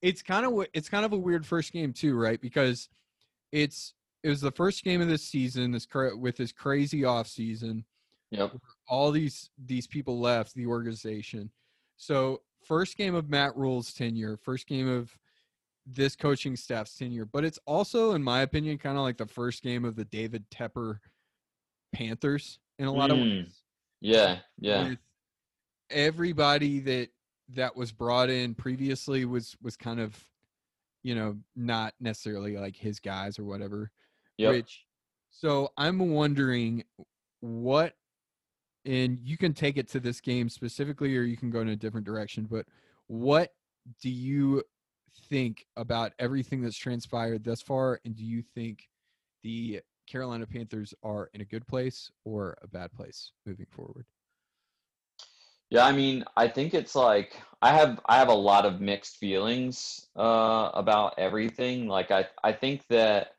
it's 0.00 0.22
kind 0.22 0.46
of 0.46 0.66
it's 0.72 0.88
kind 0.88 1.04
of 1.04 1.12
a 1.12 1.18
weird 1.18 1.46
first 1.46 1.72
game 1.72 1.92
too, 1.92 2.16
right? 2.16 2.40
Because 2.40 2.88
it's 3.52 3.94
it 4.22 4.28
was 4.28 4.40
the 4.40 4.50
first 4.50 4.84
game 4.84 5.00
of 5.00 5.08
this 5.08 5.22
season 5.22 5.70
this 5.72 5.86
with 6.16 6.36
this 6.36 6.52
crazy 6.52 7.04
off 7.04 7.26
season 7.26 7.84
Yep. 8.30 8.56
all 8.88 9.10
these 9.10 9.50
these 9.64 9.86
people 9.86 10.20
left 10.20 10.54
the 10.54 10.66
organization. 10.66 11.50
So 11.96 12.42
first 12.64 12.96
game 12.96 13.14
of 13.14 13.30
Matt 13.30 13.56
Rhule's 13.56 13.92
tenure, 13.92 14.36
first 14.36 14.66
game 14.66 14.88
of 14.88 15.16
this 15.86 16.14
coaching 16.14 16.54
staff's 16.54 16.94
tenure, 16.94 17.24
but 17.24 17.44
it's 17.44 17.58
also, 17.64 18.12
in 18.12 18.22
my 18.22 18.42
opinion, 18.42 18.76
kind 18.76 18.98
of 18.98 19.02
like 19.02 19.16
the 19.16 19.26
first 19.26 19.62
game 19.62 19.84
of 19.86 19.96
the 19.96 20.04
David 20.04 20.44
Tepper 20.50 20.98
Panthers 21.92 22.58
in 22.78 22.86
a 22.86 22.92
lot 22.92 23.10
of 23.10 23.16
Mm, 23.16 23.44
ways. 23.44 23.62
Yeah. 24.00 24.38
Yeah. 24.58 24.88
With 24.90 24.98
everybody 25.90 26.80
that 26.80 27.08
that 27.54 27.74
was 27.74 27.92
brought 27.92 28.28
in 28.30 28.54
previously 28.54 29.24
was 29.24 29.56
was 29.62 29.76
kind 29.76 30.00
of, 30.00 30.16
you 31.02 31.14
know, 31.14 31.36
not 31.56 31.94
necessarily 32.00 32.56
like 32.56 32.76
his 32.76 33.00
guys 33.00 33.38
or 33.38 33.44
whatever. 33.44 33.90
Yep. 34.36 34.52
Which, 34.52 34.84
so 35.30 35.72
I'm 35.76 35.98
wondering 35.98 36.84
what, 37.40 37.94
and 38.84 39.18
you 39.22 39.36
can 39.36 39.52
take 39.54 39.76
it 39.76 39.88
to 39.88 40.00
this 40.00 40.20
game 40.20 40.48
specifically, 40.48 41.16
or 41.16 41.22
you 41.22 41.36
can 41.36 41.50
go 41.50 41.60
in 41.60 41.68
a 41.68 41.76
different 41.76 42.06
direction. 42.06 42.44
But 42.44 42.66
what 43.06 43.52
do 44.02 44.10
you 44.10 44.62
think 45.28 45.66
about 45.76 46.12
everything 46.18 46.62
that's 46.62 46.76
transpired 46.76 47.42
thus 47.44 47.62
far, 47.62 48.00
and 48.04 48.14
do 48.14 48.24
you 48.24 48.42
think 48.42 48.88
the 49.42 49.80
Carolina 50.08 50.46
Panthers 50.46 50.94
are 51.02 51.30
in 51.34 51.40
a 51.40 51.44
good 51.44 51.66
place 51.66 52.10
or 52.24 52.56
a 52.62 52.66
bad 52.66 52.92
place 52.92 53.32
moving 53.46 53.66
forward? 53.70 54.06
Yeah, 55.70 55.84
I 55.84 55.92
mean, 55.92 56.24
I 56.34 56.48
think 56.48 56.72
it's 56.72 56.94
like 56.94 57.36
I 57.60 57.72
have 57.72 58.00
I 58.06 58.16
have 58.18 58.28
a 58.28 58.34
lot 58.34 58.64
of 58.64 58.80
mixed 58.80 59.18
feelings 59.18 60.06
uh, 60.16 60.70
about 60.72 61.18
everything. 61.18 61.88
Like 61.88 62.10
I 62.10 62.26
I 62.42 62.52
think 62.52 62.86
that 62.88 63.34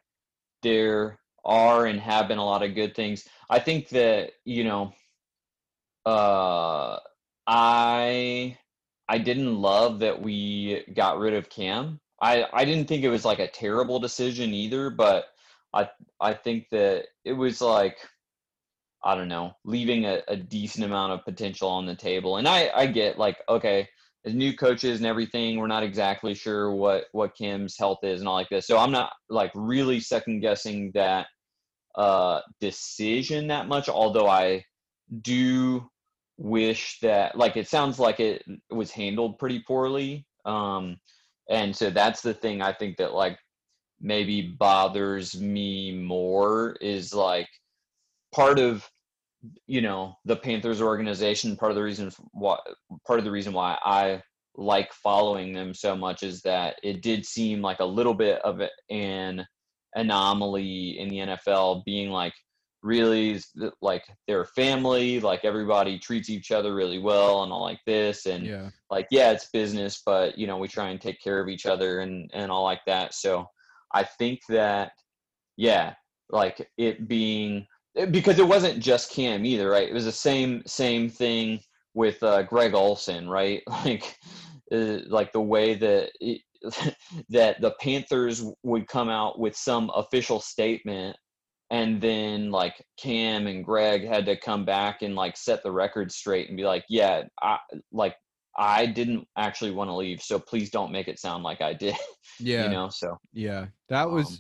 there 0.62 1.18
are 1.44 1.88
and 1.88 2.00
have 2.00 2.28
been 2.28 2.38
a 2.38 2.46
lot 2.46 2.64
of 2.64 2.76
good 2.76 2.96
things. 2.96 3.28
I 3.50 3.60
think 3.60 3.90
that 3.90 4.34
you 4.46 4.64
know, 4.64 4.94
uh, 6.06 7.00
I 7.48 8.58
I 9.08 9.18
didn't 9.18 9.56
love 9.60 10.00
that 10.00 10.22
we 10.22 10.84
got 10.94 11.18
rid 11.18 11.34
of 11.34 11.50
Cam. 11.50 12.00
I 12.22 12.46
I 12.54 12.64
didn't 12.66 12.88
think 12.88 13.04
it 13.04 13.10
was 13.10 13.26
like 13.26 13.40
a 13.40 13.48
terrible 13.48 14.00
decision 14.00 14.54
either, 14.54 14.92
but 14.92 15.26
I 15.74 15.90
I 16.20 16.34
think 16.34 16.68
that 16.72 17.06
it 17.26 17.34
was 17.34 17.62
like. 17.62 17.98
I 19.02 19.16
don't 19.16 19.30
know, 19.30 19.54
leaving 19.64 20.04
a, 20.06 20.22
a 20.28 20.36
decent 20.36 20.84
amount 20.84 21.14
of 21.14 21.24
potential 21.24 21.70
on 21.70 21.86
the 21.86 21.96
table. 21.96 22.36
And 22.36 22.46
I, 22.46 22.70
I 22.76 22.86
get 22.86 23.18
like, 23.18 23.38
okay, 23.48 23.88
as 24.26 24.34
new 24.34 24.54
coaches 24.54 25.00
and 25.00 25.08
everything, 25.08 25.58
we're 25.58 25.68
not 25.68 25.84
exactly 25.84 26.34
sure 26.34 26.74
what 26.74 27.06
what 27.14 27.38
Cam's 27.38 27.78
health 27.78 28.00
is 28.04 28.20
and 28.20 28.28
all 28.28 28.36
like 28.36 28.50
this. 28.50 28.68
So 28.68 28.78
I'm 28.78 28.92
not 28.92 29.14
like 29.30 29.52
really 29.56 30.02
second 30.02 30.42
guessing 30.42 30.92
that 30.96 31.28
uh 31.96 32.42
decision 32.60 33.48
that 33.48 33.70
much, 33.70 33.88
although 33.88 34.28
I 34.28 34.66
do 35.22 35.88
wish 36.38 37.00
that 37.02 37.38
like 37.38 37.56
it 37.56 37.70
sounds 37.70 38.00
like 38.00 38.20
it 38.20 38.44
was 38.70 38.92
handled 38.92 39.40
pretty 39.40 39.64
poorly. 39.66 40.26
Um 40.44 40.98
and 41.50 41.74
so 41.74 41.90
that's 41.90 42.22
the 42.22 42.34
thing 42.34 42.62
I 42.62 42.74
think 42.74 42.98
that 42.98 43.14
like 43.14 43.40
maybe 44.02 44.42
bothers 44.42 45.40
me 45.40 45.92
more 45.92 46.76
is 46.82 47.14
like 47.14 47.50
part 48.34 48.60
of 48.60 48.90
you 49.68 49.82
know 49.82 50.16
the 50.26 50.36
Panthers 50.36 50.82
organization. 50.82 51.56
Part 51.56 51.72
of 51.72 51.76
the 51.76 51.84
reason 51.84 52.12
why 52.32 52.58
part 53.06 53.20
of 53.20 53.26
the 53.26 53.32
reason 53.32 53.54
why 53.54 53.78
I 53.84 54.22
like 54.56 54.92
following 54.94 55.54
them 55.54 55.74
so 55.74 55.96
much 55.96 56.24
is 56.24 56.42
that 56.42 56.76
it 56.84 57.02
did 57.02 57.26
seem 57.26 57.62
like 57.62 57.80
a 57.80 57.86
little 57.86 58.14
bit 58.14 58.42
of 58.42 58.62
an 58.90 59.46
anomaly 59.96 61.00
in 61.00 61.08
the 61.08 61.18
NFL, 61.18 61.86
being 61.86 62.10
like 62.10 62.34
really 62.82 63.40
like 63.82 64.04
their 64.28 64.46
family, 64.46 65.20
like 65.20 65.46
everybody 65.46 65.98
treats 66.00 66.30
each 66.30 66.52
other 66.52 66.76
really 66.76 67.00
well 67.00 67.44
and 67.44 67.52
all 67.52 67.62
like 67.62 67.80
this, 67.86 68.26
and 68.26 68.46
Yeah, 68.46 68.70
like 68.90 69.08
yeah 69.12 69.32
it's 69.32 69.50
business 69.50 70.02
but 70.06 70.38
you 70.38 70.48
know 70.48 70.58
we 70.58 70.68
try 70.68 70.90
and 70.90 71.00
take 71.00 71.22
care 71.22 71.40
of 71.40 71.50
each 71.50 71.66
other 71.66 72.00
and 72.00 72.30
and 72.34 72.52
all 72.52 72.64
like 72.64 72.84
that 72.86 73.14
so 73.14 73.48
i 73.94 74.04
think 74.04 74.40
that 74.50 74.92
yeah 75.58 75.94
like 76.30 76.70
it 76.78 77.08
being 77.08 77.66
because 78.12 78.40
it 78.40 78.48
wasn't 78.48 78.80
just 78.80 79.12
cam 79.12 79.46
either 79.46 79.70
right? 79.70 79.90
It 79.90 79.94
was 79.94 80.06
the 80.06 80.12
same 80.12 80.62
same 80.66 81.10
thing 81.10 81.60
with 81.94 82.22
uh, 82.24 82.44
Greg 82.44 82.74
Olsen 82.74 83.28
right? 83.30 83.62
Like 83.86 84.18
uh, 84.72 85.00
like 85.08 85.32
the 85.34 85.42
way 85.42 85.74
that 85.74 86.12
it, 86.20 86.42
that 87.30 87.60
the 87.62 87.74
panthers 87.82 88.44
would 88.64 88.88
come 88.88 89.10
out 89.10 89.40
with 89.40 89.56
some 89.56 89.90
official 89.96 90.40
statement 90.40 91.18
and 91.72 92.00
then 92.02 92.52
like 92.52 92.84
cam 93.00 93.48
and 93.48 93.64
greg 93.64 94.06
had 94.06 94.26
to 94.26 94.36
come 94.36 94.66
back 94.66 95.02
and 95.02 95.16
like 95.16 95.38
set 95.38 95.64
the 95.64 95.72
record 95.72 96.12
straight 96.12 96.50
and 96.50 96.58
be 96.58 96.64
like 96.64 96.84
yeah 96.90 97.24
i 97.42 97.58
like 97.92 98.16
I 98.58 98.86
didn't 98.86 99.28
actually 99.38 99.72
want 99.72 99.90
to 99.90 99.96
leave, 99.96 100.22
so 100.22 100.40
please 100.40 100.70
don't 100.70 100.92
make 100.92 101.08
it 101.08 101.20
sound 101.20 101.44
like 101.44 101.62
I 101.62 101.74
did. 101.74 101.96
yeah, 102.40 102.66
You 102.66 102.70
know, 102.70 102.90
so 102.90 103.18
yeah. 103.34 103.68
That 103.90 104.10
was, 104.10 104.28
Um, 104.28 104.38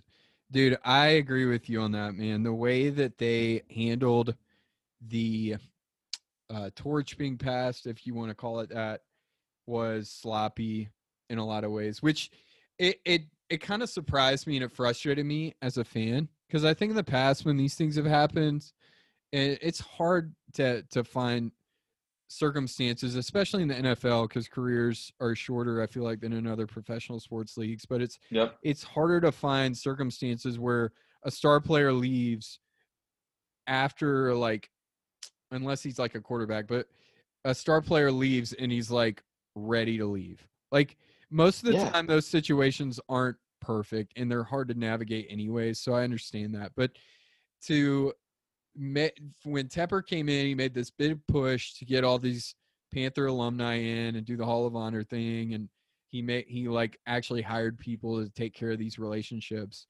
dude. 0.51 0.78
I 0.84 1.07
agree 1.07 1.45
with 1.45 1.70
you 1.70 1.82
on 1.82 1.91
that, 1.93 2.16
man. 2.16 2.43
The 2.43 2.53
way 2.53 2.89
that 2.89 3.18
they 3.18 3.64
handled 3.74 4.36
the 5.07 5.55
uh, 6.49 6.70
torch 6.76 7.18
being 7.18 7.38
passed, 7.38 7.88
if 7.88 8.05
you 8.05 8.14
want 8.14 8.30
to 8.30 8.36
call 8.36 8.60
it 8.60 8.70
that, 8.70 9.01
was 9.66 10.10
sloppy 10.10 10.89
in 11.30 11.38
a 11.38 11.45
lot 11.45 11.64
of 11.64 11.72
ways. 11.72 12.01
Which 12.01 12.32
it 12.78 12.99
it 13.05 13.24
it 13.49 13.57
kind 13.62 13.82
of 13.84 13.89
surprised 13.89 14.47
me 14.47 14.57
and 14.57 14.64
it 14.64 14.72
frustrated 14.72 15.26
me 15.26 15.55
as 15.62 15.78
a 15.78 15.84
fan 15.84 16.28
because 16.47 16.66
I 16.66 16.74
think 16.74 16.89
in 16.89 16.95
the 16.95 17.03
past 17.03 17.45
when 17.45 17.57
these 17.57 17.76
things 17.76 17.95
have 17.95 18.05
happened, 18.05 18.66
it, 19.32 19.60
it's 19.62 19.80
hard 19.80 20.34
to 20.53 20.84
to 20.91 21.03
find 21.03 21.51
circumstances, 22.30 23.15
especially 23.15 23.63
in 23.63 23.67
the 23.67 23.75
NFL, 23.75 24.30
because 24.30 24.47
careers 24.47 25.11
are 25.19 25.36
shorter. 25.36 25.82
I 25.82 25.88
feel 25.88 26.03
like 26.03 26.21
than 26.21 26.32
in 26.32 26.47
other 26.47 26.67
professional 26.67 27.19
sports 27.19 27.57
leagues, 27.57 27.86
but 27.86 28.01
it's 28.01 28.17
yep, 28.32 28.55
it's 28.63 28.84
harder 28.84 29.19
to 29.21 29.32
find 29.32 29.75
circumstances 29.75 30.57
where 30.57 30.91
a 31.23 31.32
star 31.32 31.59
player 31.59 31.91
leaves 31.91 32.59
after 33.67 34.34
like 34.34 34.69
unless 35.51 35.82
he's 35.82 35.99
like 35.99 36.15
a 36.15 36.21
quarterback, 36.21 36.67
but 36.67 36.88
a 37.45 37.53
star 37.55 37.82
player 37.82 38.11
leaves 38.11 38.53
and 38.53 38.71
he's 38.71 38.91
like 38.91 39.23
ready 39.55 39.97
to 39.97 40.05
leave. 40.05 40.47
Like 40.71 40.97
most 41.32 41.63
of 41.63 41.65
the 41.65 41.73
Yeah. 41.73 41.89
time 41.89 42.05
those 42.05 42.27
situations 42.27 42.99
aren't 43.09 43.38
perfect 43.59 44.13
and 44.15 44.32
they're 44.32 44.43
hard 44.43 44.67
to 44.69 44.73
navigate 44.75 45.27
anyway, 45.30 45.73
so 45.73 45.93
I 45.93 46.03
understand 46.03 46.53
that. 46.55 46.71
But 46.75 46.91
to 47.63 48.13
when 48.76 49.67
Tepper 49.67 50.05
came 50.05 50.30
in, 50.30 50.45
he 50.45 50.55
made 50.55 50.74
this 50.74 50.91
big 50.91 51.20
push 51.28 51.74
to 51.76 51.86
get 51.86 52.03
all 52.03 52.20
these 52.20 52.55
Panther 52.93 53.28
alumni 53.28 53.76
in 53.76 54.15
and 54.15 54.26
do 54.26 54.36
the 54.36 54.45
Hall 54.45 54.65
of 54.65 54.76
Honor 54.76 55.03
thing 55.03 55.53
and 55.53 55.70
he 56.09 56.22
made 56.22 56.45
he 56.47 56.67
like 56.67 56.97
actually 57.05 57.41
hired 57.41 57.78
people 57.78 58.24
to 58.24 58.30
take 58.32 58.53
care 58.53 58.72
of 58.72 58.80
these 58.80 58.97
relationships. 58.97 59.86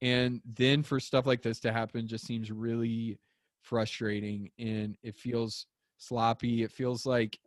And 0.00 0.40
then 0.44 0.82
for 0.82 0.98
stuff 0.98 1.26
like 1.26 1.42
this 1.42 1.60
to 1.60 1.72
happen 1.72 2.06
just 2.06 2.26
seems 2.26 2.50
really 2.50 3.18
frustrating 3.60 4.50
and 4.58 4.96
it 5.02 5.16
feels 5.16 5.66
sloppy. 5.98 6.62
It 6.62 6.72
feels 6.72 7.04
like 7.04 7.38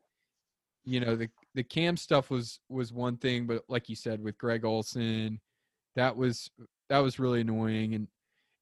you 0.84 1.00
know 1.00 1.16
the 1.16 1.30
the 1.56 1.64
cam 1.64 1.98
stuff 1.98 2.30
was 2.30 2.60
was 2.70 2.94
one 2.94 3.18
thing, 3.18 3.48
but 3.48 3.64
like 3.68 3.90
you 3.90 3.96
said 3.96 4.22
with 4.22 4.38
Greg 4.38 4.66
Olsen, 4.66 5.40
that 5.96 6.16
was 6.16 6.52
that 6.90 7.00
was 7.00 7.20
really 7.20 7.42
annoying 7.42 7.96
and 7.96 8.08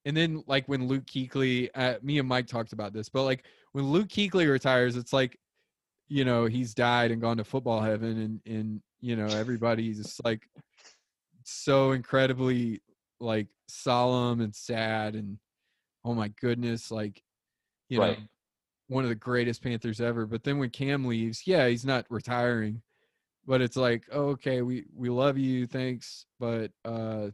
and 0.06 0.16
then 0.16 0.44
like 0.48 0.68
when 0.68 0.88
Luke 0.88 1.06
Kuechly, 1.06 1.70
uh, 1.76 1.96
me 2.02 2.20
and 2.20 2.28
Mike 2.28 2.48
talked 2.48 2.74
about 2.74 2.94
this, 2.94 3.10
but 3.10 3.24
like 3.24 3.46
when 3.74 3.86
Luke 3.86 4.08
Kuechly 4.08 4.50
retires, 4.50 4.96
it's 4.96 5.14
like 5.14 5.38
you 6.08 6.26
know 6.26 6.46
he's 6.46 6.74
died 6.74 7.12
and 7.12 7.22
gone 7.22 7.38
to 7.38 7.44
football 7.44 7.82
heaven, 7.82 8.20
and 8.20 8.42
and 8.56 8.82
you 9.02 9.16
know 9.16 9.34
everybody's 9.34 9.98
just 9.98 10.24
like 10.26 10.48
so 11.44 11.92
incredibly 11.92 12.82
like 13.20 13.48
solemn 13.68 14.42
and 14.42 14.56
sad 14.56 15.16
and 15.16 15.38
oh 16.06 16.14
my 16.14 16.30
goodness, 16.40 16.92
like 16.92 17.24
you 17.90 18.00
Right. 18.00 18.18
know 18.18 18.24
one 18.88 19.04
of 19.04 19.10
the 19.10 19.16
greatest 19.16 19.62
Panthers 19.64 20.02
ever. 20.02 20.26
But 20.26 20.44
then 20.44 20.58
when 20.60 20.70
Cam 20.72 21.06
leaves, 21.06 21.46
yeah, 21.46 21.68
he's 21.68 21.86
not 21.86 22.06
retiring, 22.10 22.82
but 23.46 23.62
it's 23.62 23.78
like 23.78 24.06
oh, 24.12 24.30
okay, 24.30 24.62
we 24.62 24.86
we 24.96 25.10
love 25.10 25.38
you, 25.38 25.68
thanks, 25.68 26.26
but 26.40 26.72
uh, 26.86 27.30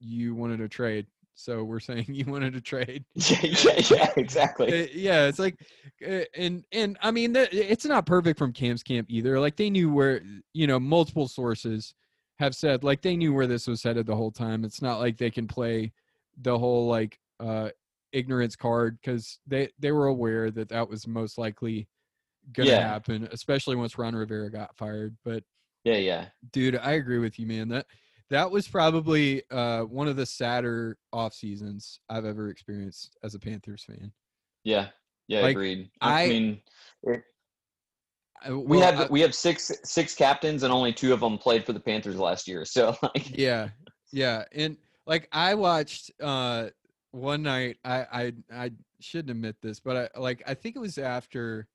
you 0.00 0.34
wanted 0.34 0.60
a 0.60 0.68
trade, 0.68 1.06
so 1.36 1.62
we're 1.62 1.80
saying 1.80 2.06
you 2.08 2.24
wanted 2.26 2.56
a 2.56 2.60
trade. 2.60 3.04
yeah, 3.14 3.38
yeah, 3.42 3.82
yeah, 3.90 4.10
exactly. 4.16 4.72
Uh, 4.72 4.86
yeah, 4.92 5.26
it's 5.28 5.38
like, 5.38 5.60
uh, 6.06 6.22
and 6.34 6.64
and 6.72 6.98
I 7.02 7.12
mean, 7.12 7.36
it's 7.36 7.84
not 7.84 8.06
perfect 8.06 8.38
from 8.38 8.52
Cam's 8.52 8.82
camp 8.82 9.06
either. 9.10 9.38
Like 9.38 9.56
they 9.56 9.70
knew 9.70 9.92
where, 9.92 10.22
you 10.54 10.66
know, 10.66 10.80
multiple 10.80 11.28
sources 11.28 11.94
have 12.38 12.54
said 12.56 12.82
like 12.84 13.02
they 13.02 13.16
knew 13.16 13.32
where 13.32 13.46
this 13.46 13.66
was 13.68 13.82
headed 13.82 14.06
the 14.06 14.16
whole 14.16 14.32
time. 14.32 14.64
It's 14.64 14.82
not 14.82 14.98
like 14.98 15.18
they 15.18 15.30
can 15.30 15.46
play 15.46 15.92
the 16.42 16.58
whole 16.58 16.88
like 16.88 17.18
uh 17.40 17.70
ignorance 18.12 18.56
card 18.56 18.98
because 19.00 19.38
they 19.46 19.68
they 19.78 19.92
were 19.92 20.06
aware 20.06 20.50
that 20.50 20.68
that 20.70 20.88
was 20.88 21.06
most 21.06 21.38
likely 21.38 21.88
gonna 22.52 22.70
Yeah. 22.70 22.80
happen, 22.80 23.28
especially 23.32 23.76
once 23.76 23.98
Ron 23.98 24.14
Rivera 24.16 24.50
got 24.50 24.76
fired. 24.76 25.16
But 25.24 25.44
Yeah, 25.84 25.96
yeah. 25.98 26.26
dude, 26.52 26.76
I 26.76 26.92
agree 26.92 27.18
with 27.18 27.38
you, 27.38 27.46
man. 27.46 27.68
That 27.68 27.86
that 28.30 28.50
was 28.50 28.66
probably 28.68 29.42
uh 29.50 29.82
one 29.82 30.08
of 30.08 30.16
the 30.16 30.26
sadder 30.26 30.98
off 31.12 31.34
seasons 31.34 32.00
I've 32.08 32.24
ever 32.24 32.48
experienced 32.48 33.16
as 33.22 33.34
a 33.34 33.38
Panthers 33.38 33.84
fan. 33.84 34.12
Yeah, 34.64 34.88
yeah, 35.28 35.42
Like, 35.42 35.50
agreed. 35.52 35.90
I, 36.00 36.24
I- 36.24 36.28
mean, 36.28 36.62
it- 37.04 37.22
I- 38.42 38.52
we 38.52 38.78
have 38.80 39.00
I- 39.00 39.06
we 39.06 39.20
have 39.22 39.34
six 39.34 39.72
six 39.84 40.14
captains, 40.14 40.62
and 40.62 40.72
only 40.72 40.92
two 40.92 41.12
of 41.12 41.20
them 41.20 41.38
played 41.38 41.64
for 41.64 41.72
the 41.72 41.80
Panthers 41.80 42.16
last 42.16 42.46
year. 42.46 42.64
So, 42.64 42.96
like, 43.02 43.36
yeah 43.36 43.68
yeah 44.12 44.44
and 44.52 44.76
like 45.06 45.28
i 45.32 45.52
watched 45.52 46.12
uh 46.22 46.68
one 47.10 47.42
night 47.42 47.76
i 47.84 47.98
i 48.12 48.32
i 48.52 48.70
shouldn't 49.00 49.30
admit 49.30 49.56
this 49.60 49.80
but 49.80 49.96
i 50.14 50.20
like 50.20 50.42
i 50.46 50.54
think 50.54 50.76
it 50.76 50.78
was 50.78 50.96
after 50.96 51.66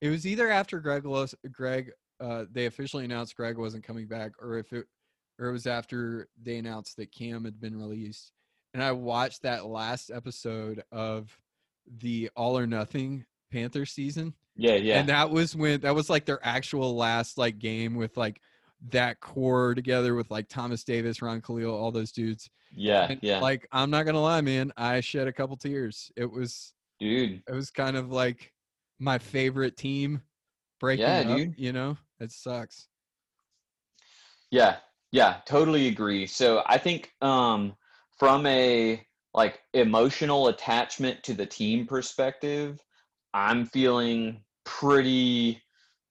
it 0.00 0.08
was 0.08 0.24
either 0.24 0.48
after 0.48 0.78
greg 0.78 1.04
Los, 1.04 1.34
greg 1.50 1.90
uh 2.20 2.44
they 2.52 2.66
officially 2.66 3.04
announced 3.04 3.34
greg 3.36 3.58
wasn't 3.58 3.82
coming 3.82 4.06
back 4.06 4.30
or 4.40 4.56
if 4.56 4.72
it 4.72 4.86
or 5.38 5.48
it 5.48 5.52
was 5.52 5.66
after 5.66 6.28
they 6.42 6.56
announced 6.56 6.96
that 6.96 7.12
cam 7.12 7.44
had 7.44 7.60
been 7.60 7.76
released 7.78 8.32
and 8.72 8.82
i 8.82 8.92
watched 8.92 9.42
that 9.42 9.66
last 9.66 10.10
episode 10.10 10.82
of 10.92 11.36
the 11.98 12.30
all 12.36 12.58
or 12.58 12.66
nothing 12.66 13.24
panther 13.52 13.84
season 13.86 14.34
yeah, 14.56 14.74
yeah, 14.74 15.00
and 15.00 15.08
that 15.08 15.30
was 15.30 15.56
when 15.56 15.80
that 15.80 15.94
was 15.96 16.08
like 16.08 16.26
their 16.26 16.38
actual 16.44 16.94
last 16.94 17.36
like 17.38 17.58
game 17.58 17.96
with 17.96 18.16
like 18.16 18.40
that 18.90 19.18
core 19.18 19.74
together 19.74 20.14
with 20.14 20.30
like 20.30 20.48
Thomas 20.48 20.84
Davis, 20.84 21.22
Ryan 21.22 21.40
Kalil, 21.40 21.74
all 21.74 21.90
those 21.90 22.12
dudes. 22.12 22.50
yeah, 22.70 23.06
And, 23.10 23.18
yeah, 23.22 23.40
Like 23.40 23.66
I'm 23.72 23.90
not 23.90 24.04
gonna 24.06 24.20
lie, 24.20 24.42
man, 24.42 24.72
I 24.76 25.00
shed 25.00 25.26
a 25.26 25.32
couple 25.32 25.56
tears. 25.56 26.12
It 26.16 26.30
was 26.30 26.72
dude. 27.00 27.42
it 27.48 27.52
was 27.52 27.70
kind 27.70 27.96
of 27.96 28.12
like 28.12 28.52
my 29.00 29.18
favorite 29.18 29.76
team 29.76 30.22
breaking 30.78 31.04
Yeah, 31.04 31.20
up. 31.20 31.36
dude. 31.36 31.54
You 31.58 31.72
know, 31.72 31.96
it 32.20 32.30
sucks. 32.30 32.86
Yeah, 34.52 34.76
yeah, 35.14 35.36
totally 35.46 35.86
agree. 35.86 36.26
So 36.26 36.64
I 36.66 36.76
think 36.78 37.12
um 37.22 37.74
from 38.18 38.46
a 38.46 39.00
like 39.32 39.60
emotional 39.72 40.48
attachment 40.48 41.22
to 41.24 41.34
the 41.34 41.46
team 41.46 41.86
perspective, 41.86 42.80
I'm 43.32 43.66
feeling 43.66 44.42
pretty 44.64 45.62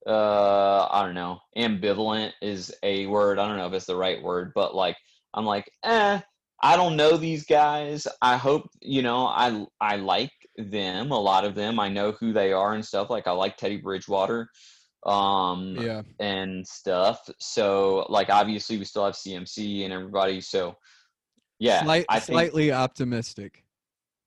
uh 0.07 0.87
I 0.89 1.03
don't 1.05 1.15
know, 1.15 1.39
ambivalent 1.57 2.31
is 2.41 2.73
a 2.83 3.07
word. 3.07 3.39
I 3.39 3.47
don't 3.49 3.57
know 3.57 3.67
if 3.67 3.73
it's 3.73 3.87
the 3.87 3.95
right 3.97 4.23
word, 4.23 4.53
but 4.55 4.73
like 4.73 4.95
I'm 5.33 5.45
like, 5.45 5.69
eh, 5.83 6.21
I 6.61 6.77
don't 6.77 6.95
know 6.95 7.17
these 7.17 7.45
guys. 7.45 8.07
I 8.21 8.37
hope, 8.37 8.69
you 8.81 9.01
know, 9.01 9.27
I 9.27 9.65
I 9.81 9.97
like 9.97 10.31
them, 10.57 11.11
a 11.11 11.19
lot 11.19 11.43
of 11.45 11.55
them. 11.55 11.77
I 11.79 11.89
know 11.89 12.13
who 12.13 12.31
they 12.31 12.53
are 12.53 12.73
and 12.73 12.85
stuff. 12.85 13.09
Like 13.09 13.27
I 13.27 13.31
like 13.31 13.57
Teddy 13.57 13.77
Bridgewater. 13.77 14.47
Um 15.05 15.77
Yeah. 15.79 16.01
and 16.19 16.65
stuff. 16.67 17.29
So 17.39 18.05
like 18.09 18.29
obviously 18.29 18.77
we 18.77 18.85
still 18.85 19.05
have 19.05 19.15
CMC 19.15 19.83
and 19.83 19.93
everybody. 19.93 20.41
So 20.41 20.75
yeah, 21.59 21.83
Slight, 21.83 22.05
I 22.09 22.19
think 22.19 22.27
slightly 22.27 22.71
optimistic. 22.71 23.63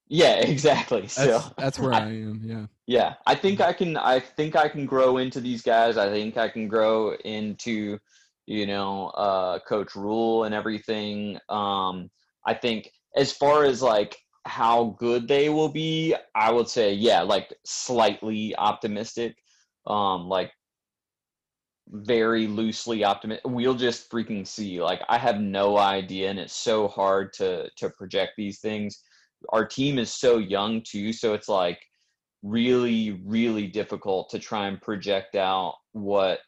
yeah, 0.09 0.35
exactly. 0.37 1.09
So 1.09 1.27
That's 1.27 1.51
that's 1.59 1.79
where 1.79 1.95
I 1.95 2.09
am. 2.09 2.41
Yeah. 2.45 2.67
yeah, 2.87 3.15
I 3.27 3.35
think 3.35 3.61
I 3.61 3.73
can 3.73 3.97
I 3.97 4.21
think 4.21 4.57
I 4.57 4.69
can 4.69 4.87
grow 4.87 5.19
into 5.19 5.41
these 5.41 5.63
guys. 5.63 5.97
I 5.97 6.09
think 6.09 6.37
I 6.37 6.49
can 6.49 6.69
grow 6.69 7.15
into 7.25 7.99
you 8.47 8.67
know 8.67 9.09
uh 9.09 9.59
coach 9.61 9.97
Rhule 9.97 10.45
and 10.45 10.55
everything. 10.55 11.39
Um 11.49 12.11
I 12.47 12.55
think 12.55 12.91
as 13.17 13.33
far 13.33 13.65
as 13.65 13.83
like 13.83 14.17
how 14.45 14.97
good 14.99 15.27
they 15.27 15.49
will 15.49 15.69
be, 15.69 16.15
I 16.35 16.53
would 16.53 16.69
say 16.69 16.93
yeah, 16.95 17.23
like 17.23 17.53
slightly 17.65 18.55
optimistic. 18.57 19.37
Um 19.87 20.29
like 20.29 20.53
very 21.89 22.47
loosely 22.47 23.05
optimistic. 23.05 23.45
We'll 23.47 23.75
just 23.75 24.11
freaking 24.11 24.47
see. 24.47 24.83
Like 24.83 25.03
I 25.09 25.19
have 25.19 25.41
no 25.41 25.79
idea 25.79 26.31
and 26.31 26.39
it's 26.39 26.55
so 26.55 26.89
hard 26.89 27.33
to 27.35 27.69
to 27.77 27.91
project 27.91 28.33
these 28.37 28.61
things. 28.61 29.03
Our 29.51 29.67
team 29.67 29.99
is 29.99 30.13
so 30.13 30.39
young 30.39 30.83
too, 30.83 31.13
so 31.13 31.35
it's 31.35 31.49
like 31.49 31.81
really 32.43 33.21
really 33.25 33.67
difficult 33.67 34.31
to 34.31 34.39
try 34.39 34.69
and 34.69 34.81
project 34.81 35.35
out 35.35 35.75
what 35.93 36.41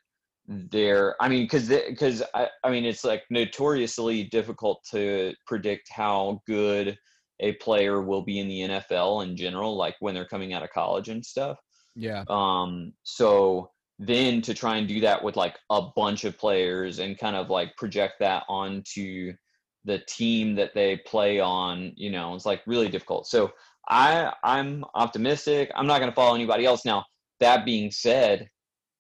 their 0.47 1.15
i 1.21 1.29
mean 1.29 1.45
because 1.45 1.69
because 1.69 2.23
I, 2.35 2.49
I 2.65 2.71
mean 2.71 2.85
it's 2.85 3.05
like 3.05 3.25
notoriously 3.31 4.25
difficult 4.25 4.83
to 4.93 5.35
predict 5.47 5.89
how 5.91 6.41
good 6.47 6.97
a 7.41 7.53
player 7.55 8.01
will 8.01 8.23
be 8.23 8.39
in 8.39 8.49
the 8.49 8.61
nfl 8.61 9.25
in 9.25 9.37
general 9.37 9.77
like 9.77 9.97
when 10.01 10.15
they're 10.15 10.27
coming 10.27 10.55
out 10.55 10.63
of 10.63 10.71
college 10.71 11.09
and 11.09 11.25
stuff 11.25 11.59
Yeah. 11.97 12.25
um 12.29 12.93
so 13.03 13.71
then 13.99 14.41
to 14.43 14.55
try 14.55 14.77
and 14.77 14.87
do 14.89 15.01
that 15.01 15.23
with 15.23 15.37
like 15.37 15.59
a 15.71 15.83
bunch 15.97 16.25
of 16.25 16.39
players 16.39 16.99
and 17.01 17.19
kind 17.19 17.37
of 17.37 17.51
like 17.51 17.77
project 17.77 18.15
that 18.21 18.45
onto 18.49 19.33
the 19.85 19.99
team 20.09 20.55
that 20.55 20.75
they 20.75 20.97
play 20.99 21.41
on 21.41 21.93
you 21.97 22.11
know 22.11 22.35
it's 22.35 22.47
like 22.47 22.63
really 22.67 22.89
difficult 22.89 23.27
so 23.27 23.51
i 23.89 24.33
i'm 24.45 24.85
optimistic 24.95 25.71
i'm 25.75 25.87
not 25.87 25.99
going 25.99 26.11
to 26.11 26.15
follow 26.15 26.35
anybody 26.35 26.65
else 26.65 26.85
now 26.85 27.05
that 27.41 27.65
being 27.65 27.91
said 27.91 28.49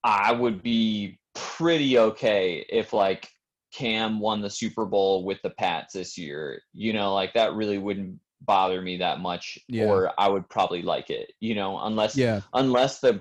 i 0.04 0.32
would 0.32 0.62
be 0.62 1.18
pretty 1.34 1.98
okay 1.98 2.64
if 2.70 2.92
like 2.92 3.28
cam 3.72 4.18
won 4.18 4.40
the 4.40 4.48
super 4.50 4.86
bowl 4.86 5.24
with 5.24 5.40
the 5.42 5.50
pats 5.50 5.92
this 5.94 6.16
year 6.16 6.60
you 6.72 6.92
know 6.92 7.12
like 7.12 7.34
that 7.34 7.54
really 7.54 7.78
wouldn't 7.78 8.18
bother 8.42 8.80
me 8.80 8.96
that 8.96 9.20
much 9.20 9.58
Yeah. 9.68 9.84
or 9.86 10.12
i 10.18 10.28
would 10.28 10.48
probably 10.48 10.82
like 10.82 11.10
it 11.10 11.32
you 11.40 11.54
know 11.54 11.78
unless 11.80 12.16
Yeah. 12.16 12.40
unless 12.54 13.00
the 13.00 13.20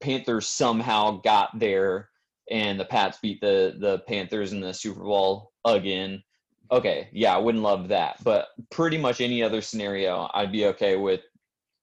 Panthers 0.00 0.48
somehow 0.48 1.20
got 1.22 1.58
there 1.58 2.08
and 2.50 2.78
the 2.78 2.84
Pats 2.84 3.18
beat 3.22 3.40
the 3.40 3.76
the 3.78 4.00
Panthers 4.08 4.52
in 4.52 4.60
the 4.60 4.74
Super 4.74 5.02
Bowl 5.02 5.52
again. 5.64 6.22
Okay, 6.70 7.08
yeah, 7.12 7.34
I 7.34 7.38
wouldn't 7.38 7.62
love 7.62 7.88
that, 7.88 8.22
but 8.24 8.48
pretty 8.70 8.96
much 8.96 9.20
any 9.20 9.42
other 9.42 9.60
scenario, 9.60 10.30
I'd 10.32 10.52
be 10.52 10.66
okay 10.66 10.96
with, 10.96 11.20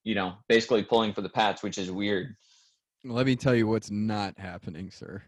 you 0.04 0.16
know, 0.16 0.34
basically 0.48 0.84
pulling 0.84 1.14
for 1.14 1.22
the 1.22 1.30
Pats, 1.30 1.62
which 1.62 1.78
is 1.78 1.92
weird. 1.92 2.36
Let 3.04 3.28
me 3.28 3.36
tell 3.36 3.54
you 3.54 3.68
what's 3.68 3.92
not 3.92 4.38
happening, 4.40 4.90
sir. 4.90 5.22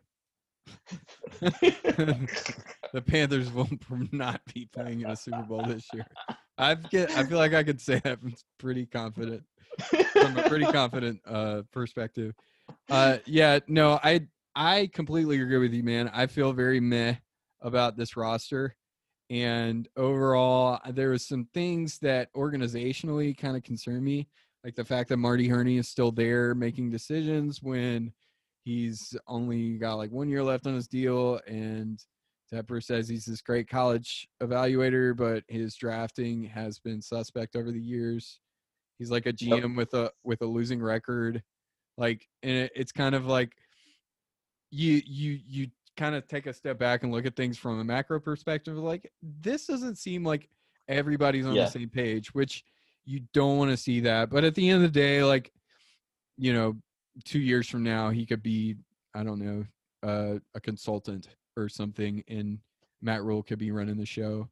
the 1.42 3.04
Panthers 3.06 3.52
will 3.52 3.70
not 4.12 4.42
be 4.54 4.68
playing 4.74 5.02
in 5.02 5.12
a 5.12 5.16
Super 5.16 5.44
Bowl 5.44 5.64
this 5.64 5.86
year. 5.94 6.06
I've 6.58 6.90
get. 6.90 7.12
I 7.12 7.24
feel 7.24 7.38
like 7.38 7.54
I 7.54 7.64
could 7.64 7.82
say 7.82 8.00
that. 8.04 8.20
Pretty 8.58 8.86
confident. 8.86 9.44
from 10.12 10.38
a 10.38 10.50
pretty 10.50 10.66
confident 10.66 11.20
uh, 11.26 11.62
perspective. 11.72 12.34
Uh, 12.90 13.18
yeah, 13.26 13.60
no, 13.68 14.00
I 14.04 14.28
I 14.56 14.90
completely 14.94 15.42
agree 15.42 15.58
with 15.58 15.74
you, 15.74 15.84
man. 15.84 16.10
I 16.14 16.28
feel 16.28 16.54
very 16.54 16.80
meh 16.80 17.16
about 17.62 17.98
this 17.98 18.18
roster, 18.18 18.76
and 19.30 19.88
overall, 19.96 20.80
there 20.92 21.10
was 21.10 21.28
some 21.28 21.48
things 21.54 22.00
that 22.00 22.34
organizationally 22.34 23.38
kind 23.38 23.56
of 23.56 23.64
concern 23.64 24.04
me, 24.04 24.28
like 24.64 24.76
the 24.76 24.86
fact 24.86 25.10
that 25.10 25.18
Marty 25.18 25.48
Hurney 25.48 25.78
is 25.78 25.88
still 25.88 26.12
there 26.12 26.54
making 26.54 26.92
decisions 26.92 27.62
when 27.62 28.12
he's 28.64 29.16
only 29.28 29.78
got 29.78 29.96
like 29.96 30.12
one 30.12 30.30
year 30.30 30.44
left 30.44 30.68
on 30.68 30.76
his 30.76 30.88
deal, 30.88 31.40
and 31.48 32.04
Tepper 32.54 32.84
says 32.84 33.08
he's 33.08 33.26
this 33.26 33.42
great 33.42 33.70
college 33.70 34.28
evaluator, 34.44 35.16
but 35.16 35.44
his 35.48 35.76
drafting 35.76 36.44
has 36.44 36.80
been 36.80 37.02
suspect 37.02 37.56
over 37.56 37.72
the 37.72 37.80
years. 37.80 38.40
He's 39.00 39.10
like 39.10 39.26
a 39.26 39.34
GM 39.34 39.62
yep. 39.62 39.76
with 39.76 39.94
a 39.94 40.12
with 40.24 40.42
a 40.42 40.46
losing 40.46 40.82
record, 40.82 41.42
like, 42.02 42.28
and 42.42 42.52
it, 42.52 42.72
it's 42.76 42.92
kind 42.92 43.14
of 43.14 43.28
like 43.28 43.56
you 44.72 45.04
you 45.06 45.40
you 45.48 45.68
kind 45.96 46.16
of 46.16 46.28
take 46.28 46.48
a 46.48 46.54
step 46.54 46.80
back 46.80 47.04
and 47.04 47.12
look 47.12 47.28
at 47.28 47.36
things 47.36 47.60
from 47.60 47.80
a 47.80 47.84
macro 47.84 48.20
perspective. 48.20 48.76
Like, 48.76 49.12
this 49.22 49.68
doesn't 49.68 49.98
seem 49.98 50.24
like 50.24 50.50
everybody's 50.88 51.46
on 51.46 51.54
yeah. 51.54 51.66
the 51.66 51.72
same 51.72 51.90
page, 51.90 52.34
which 52.34 52.66
you 53.06 53.22
don't 53.34 53.60
want 53.60 53.70
to 53.70 53.78
see 53.78 54.00
that. 54.00 54.32
But 54.32 54.44
at 54.44 54.56
the 54.56 54.68
end 54.68 54.84
of 54.84 54.92
the 54.92 55.00
day, 55.00 55.24
like, 55.24 55.52
you 56.38 56.54
know, 56.54 56.76
two 57.24 57.40
years 57.40 57.70
from 57.70 57.84
now, 57.84 58.10
he 58.10 58.26
could 58.26 58.42
be 58.42 58.78
I 59.14 59.24
don't 59.24 59.40
know 59.40 59.66
uh, 60.02 60.40
a 60.56 60.60
consultant 60.60 61.28
or 61.56 61.70
something, 61.70 62.24
and 62.28 62.58
Matt 63.04 63.22
Rhule 63.22 63.44
could 63.44 63.60
be 63.60 63.70
running 63.70 63.98
the 63.98 64.08
show, 64.08 64.50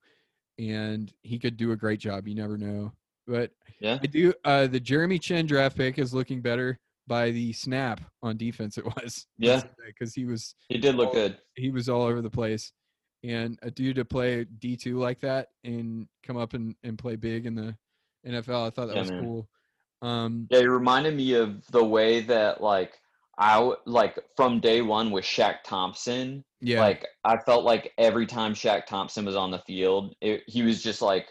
and 0.60 1.12
he 1.24 1.40
could 1.40 1.58
do 1.58 1.72
a 1.72 1.76
great 1.76 2.00
job. 2.00 2.28
You 2.28 2.36
never 2.36 2.60
know. 2.60 2.92
But 3.28 3.52
yeah, 3.80 3.98
I 4.04 4.06
do. 4.06 4.36
Uh, 4.46 4.68
the 4.68 4.80
Jeremy 4.80 5.18
Chinn 5.18 5.48
draft 5.48 5.76
pick 5.76 5.98
is 5.98 6.14
looking 6.14 6.42
better 6.42 6.80
by 7.10 7.32
the 7.32 7.52
snap 7.52 8.00
on 8.24 8.38
defense. 8.38 8.78
It 8.78 8.86
was 8.86 9.26
yeah 9.38 9.62
because 9.86 10.16
he 10.16 10.24
was 10.24 10.56
he 10.70 10.78
did 10.78 10.96
look 10.96 11.10
all, 11.10 11.14
good. 11.16 11.38
He 11.56 11.72
was 11.72 11.90
all 11.90 12.04
over 12.04 12.22
the 12.22 12.30
place, 12.30 12.72
and 13.26 13.60
a 13.62 13.70
dude 13.70 13.98
to 13.98 14.06
play 14.06 14.46
D 14.46 14.78
two 14.78 14.98
like 14.98 15.20
that 15.20 15.50
and 15.66 16.08
come 16.24 16.38
up 16.38 16.54
and, 16.54 16.76
and 16.84 16.98
play 16.98 17.18
big 17.18 17.46
in 17.46 17.56
the 17.56 17.76
NFL. 18.26 18.68
I 18.68 18.70
thought 18.70 18.88
that 18.88 18.96
yeah, 18.96 19.02
was 19.02 19.12
man. 19.12 19.24
cool. 19.24 19.50
Um, 20.02 20.48
yeah, 20.50 20.60
it 20.60 20.64
reminded 20.64 21.18
me 21.18 21.34
of 21.34 21.66
the 21.68 21.84
way 21.84 22.22
that 22.22 22.62
like 22.62 22.94
I 23.38 23.72
like 23.86 24.18
from 24.38 24.60
day 24.60 24.82
one 24.82 25.12
with 25.12 25.26
Shaq 25.26 25.58
Thompson. 25.66 26.46
Yeah. 26.62 26.82
Like 26.82 27.06
I 27.26 27.38
felt 27.38 27.66
like 27.66 27.92
every 27.98 28.26
time 28.26 28.54
Shaq 28.54 28.86
Thompson 28.86 29.26
was 29.26 29.36
on 29.36 29.52
the 29.52 29.60
field, 29.60 30.14
it, 30.22 30.44
he 30.48 30.62
was 30.62 30.82
just 30.82 31.02
like 31.02 31.28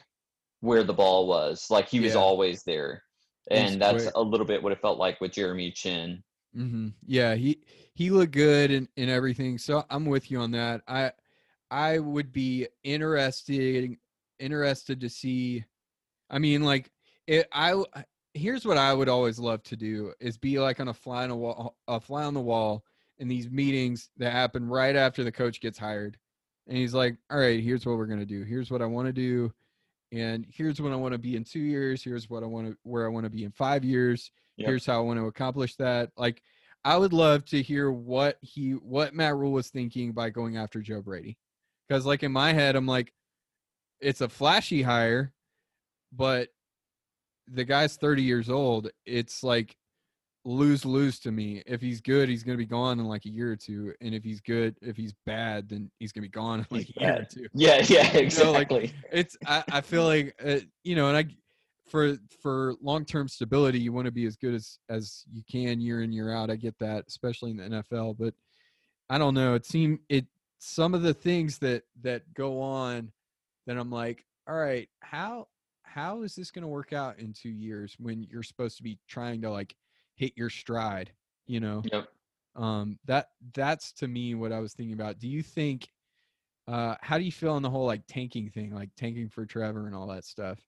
where 0.60 0.82
the 0.82 0.92
ball 0.92 1.26
was. 1.26 1.66
Like 1.70 1.88
he 1.88 2.00
was 2.00 2.14
yeah. 2.14 2.20
always 2.20 2.62
there. 2.64 3.02
And 3.50 3.80
that's 3.80 4.10
a 4.14 4.20
little 4.20 4.46
bit 4.46 4.62
what 4.62 4.72
it 4.72 4.80
felt 4.80 4.98
like 4.98 5.20
with 5.20 5.32
Jeremy 5.32 5.70
Chinn. 5.70 6.22
Mm-hmm. 6.56 6.88
Yeah, 7.06 7.34
he 7.34 7.60
he 7.94 8.10
looked 8.10 8.32
good 8.32 8.70
and, 8.70 8.88
and 8.96 9.10
everything. 9.10 9.58
So 9.58 9.84
I'm 9.90 10.06
with 10.06 10.30
you 10.30 10.40
on 10.40 10.50
that. 10.52 10.82
I 10.88 11.12
I 11.70 11.98
would 11.98 12.32
be 12.32 12.66
interested 12.84 13.96
interested 14.38 15.00
to 15.00 15.08
see. 15.08 15.64
I 16.30 16.38
mean, 16.38 16.62
like 16.62 16.90
it. 17.26 17.48
I 17.52 17.82
here's 18.34 18.64
what 18.64 18.78
I 18.78 18.94
would 18.94 19.08
always 19.08 19.38
love 19.38 19.62
to 19.64 19.76
do 19.76 20.12
is 20.20 20.38
be 20.38 20.58
like 20.58 20.80
on 20.80 20.88
a 20.88 20.94
fly 20.94 21.24
on 21.24 21.30
a 21.30 21.36
wall, 21.36 21.76
a 21.86 22.00
fly 22.00 22.24
on 22.24 22.34
the 22.34 22.40
wall 22.40 22.84
in 23.18 23.28
these 23.28 23.50
meetings 23.50 24.10
that 24.18 24.32
happen 24.32 24.68
right 24.68 24.96
after 24.96 25.24
the 25.24 25.32
coach 25.32 25.60
gets 25.60 25.78
hired, 25.78 26.16
and 26.66 26.76
he's 26.76 26.94
like, 26.94 27.16
"All 27.30 27.38
right, 27.38 27.62
here's 27.62 27.84
what 27.84 27.96
we're 27.96 28.06
gonna 28.06 28.24
do. 28.24 28.42
Here's 28.42 28.70
what 28.70 28.82
I 28.82 28.86
want 28.86 29.06
to 29.06 29.12
do, 29.12 29.52
and 30.12 30.46
here's 30.50 30.80
what 30.80 30.92
I 30.92 30.96
want 30.96 31.12
to 31.12 31.18
be 31.18 31.36
in 31.36 31.44
two 31.44 31.60
years. 31.60 32.02
Here's 32.02 32.30
what 32.30 32.42
I 32.42 32.46
want 32.46 32.68
to 32.68 32.76
where 32.82 33.06
I 33.06 33.08
want 33.08 33.24
to 33.24 33.30
be 33.30 33.44
in 33.44 33.52
five 33.52 33.84
years. 33.84 34.30
Yep. 34.56 34.68
Here's 34.68 34.86
how 34.86 34.98
I 34.98 35.02
want 35.02 35.18
to 35.18 35.26
accomplish 35.26 35.76
that." 35.76 36.10
Like, 36.16 36.42
I 36.84 36.96
would 36.96 37.12
love 37.12 37.44
to 37.46 37.62
hear 37.62 37.90
what 37.90 38.38
he 38.40 38.72
what 38.72 39.14
Matt 39.14 39.36
Rhule 39.36 39.52
was 39.52 39.68
thinking 39.68 40.12
by 40.12 40.30
going 40.30 40.56
after 40.56 40.80
Joe 40.80 41.02
Brady, 41.02 41.36
because 41.88 42.06
like 42.06 42.22
in 42.22 42.32
my 42.32 42.52
head, 42.52 42.76
I'm 42.76 42.86
like, 42.86 43.12
it's 44.00 44.20
a 44.20 44.28
flashy 44.28 44.82
hire, 44.82 45.32
but 46.12 46.48
the 47.46 47.64
guy's 47.64 47.96
30 47.96 48.22
years 48.22 48.50
old. 48.50 48.90
It's 49.06 49.42
like 49.42 49.76
lose 50.48 50.84
lose 50.84 51.18
to 51.20 51.30
me. 51.30 51.62
If 51.66 51.80
he's 51.80 52.00
good, 52.00 52.28
he's 52.28 52.42
gonna 52.42 52.58
be 52.58 52.66
gone 52.66 52.98
in 52.98 53.06
like 53.06 53.26
a 53.26 53.28
year 53.28 53.52
or 53.52 53.56
two, 53.56 53.92
and 54.00 54.14
if 54.14 54.24
he's 54.24 54.40
good, 54.40 54.74
if 54.80 54.96
he's 54.96 55.12
bad, 55.26 55.68
then 55.68 55.90
he's 55.98 56.10
gonna 56.10 56.22
be 56.22 56.30
gone 56.30 56.60
in 56.60 56.66
like 56.76 56.88
a 56.96 57.00
year 57.00 57.20
or 57.20 57.24
two. 57.24 57.46
Yeah, 57.54 57.84
yeah, 57.86 58.16
exactly. 58.16 58.28
You 58.38 58.44
know, 58.44 58.52
like, 58.52 58.94
it's 59.12 59.36
I, 59.46 59.64
I 59.70 59.80
feel 59.82 60.04
like 60.04 60.34
uh, 60.44 60.60
you 60.84 60.96
know, 60.96 61.08
and 61.08 61.16
I 61.16 61.26
for 61.88 62.16
for 62.40 62.74
long 62.80 63.04
term 63.04 63.28
stability, 63.28 63.78
you 63.78 63.92
want 63.92 64.06
to 64.06 64.12
be 64.12 64.26
as 64.26 64.36
good 64.36 64.54
as 64.54 64.78
as 64.88 65.24
you 65.30 65.42
can 65.50 65.80
year 65.80 66.02
in 66.02 66.12
year 66.12 66.32
out. 66.32 66.50
I 66.50 66.56
get 66.56 66.78
that, 66.78 67.04
especially 67.08 67.50
in 67.50 67.58
the 67.58 67.82
NFL, 67.82 68.16
but 68.18 68.34
I 69.10 69.18
don't 69.18 69.34
know. 69.34 69.54
It 69.54 69.66
seemed 69.66 69.98
it 70.08 70.26
some 70.58 70.94
of 70.94 71.02
the 71.02 71.14
things 71.14 71.58
that 71.58 71.82
that 72.02 72.22
go 72.34 72.60
on 72.60 73.12
that 73.66 73.76
I'm 73.76 73.90
like, 73.90 74.24
all 74.48 74.56
right, 74.56 74.88
how 75.00 75.48
how 75.82 76.22
is 76.22 76.34
this 76.34 76.50
going 76.50 76.62
to 76.62 76.68
work 76.68 76.92
out 76.92 77.18
in 77.18 77.32
two 77.32 77.48
years 77.48 77.96
when 77.98 78.22
you're 78.22 78.42
supposed 78.42 78.76
to 78.76 78.82
be 78.82 78.98
trying 79.08 79.42
to 79.42 79.50
like 79.50 79.74
hit 80.18 80.32
your 80.36 80.50
stride 80.50 81.12
you 81.48 81.58
know? 81.58 81.82
Yep. 81.90 82.08
um 82.54 82.98
that 83.06 83.30
that's 83.54 83.92
to 83.94 84.06
me 84.06 84.34
what 84.34 84.52
i 84.52 84.60
was 84.60 84.74
thinking 84.74 84.94
about. 84.94 85.18
Do 85.18 85.26
you 85.26 85.42
think 85.42 85.88
uh 86.68 86.94
how 87.00 87.18
do 87.18 87.24
you 87.24 87.32
feel 87.32 87.52
on 87.52 87.62
the 87.62 87.70
whole 87.70 87.86
like 87.86 88.02
tanking 88.06 88.50
thing 88.50 88.72
like 88.72 88.90
tanking 88.96 89.28
for 89.28 89.44
trevor 89.44 89.86
and 89.86 89.96
all 89.96 90.06
that 90.08 90.24
stuff? 90.24 90.60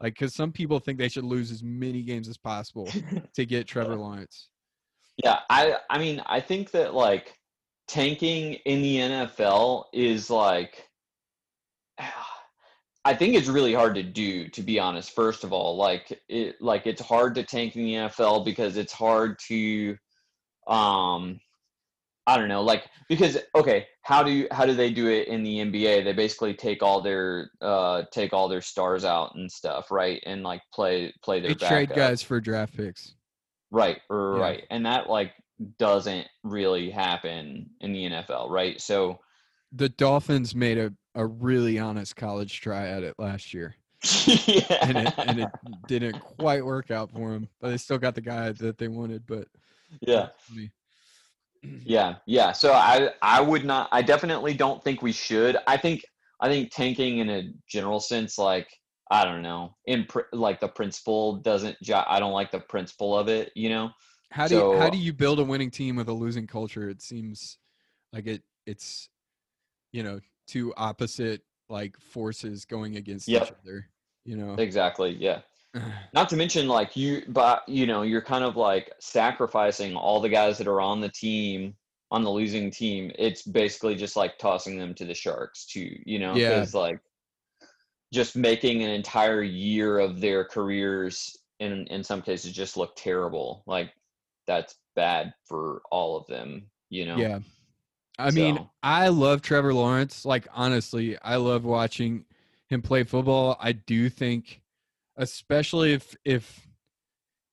Like 0.00 0.14
because 0.14 0.34
some 0.34 0.52
people 0.52 0.80
think 0.80 0.98
they 0.98 1.08
should 1.08 1.24
lose 1.24 1.50
as 1.50 1.62
many 1.62 2.02
games 2.02 2.28
as 2.28 2.36
possible 2.36 2.90
to 3.34 3.46
get 3.46 3.66
trevor 3.66 3.96
lawrence. 3.96 4.48
Yeah 5.22 5.38
i 5.48 5.76
i 5.88 5.98
mean 5.98 6.20
i 6.26 6.40
think 6.40 6.72
that 6.72 6.92
like 6.92 7.38
tanking 7.86 8.54
in 8.64 8.82
the 8.82 8.96
nfl 8.96 9.84
is 9.92 10.28
like 10.30 10.88
I 13.04 13.14
think 13.14 13.34
it's 13.34 13.48
really 13.48 13.74
hard 13.74 13.94
to 13.96 14.02
do, 14.02 14.48
to 14.48 14.62
be 14.62 14.78
honest. 14.78 15.14
First 15.14 15.44
of 15.44 15.52
all, 15.52 15.76
like 15.76 16.18
it, 16.28 16.56
like 16.60 16.86
it's 16.86 17.02
hard 17.02 17.34
to 17.34 17.42
tank 17.42 17.76
in 17.76 17.84
the 17.84 17.94
NFL 17.94 18.44
because 18.44 18.78
it's 18.78 18.92
hard 18.92 19.38
to, 19.48 19.96
um, 20.66 21.38
I 22.26 22.38
don't 22.38 22.48
know, 22.48 22.62
like 22.62 22.84
because 23.10 23.36
okay, 23.54 23.86
how 24.02 24.22
do 24.22 24.30
you 24.30 24.48
how 24.50 24.64
do 24.64 24.72
they 24.72 24.90
do 24.90 25.08
it 25.08 25.28
in 25.28 25.42
the 25.42 25.58
NBA? 25.58 26.04
They 26.04 26.14
basically 26.14 26.54
take 26.54 26.82
all 26.82 27.02
their 27.02 27.50
uh 27.60 28.04
take 28.10 28.32
all 28.32 28.48
their 28.48 28.62
stars 28.62 29.04
out 29.04 29.34
and 29.34 29.52
stuff, 29.52 29.90
right? 29.90 30.22
And 30.24 30.42
like 30.42 30.62
play 30.72 31.12
play 31.22 31.40
their 31.40 31.54
they 31.54 31.66
trade 31.66 31.90
guys 31.94 32.22
for 32.22 32.40
draft 32.40 32.74
picks, 32.74 33.14
right? 33.70 34.00
Right, 34.08 34.60
yeah. 34.60 34.76
and 34.76 34.86
that 34.86 35.10
like 35.10 35.32
doesn't 35.78 36.26
really 36.42 36.90
happen 36.90 37.68
in 37.80 37.92
the 37.92 38.04
NFL, 38.04 38.48
right? 38.48 38.80
So 38.80 39.18
the 39.74 39.88
Dolphins 39.88 40.54
made 40.54 40.78
a 40.78 40.92
a 41.14 41.26
really 41.26 41.78
honest 41.78 42.16
college 42.16 42.60
try 42.60 42.88
at 42.88 43.02
it 43.02 43.14
last 43.18 43.54
year. 43.54 43.76
yeah. 44.26 44.78
and, 44.82 44.98
it, 44.98 45.14
and 45.18 45.40
it 45.40 45.48
didn't 45.88 46.20
quite 46.20 46.64
work 46.64 46.90
out 46.90 47.10
for 47.12 47.30
them, 47.30 47.48
but 47.60 47.70
they 47.70 47.76
still 47.76 47.98
got 47.98 48.14
the 48.14 48.20
guy 48.20 48.52
that 48.52 48.78
they 48.78 48.88
wanted. 48.88 49.24
But 49.26 49.46
yeah, 50.00 50.28
yeah, 51.62 52.16
yeah. 52.26 52.52
So 52.52 52.72
I 52.72 53.10
I 53.22 53.40
would 53.40 53.64
not. 53.64 53.88
I 53.92 54.02
definitely 54.02 54.54
don't 54.54 54.82
think 54.82 55.02
we 55.02 55.12
should. 55.12 55.56
I 55.66 55.76
think 55.76 56.04
I 56.40 56.48
think 56.48 56.70
tanking 56.70 57.18
in 57.18 57.30
a 57.30 57.52
general 57.68 58.00
sense, 58.00 58.36
like 58.36 58.68
I 59.10 59.24
don't 59.24 59.42
know, 59.42 59.76
in 59.86 60.04
pr- 60.04 60.20
like 60.32 60.60
the 60.60 60.68
principle 60.68 61.36
doesn't. 61.36 61.76
I 61.90 62.18
don't 62.18 62.32
like 62.32 62.50
the 62.50 62.60
principle 62.60 63.16
of 63.16 63.28
it. 63.28 63.52
You 63.54 63.70
know. 63.70 63.90
How 64.30 64.48
do 64.48 64.56
so, 64.56 64.72
you, 64.72 64.80
how 64.80 64.90
do 64.90 64.98
you 64.98 65.12
build 65.12 65.38
a 65.38 65.44
winning 65.44 65.70
team 65.70 65.94
with 65.94 66.08
a 66.08 66.12
losing 66.12 66.48
culture? 66.48 66.90
It 66.90 67.00
seems 67.00 67.56
like 68.12 68.26
it 68.26 68.42
it's 68.66 69.08
you 69.94 70.02
know 70.02 70.20
two 70.46 70.74
opposite 70.76 71.42
like 71.68 71.98
forces 72.00 72.64
going 72.64 72.96
against 72.96 73.28
yep. 73.28 73.44
each 73.44 73.52
other 73.62 73.88
you 74.24 74.36
know? 74.36 74.54
Exactly 74.54 75.16
yeah. 75.20 75.40
Not 76.14 76.28
to 76.30 76.36
mention 76.36 76.66
like 76.66 76.96
you 76.96 77.22
but 77.28 77.66
you 77.68 77.86
know 77.86 78.02
you're 78.02 78.22
kind 78.22 78.44
of 78.44 78.56
like 78.56 78.92
sacrificing 78.98 79.94
all 79.94 80.20
the 80.20 80.28
guys 80.28 80.58
that 80.58 80.66
are 80.66 80.80
on 80.80 81.00
the 81.00 81.10
team 81.10 81.74
on 82.10 82.24
the 82.24 82.30
losing 82.30 82.70
team 82.70 83.12
it's 83.18 83.42
basically 83.42 83.94
just 83.94 84.16
like 84.16 84.36
tossing 84.38 84.78
them 84.78 84.94
to 84.94 85.04
the 85.04 85.14
sharks 85.14 85.64
too 85.64 85.96
you 86.04 86.18
know? 86.18 86.34
Because 86.34 86.74
yeah. 86.74 86.80
like 86.80 86.98
just 88.12 88.34
making 88.34 88.82
an 88.82 88.90
entire 88.90 89.42
year 89.42 89.98
of 89.98 90.20
their 90.20 90.44
careers 90.44 91.36
in 91.60 91.86
in 91.86 92.02
some 92.02 92.20
cases 92.20 92.52
just 92.52 92.76
look 92.76 92.96
terrible 92.96 93.62
like 93.66 93.92
that's 94.46 94.74
bad 94.96 95.32
for 95.46 95.82
all 95.92 96.16
of 96.16 96.26
them 96.26 96.66
you 96.90 97.06
know? 97.06 97.16
Yeah 97.16 97.38
I 98.18 98.30
so. 98.30 98.36
mean, 98.36 98.68
I 98.82 99.08
love 99.08 99.42
Trevor 99.42 99.74
Lawrence. 99.74 100.24
Like 100.24 100.46
honestly, 100.52 101.18
I 101.20 101.36
love 101.36 101.64
watching 101.64 102.24
him 102.68 102.82
play 102.82 103.04
football. 103.04 103.56
I 103.60 103.72
do 103.72 104.08
think 104.08 104.62
especially 105.16 105.92
if 105.92 106.16
if 106.24 106.66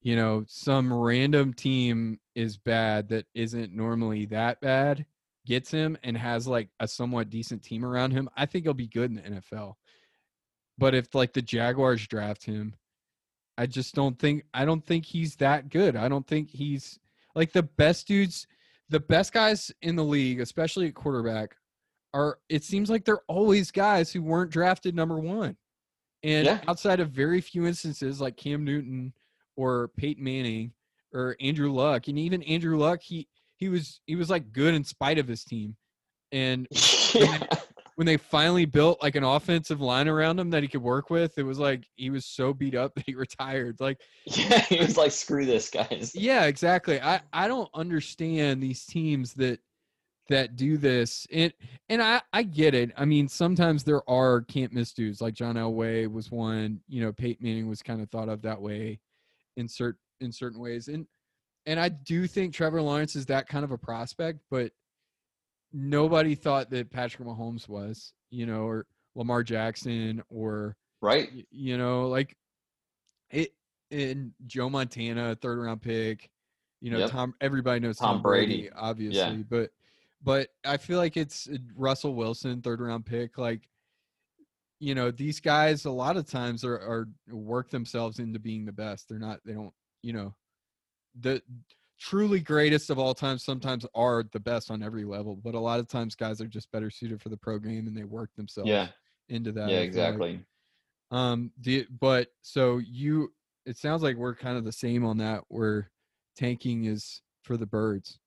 you 0.02 0.16
know 0.16 0.44
some 0.48 0.94
random 0.94 1.54
team 1.54 2.20
is 2.36 2.58
bad 2.58 3.10
that 3.10 3.26
isn't 3.34 3.74
normally 3.74 4.26
that 4.26 4.62
bad 4.62 5.06
gets 5.46 5.72
him 5.72 5.98
and 6.04 6.18
has 6.18 6.48
like 6.48 6.70
a 6.80 6.88
somewhat 6.88 7.30
decent 7.30 7.64
team 7.64 7.84
around 7.84 8.12
him, 8.12 8.30
I 8.38 8.46
think 8.46 8.66
he'll 8.66 8.74
be 8.74 8.88
good 8.88 9.10
in 9.10 9.16
the 9.16 9.42
NFL. 9.42 9.74
But 10.78 10.96
if 10.96 11.14
like 11.16 11.34
the 11.34 11.42
Jaguars 11.42 12.08
draft 12.08 12.46
him 12.46 12.76
I 13.58 13.68
just 13.68 13.94
don't 13.94 14.18
think 14.18 14.44
I 14.54 14.66
don't 14.66 14.84
think 14.84 15.06
he's 15.06 15.36
that 15.36 15.70
good. 15.70 15.96
I 15.96 16.08
don't 16.10 16.26
think 16.26 16.50
he's 16.50 17.00
like 17.36 17.52
the 17.52 17.62
best 17.64 18.08
dudes, 18.08 18.48
the 18.92 19.00
best 19.00 19.34
guys 19.34 19.72
in 19.82 19.96
the 19.96 20.04
league, 20.04 20.40
especially 20.42 20.88
at 20.88 20.94
quarterback, 20.94 21.56
are 22.14 22.38
it 22.50 22.64
seems 22.64 22.90
like 22.90 23.06
they're 23.06 23.24
always 23.28 23.72
guys 23.72 24.12
who 24.12 24.22
weren't 24.22 24.52
drafted 24.52 24.94
number 24.96 25.18
one. 25.18 25.56
And 26.24 26.46
Yeah. 26.46 26.62
outside 26.68 27.00
of 27.00 27.10
very 27.10 27.42
few 27.42 27.66
instances 27.66 28.22
like 28.22 28.38
Cam 28.38 28.64
Newton 28.64 29.14
or 29.56 29.88
Peyton 29.98 30.24
Manning 30.24 30.74
or 31.14 31.36
Andrew 31.42 31.72
Luck, 31.72 32.08
and 32.10 32.20
even 32.20 32.44
Andrew 32.44 32.78
Luck, 32.78 33.02
he 33.02 33.28
he 33.58 33.70
was 33.70 34.02
he 34.06 34.16
was 34.16 34.30
like 34.30 34.52
good 34.52 34.74
in 34.74 34.84
spite 34.84 35.18
of 35.20 35.28
his 35.28 35.44
team. 35.44 35.76
And 36.32 36.68
yeah. 37.16 37.40
When 38.02 38.08
they 38.08 38.18
finally 38.18 38.66
built 38.66 39.00
like 39.04 39.16
an 39.16 39.24
offensive 39.24 39.80
line 39.80 40.08
around 40.08 40.40
him 40.40 40.50
that 40.50 40.64
he 40.64 40.68
could 40.68 40.82
work 40.82 41.12
with, 41.12 41.38
it 41.38 41.44
was 41.44 41.60
like 41.60 41.86
he 41.98 42.10
was 42.10 42.26
so 42.26 42.52
beat 42.52 42.74
up 42.74 42.92
that 42.96 43.06
he 43.06 43.14
retired. 43.14 43.80
Like, 43.80 44.00
yeah, 44.26 44.62
he 44.62 44.80
was 44.80 44.98
like, 44.98 45.12
"Screw 45.12 45.46
this, 45.46 45.70
guys." 45.70 46.12
yeah, 46.16 46.46
exactly. 46.46 47.00
I 47.00 47.22
I 47.32 47.48
don't 47.48 47.70
understand 47.76 48.60
these 48.60 48.88
teams 48.88 49.36
that 49.36 49.60
that 50.30 50.56
do 50.56 50.78
this. 50.78 51.28
And 51.32 51.54
and 51.90 52.02
I 52.02 52.24
I 52.34 52.42
get 52.42 52.74
it. 52.74 52.92
I 52.98 53.06
mean, 53.06 53.28
sometimes 53.28 53.84
there 53.84 54.02
are 54.10 54.42
can't 54.42 54.74
miss 54.74 54.94
dudes 54.94 55.22
like 55.22 55.36
John 55.36 55.54
Elway 55.54 56.12
was 56.12 56.32
one. 56.32 56.80
You 56.88 57.04
know, 57.04 57.12
Peyton 57.12 57.46
Manning 57.46 57.70
was 57.70 57.84
kind 57.84 58.02
of 58.02 58.10
thought 58.10 58.30
of 58.30 58.42
that 58.42 58.60
way 58.60 59.00
in 59.58 59.68
cert 59.68 59.94
in 60.22 60.32
certain 60.32 60.60
ways. 60.60 60.88
And 60.88 61.06
and 61.68 61.80
I 61.80 61.90
do 61.90 62.26
think 62.26 62.56
Trevor 62.56 62.82
Lawrence 62.82 63.16
is 63.16 63.28
that 63.28 63.48
kind 63.48 63.64
of 63.64 63.70
a 63.70 63.78
prospect, 63.78 64.40
but 64.50 64.72
nobody 65.74 66.36
thought 66.36 66.70
that 66.72 66.90
Patrick 66.92 67.28
Mahomes 67.28 67.68
was, 67.70 68.14
you 68.30 68.46
know, 68.46 68.64
or 68.64 68.86
Lamar 69.16 69.44
Jackson 69.44 70.22
or 70.30 70.76
Right? 71.02 71.30
you 71.52 71.78
know, 71.78 72.08
like 72.08 72.36
it 73.30 73.54
in 73.90 74.34
Joe 74.48 74.70
Montana, 74.70 75.36
third 75.36 75.58
round 75.60 75.82
pick. 75.82 76.30
You 76.82 76.92
know, 76.92 76.98
Yep. 77.00 77.10
Tom. 77.12 77.34
Everybody 77.42 77.80
knows 77.80 77.98
Tom 77.98 78.16
Tom, 78.16 78.22
Brady, 78.24 78.56
Brady. 78.64 78.70
obviously, 78.76 79.44
but 79.44 79.70
but 80.24 80.50
I 80.66 80.78
feel 80.78 80.98
like 80.98 81.18
it's 81.18 81.48
uh, 81.48 81.58
Russell 81.76 82.14
Wilson, 82.16 82.62
third 82.62 82.80
round 82.82 83.06
pick. 83.06 83.38
Like, 83.38 83.68
you 84.80 84.96
know, 84.96 85.12
these 85.12 85.40
guys 85.40 85.86
a 85.86 85.92
lot 85.92 86.18
of 86.18 86.28
times 86.30 86.64
are 86.64 86.76
are 86.76 87.08
work 87.30 87.70
themselves 87.70 88.20
into 88.20 88.40
being 88.40 88.66
the 88.66 88.72
best. 88.72 89.08
They're 89.10 89.20
not. 89.20 89.40
They 89.46 89.54
don't. 89.54 89.74
You 90.02 90.14
know, 90.14 90.36
the 91.20 91.42
truly 92.02 92.40
greatest 92.40 92.90
of 92.90 92.98
all 92.98 93.14
time 93.14 93.38
sometimes 93.38 93.86
are 93.94 94.24
the 94.34 94.40
best 94.40 94.72
on 94.72 94.82
every 94.82 95.06
level, 95.06 95.36
but 95.36 95.54
a 95.54 95.60
lot 95.60 95.80
of 95.80 95.88
times 95.88 96.16
guys 96.16 96.42
are 96.42 96.48
just 96.48 96.72
better 96.72 96.90
suited 96.90 97.22
for 97.22 97.30
the 97.30 97.38
pro 97.38 97.60
game 97.60 97.86
and 97.86 97.96
they 97.96 98.04
work 98.04 98.32
themselves 98.36 98.68
Yeah. 98.70 98.88
into 99.30 99.52
that. 99.52 99.70
Yeah. 99.70 99.78
Like. 99.78 99.86
Exactly. 99.86 100.46
Um, 101.12 101.52
the 101.62 101.86
but 102.00 102.30
so 102.42 102.80
you, 102.80 103.32
it 103.68 103.78
sounds 103.78 104.02
like 104.02 104.16
we're 104.16 104.34
kind 104.34 104.58
of 104.58 104.66
the 104.66 104.72
same 104.72 105.06
on 105.06 105.18
that. 105.18 105.44
Where 105.50 105.92
tanking 106.36 106.86
is 106.86 107.22
for 107.44 107.56
the 107.56 107.68
birds. 107.68 108.18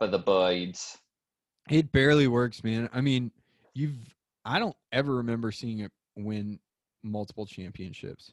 But 0.00 0.10
the 0.10 0.18
Bides. 0.18 0.98
It 1.70 1.92
barely 1.92 2.28
works, 2.28 2.64
man. 2.64 2.88
I 2.94 3.00
mean, 3.02 3.30
you've 3.74 3.96
I 4.44 4.58
don't 4.58 4.76
ever 4.92 5.16
remember 5.16 5.52
seeing 5.52 5.80
it 5.80 5.92
win 6.16 6.58
multiple 7.02 7.44
championships 7.46 8.32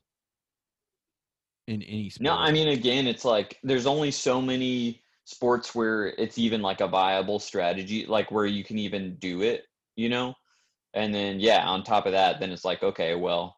in 1.70 1.84
any 1.84 2.10
sport. 2.10 2.24
No, 2.24 2.34
I 2.36 2.52
mean, 2.52 2.70
again, 2.70 3.06
it's 3.06 3.24
like 3.24 3.60
there's 3.64 3.86
only 3.86 4.10
so 4.10 4.42
many 4.42 5.04
sports 5.26 5.76
where 5.76 6.08
it's 6.08 6.40
even 6.40 6.62
like 6.62 6.82
a 6.82 6.88
viable 6.88 7.40
strategy, 7.40 8.06
like 8.08 8.32
where 8.32 8.48
you 8.48 8.64
can 8.64 8.80
even 8.80 9.16
do 9.18 9.44
it, 9.44 9.66
you 9.96 10.10
know? 10.10 10.34
And 10.96 11.14
then, 11.14 11.40
yeah, 11.40 11.68
on 11.68 11.84
top 11.84 12.08
of 12.08 12.14
that, 12.14 12.40
then 12.40 12.52
it's 12.52 12.66
like, 12.66 12.82
okay, 12.82 13.14
well, 13.14 13.58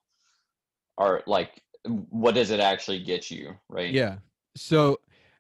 are 0.97 1.23
like, 1.25 1.61
what 1.85 2.35
does 2.35 2.51
it 2.51 2.59
actually 2.59 3.01
get 3.01 3.31
you, 3.31 3.55
right? 3.69 3.91
Yeah. 3.91 4.17
So 4.57 4.99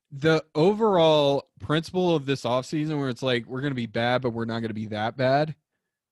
the 0.09 0.43
overall 0.55 1.49
principle 1.59 2.15
of 2.15 2.25
this 2.25 2.43
offseason 2.43 2.97
where 2.97 3.09
it's 3.09 3.21
like 3.21 3.45
we're 3.45 3.61
gonna 3.61 3.75
be 3.75 3.85
bad, 3.85 4.21
but 4.21 4.31
we're 4.31 4.45
not 4.45 4.61
gonna 4.61 4.73
be 4.73 4.87
that 4.87 5.17
bad. 5.17 5.53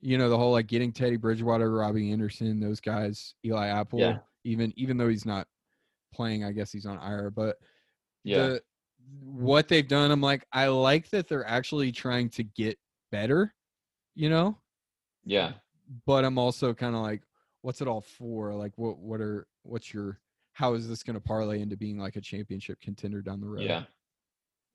You 0.02 0.18
know, 0.18 0.30
the 0.30 0.38
whole 0.38 0.52
like 0.52 0.68
getting 0.68 0.92
Teddy 0.92 1.16
Bridgewater, 1.16 1.72
Robbie 1.72 2.12
Anderson, 2.12 2.60
those 2.60 2.82
guys, 2.82 3.36
Eli 3.46 3.68
Apple, 3.68 4.00
Yeah. 4.00 4.18
even 4.44 4.74
even 4.76 4.98
though 4.98 5.08
he's 5.08 5.26
not 5.26 5.48
playing, 6.12 6.44
I 6.44 6.52
guess 6.52 6.72
he's 6.72 6.86
on 6.86 6.98
IR, 6.98 7.30
but 7.32 7.58
Yeah. 8.24 8.48
the 8.48 8.62
what 9.22 9.68
they've 9.68 9.88
done, 9.88 10.12
I'm 10.12 10.22
like, 10.22 10.46
I 10.52 10.68
like 10.68 11.10
that 11.10 11.28
they're 11.28 11.48
actually 11.48 11.92
trying 11.92 12.30
to 12.32 12.44
get 12.44 12.78
better, 13.12 13.56
you 14.14 14.30
know, 14.30 14.58
yeah. 15.26 15.54
but 16.06 16.24
I'm 16.24 16.38
also 16.38 16.74
kind 16.74 16.96
of 16.96 17.02
like, 17.02 17.24
what's 17.62 17.82
it 17.82 17.88
all 17.88 18.02
for? 18.02 18.54
Like, 18.54 18.74
what 18.78 19.00
what 19.00 19.20
are 19.22 19.48
what's 19.64 19.94
your 19.94 20.20
how 20.54 20.74
is 20.74 20.88
this 20.88 21.04
going 21.04 21.16
to 21.16 21.22
parlay 21.22 21.62
into 21.62 21.78
being 21.78 21.98
like 21.98 22.18
a 22.18 22.22
championship 22.22 22.80
contender 22.82 23.22
down 23.22 23.40
the 23.40 23.48
road? 23.48 23.62
Yeah. 23.62 23.84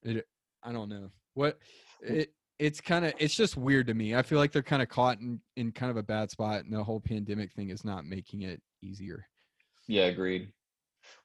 It, 0.03 0.27
I 0.63 0.73
don't 0.73 0.89
know 0.89 1.11
what 1.35 1.59
it. 2.01 2.33
It's 2.59 2.81
kind 2.81 3.05
of 3.05 3.13
it's 3.19 3.35
just 3.35 3.57
weird 3.57 3.87
to 3.89 3.95
me. 3.95 4.15
I 4.15 4.23
feel 4.23 4.39
like 4.39 4.53
they're 4.53 4.63
kind 4.63 4.83
of 4.83 4.89
caught 4.89 5.21
in 5.21 5.41
in 5.57 5.73
kind 5.73 5.91
of 5.91 5.97
a 5.97 6.03
bad 6.03 6.31
spot, 6.31 6.65
and 6.65 6.73
the 6.73 6.83
whole 6.83 7.01
pandemic 7.01 7.53
thing 7.53 7.71
is 7.71 7.85
not 7.85 8.05
making 8.05 8.43
it 8.43 8.61
easier. 8.83 9.27
Yeah. 9.87 10.05
Agreed. 10.05 10.51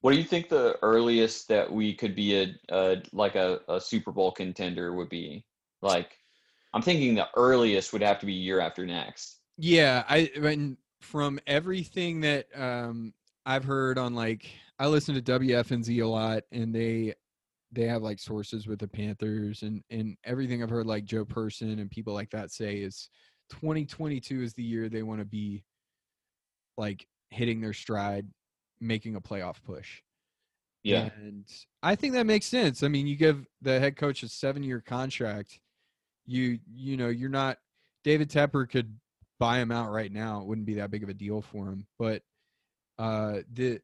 What 0.02 0.12
do 0.12 0.18
you 0.18 0.24
think 0.24 0.50
the 0.50 0.78
earliest 0.82 1.48
that 1.50 1.72
we 1.72 1.94
could 1.94 2.16
be 2.16 2.42
a, 2.42 2.56
a 2.70 3.02
like 3.12 3.36
a, 3.36 3.60
a 3.68 3.80
Super 3.80 4.12
Bowl 4.12 4.32
contender 4.32 4.94
would 4.94 5.10
be? 5.10 5.46
Like, 5.82 6.18
I'm 6.74 6.82
thinking 6.82 7.16
the 7.16 7.28
earliest 7.36 7.94
would 7.94 8.02
have 8.02 8.20
to 8.20 8.26
be 8.26 8.34
year 8.34 8.60
after 8.60 8.86
next. 8.86 9.40
Yeah, 9.58 10.04
I 10.08 10.32
mean, 10.40 10.78
from 11.02 11.40
everything 11.48 12.22
that 12.22 12.48
um 12.56 13.14
I've 13.46 13.64
heard 13.64 13.98
on 13.98 14.14
like 14.14 14.50
I 14.80 14.88
listen 14.88 15.16
to 15.16 15.22
WFNZ 15.22 16.02
a 16.02 16.08
lot 16.08 16.44
and 16.52 16.74
they 16.74 17.14
they 17.72 17.84
have 17.84 18.02
like 18.02 18.20
sources 18.20 18.68
with 18.68 18.80
the 18.80 18.88
Panthers 18.88 19.64
and 19.64 19.84
and 19.90 20.18
everything 20.24 20.64
I've 20.64 20.70
heard 20.70 20.88
like 20.88 21.06
Joe 21.06 21.26
Person 21.26 21.80
and 21.80 21.90
people 21.90 22.14
like 22.14 22.30
that 22.32 22.52
say 22.52 22.78
is 22.78 23.10
2022 23.50 24.42
is 24.42 24.54
the 24.54 24.64
year 24.64 24.90
they 24.90 25.04
want 25.04 25.20
to 25.20 25.26
be 25.26 25.64
like 26.78 27.06
hitting 27.30 27.62
their 27.62 27.74
stride, 27.74 28.28
making 28.82 29.16
a 29.16 29.22
playoff 29.22 29.58
push. 29.66 30.02
Yeah. 30.84 31.10
And 31.18 31.46
I 31.84 31.96
think 31.96 32.14
that 32.14 32.26
makes 32.26 32.46
sense. 32.46 32.84
I 32.84 32.88
mean, 32.88 33.08
you 33.08 33.16
give 33.16 33.46
the 33.62 33.80
head 33.80 33.96
coach 33.98 34.24
a 34.24 34.30
seven 34.30 34.64
year 34.64 34.82
contract. 34.82 35.60
You 36.26 36.60
you 36.72 36.98
know, 36.98 37.10
you're 37.10 37.30
not 37.30 37.58
David 38.04 38.30
Tepper 38.30 38.70
could 38.70 38.98
buy 39.40 39.60
him 39.60 39.72
out 39.72 39.92
right 39.92 40.12
now. 40.12 40.42
It 40.42 40.48
wouldn't 40.48 40.68
be 40.68 40.76
that 40.76 40.92
big 40.92 41.04
of 41.04 41.10
a 41.10 41.14
deal 41.14 41.42
for 41.42 41.68
him. 41.68 41.86
But 41.98 42.22
uh 42.98 43.40
the 43.54 43.82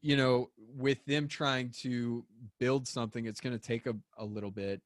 you 0.00 0.16
know, 0.16 0.50
with 0.76 1.04
them 1.06 1.26
trying 1.26 1.70
to 1.80 2.24
build 2.60 2.86
something, 2.86 3.26
it's 3.26 3.40
gonna 3.40 3.58
take 3.58 3.86
a, 3.86 3.96
a 4.16 4.24
little 4.24 4.52
bit. 4.52 4.80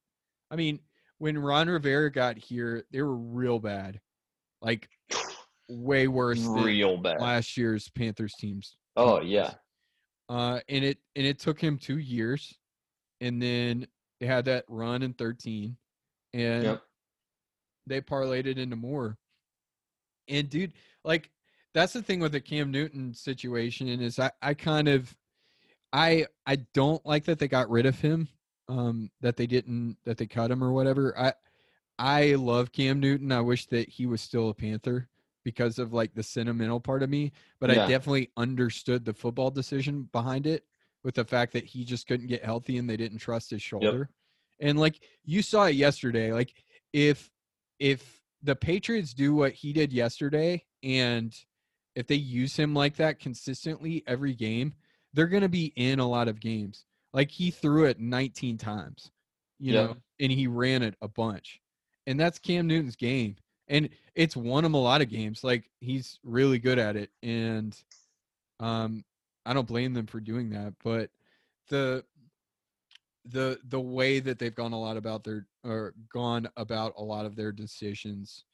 I 0.51 0.57
mean, 0.57 0.81
when 1.19 1.39
Ron 1.39 1.69
Rivera 1.69 2.11
got 2.11 2.39
here, 2.39 2.85
they 2.91 3.03
were 3.03 3.15
real 3.15 3.59
bad. 3.59 4.01
Like 4.63 4.89
way 5.69 6.09
worse 6.09 6.43
than 6.43 6.63
Real 6.63 6.97
bad. 6.97 7.21
last 7.21 7.57
year's 7.57 7.89
Panthers 7.91 8.35
teams. 8.39 8.77
Oh 8.97 9.21
yeah. 9.21 9.55
Uh, 10.29 10.61
and 10.69 10.85
it 10.85 10.99
and 11.17 11.27
it 11.27 11.39
took 11.39 11.61
him 11.61 11.79
two 11.79 11.99
years, 11.99 12.55
and 13.21 13.41
then 13.43 13.87
they 14.21 14.27
had 14.27 14.45
that 14.47 14.65
run 14.69 15.03
in 15.03 15.13
thirteen, 15.13 15.77
and 16.33 16.65
Yep. 16.65 16.83
they 17.87 18.01
parlayed 18.01 18.47
it 18.47 18.59
into 18.59 18.77
more. 18.77 19.19
And 20.29 20.49
dude, 20.49 20.73
like 21.05 21.31
that's 21.75 21.93
the 21.93 22.03
thing 22.03 22.21
with 22.21 22.33
the 22.33 22.41
Cam 22.41 22.71
Newton 22.71 23.13
situation 23.15 23.89
is 23.89 24.19
I 24.19 24.31
I 24.41 24.55
kind 24.55 24.89
of 24.89 25.15
I 25.93 26.27
I 26.47 26.57
don't 26.75 27.05
like 27.05 27.25
that 27.25 27.39
they 27.39 27.49
got 27.49 27.69
rid 27.71 27.87
of 27.87 28.01
him, 28.01 28.29
um, 28.69 29.11
that 29.21 29.37
they 29.37 29.47
didn't 29.47 29.97
that 30.05 30.17
they 30.19 30.27
cut 30.27 30.51
him 30.51 30.63
or 30.63 30.73
whatever. 30.73 31.19
I 31.19 31.35
I 31.99 32.35
love 32.37 32.73
Cam 32.73 33.01
Newton. 33.01 33.33
I 33.33 33.41
wish 33.41 33.67
that 33.67 33.89
he 33.89 34.07
was 34.07 34.21
still 34.21 34.49
a 34.49 34.55
Panther 34.55 35.09
because 35.45 35.79
of 35.79 35.93
like 35.93 36.15
the 36.15 36.23
sentimental 36.23 36.81
part 36.81 37.03
of 37.03 37.11
me, 37.11 37.33
but 37.61 37.71
I 37.71 37.75
definitely 37.89 38.31
understood 38.37 39.05
the 39.05 39.15
football 39.15 39.51
decision 39.51 40.09
behind 40.13 40.47
it 40.47 40.65
with 41.05 41.15
the 41.17 41.25
fact 41.25 41.53
that 41.53 41.65
he 41.65 41.85
just 41.85 42.07
couldn't 42.07 42.29
get 42.29 42.45
healthy 42.45 42.79
and 42.79 42.89
they 42.89 42.97
didn't 42.97 43.19
trust 43.19 43.51
his 43.51 43.63
shoulder. 43.63 44.09
And 44.61 44.79
like 44.79 45.03
you 45.25 45.43
saw 45.43 45.65
it 45.67 45.75
yesterday, 45.75 46.33
like 46.33 46.55
if 46.93 47.31
if 47.79 48.23
the 48.43 48.55
Patriots 48.57 49.15
do 49.15 49.35
what 49.35 49.53
he 49.53 49.73
did 49.73 49.93
yesterday 49.93 50.65
and 50.83 51.35
if 51.95 52.07
they 52.07 52.15
use 52.15 52.57
him 52.57 52.75
like 52.75 52.97
that 52.97 53.19
consistently 53.19 54.03
every 54.07 54.35
game, 54.35 54.75
they're 55.13 55.27
going 55.27 55.43
to 55.43 55.49
be 55.49 55.73
in 55.77 55.99
a 55.99 56.09
lot 56.09 56.29
of 56.29 56.41
games. 56.41 56.85
Like 57.13 57.31
he 57.31 57.51
threw 57.51 57.85
it 57.85 58.01
19 58.01 58.57
times, 58.59 59.11
you 59.59 59.73
Yeah. 59.73 59.83
know, 59.89 59.97
and 60.21 60.33
he 60.33 60.47
ran 60.47 60.83
it 60.83 60.95
a 61.03 61.09
bunch. 61.09 61.61
And 62.07 62.19
that's 62.19 62.39
Cam 62.39 62.67
Newton's 62.67 62.97
game. 62.97 63.37
And 63.73 63.89
it's 64.15 64.37
won 64.37 64.67
him 64.67 64.75
a 64.75 64.81
lot 64.81 65.01
of 65.01 65.09
games. 65.09 65.43
Like 65.43 65.71
he's 65.81 66.19
really 66.23 66.59
good 66.59 66.79
at 66.79 66.95
it. 66.95 67.11
And 67.23 67.77
um 68.61 69.05
I 69.47 69.55
don't 69.55 69.67
blame 69.67 69.95
them 69.95 70.07
for 70.07 70.21
doing 70.21 70.51
that, 70.51 70.75
but 70.85 71.11
the 71.69 72.05
the 73.25 73.59
the 73.65 73.81
way 73.81 74.21
that 74.21 74.39
they've 74.39 74.55
gone 74.55 74.73
a 74.73 74.81
lot 74.81 74.97
about 74.99 75.25
their 75.25 75.47
or 75.65 75.95
gone 76.13 76.49
about 76.57 76.93
a 76.99 77.03
lot 77.03 77.25
of 77.25 77.35
their 77.35 77.51
decisions 77.51 78.45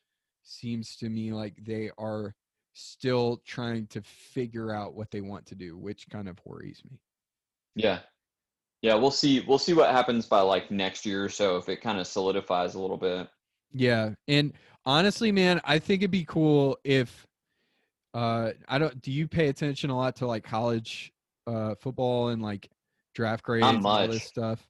seems 0.44 0.96
to 0.96 1.08
me 1.08 1.32
like 1.32 1.54
they 1.64 1.90
are 1.98 2.34
still 2.74 3.42
trying 3.44 3.88
to 3.88 4.00
figure 4.02 4.72
out 4.72 4.94
what 4.94 5.10
they 5.10 5.20
want 5.20 5.44
to 5.46 5.56
do, 5.56 5.76
which 5.76 6.08
kind 6.08 6.28
of 6.28 6.38
worries 6.44 6.80
me. 6.88 7.00
Yeah. 7.74 8.00
Yeah, 8.82 8.94
we'll 8.94 9.10
see 9.10 9.40
we'll 9.40 9.58
see 9.58 9.74
what 9.74 9.90
happens 9.90 10.26
by 10.26 10.42
like 10.42 10.70
next 10.70 11.04
year 11.04 11.24
or 11.24 11.28
so 11.28 11.56
if 11.56 11.68
it 11.68 11.80
kind 11.80 11.98
of 11.98 12.06
solidifies 12.06 12.76
a 12.76 12.80
little 12.80 12.96
bit. 12.96 13.28
Yeah, 13.72 14.14
and 14.26 14.52
honestly, 14.86 15.30
man, 15.32 15.60
I 15.64 15.78
think 15.78 16.02
it'd 16.02 16.10
be 16.10 16.24
cool 16.24 16.78
if 16.84 17.26
uh 18.14 18.52
I 18.68 18.78
don't 18.78 19.00
do 19.02 19.12
you 19.12 19.28
pay 19.28 19.48
attention 19.48 19.90
a 19.90 19.96
lot 19.96 20.16
to 20.16 20.26
like 20.26 20.42
college 20.44 21.12
uh 21.46 21.74
football 21.74 22.28
and 22.28 22.40
like 22.42 22.70
draft 23.14 23.42
grades 23.44 23.66
and 23.66 23.84
all 23.86 24.08
this 24.08 24.24
stuff? 24.24 24.66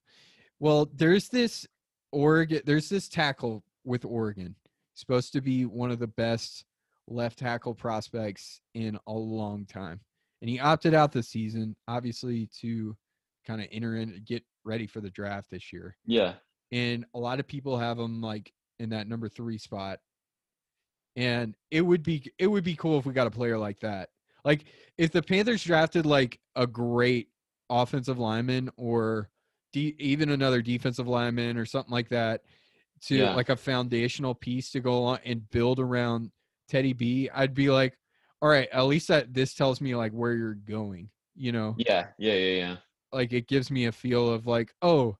Well, 0.61 0.91
there's 0.95 1.29
this 1.29 1.67
Oregon 2.13 2.61
there's 2.65 2.89
this 2.89 3.09
tackle 3.09 3.63
with 3.85 4.05
Oregon. 4.05 4.57
Supposed 4.95 5.33
to 5.35 5.41
be 5.41 5.65
one 5.65 5.93
of 5.93 6.01
the 6.01 6.09
best 6.09 6.65
left 7.07 7.39
tackle 7.39 7.75
prospects 7.75 8.61
in 8.75 8.99
a 9.07 9.13
long 9.13 9.65
time. 9.67 10.01
And 10.43 10.51
he 10.51 10.59
opted 10.61 10.93
out 10.95 11.13
this 11.13 11.29
season, 11.29 11.75
obviously 11.87 12.49
to 12.61 12.97
kind 13.47 13.61
of 13.61 13.69
enter 13.71 13.97
in 13.97 14.21
get 14.27 14.43
ready 14.65 14.87
for 14.87 15.01
the 15.01 15.11
draft 15.11 15.49
this 15.51 15.73
year 15.73 15.97
Yeah. 16.05 16.35
and 16.71 17.07
a 17.15 17.19
lot 17.19 17.41
of 17.41 17.47
people 17.47 17.79
have 17.79 17.99
him 17.99 18.21
like 18.21 18.53
in 18.79 18.91
that 18.91 19.09
number 19.09 19.29
three 19.29 19.59
spot. 19.59 19.99
And 21.17 21.57
it 21.71 21.81
would 21.81 22.03
be 22.03 22.31
it 22.39 22.47
would 22.47 22.65
be 22.65 22.77
cool 22.77 22.99
if 22.99 23.07
we 23.07 23.13
got 23.13 23.27
a 23.27 23.31
player 23.31 23.59
like 23.59 23.81
that. 23.81 24.11
Like 24.45 24.65
if 24.97 25.11
the 25.11 25.23
Panthers 25.23 25.65
drafted 25.65 26.07
like 26.07 26.39
a 26.55 26.67
great 26.67 27.29
offensive 27.71 28.19
lineman 28.19 28.71
or 28.77 29.29
de- 29.73 29.97
even 29.99 30.31
another 30.31 30.63
defensive 30.63 31.09
lineman 31.09 31.57
or 31.59 31.67
something 31.67 31.93
like 31.93 32.09
that 32.11 32.43
to 33.07 33.17
Yeah. 33.17 33.35
like 33.35 33.49
a 33.49 33.57
foundational 33.57 34.35
piece 34.35 34.71
to 34.73 34.81
go 34.81 35.05
on 35.05 35.19
and 35.25 35.49
build 35.51 35.81
around 35.81 36.31
Teddy 36.69 36.93
B, 36.93 37.29
I'd 37.35 37.55
be 37.55 37.71
like, 37.71 37.99
all 38.41 38.49
right, 38.49 38.69
at 38.73 38.83
least 38.83 39.09
that 39.09 39.35
this 39.35 39.55
tells 39.55 39.81
me 39.81 39.95
like 39.97 40.13
where 40.13 40.35
you're 40.35 40.55
going, 40.55 41.11
you 41.35 41.51
know? 41.53 41.75
Yeah. 41.79 42.09
Yeah, 42.19 42.35
yeah, 42.35 42.57
yeah. 42.57 42.77
like 43.13 43.33
it 43.33 43.49
gives 43.49 43.71
me 43.71 43.87
a 43.87 43.93
feel 43.93 44.31
of 44.31 44.47
like, 44.47 44.73
oh, 44.83 45.17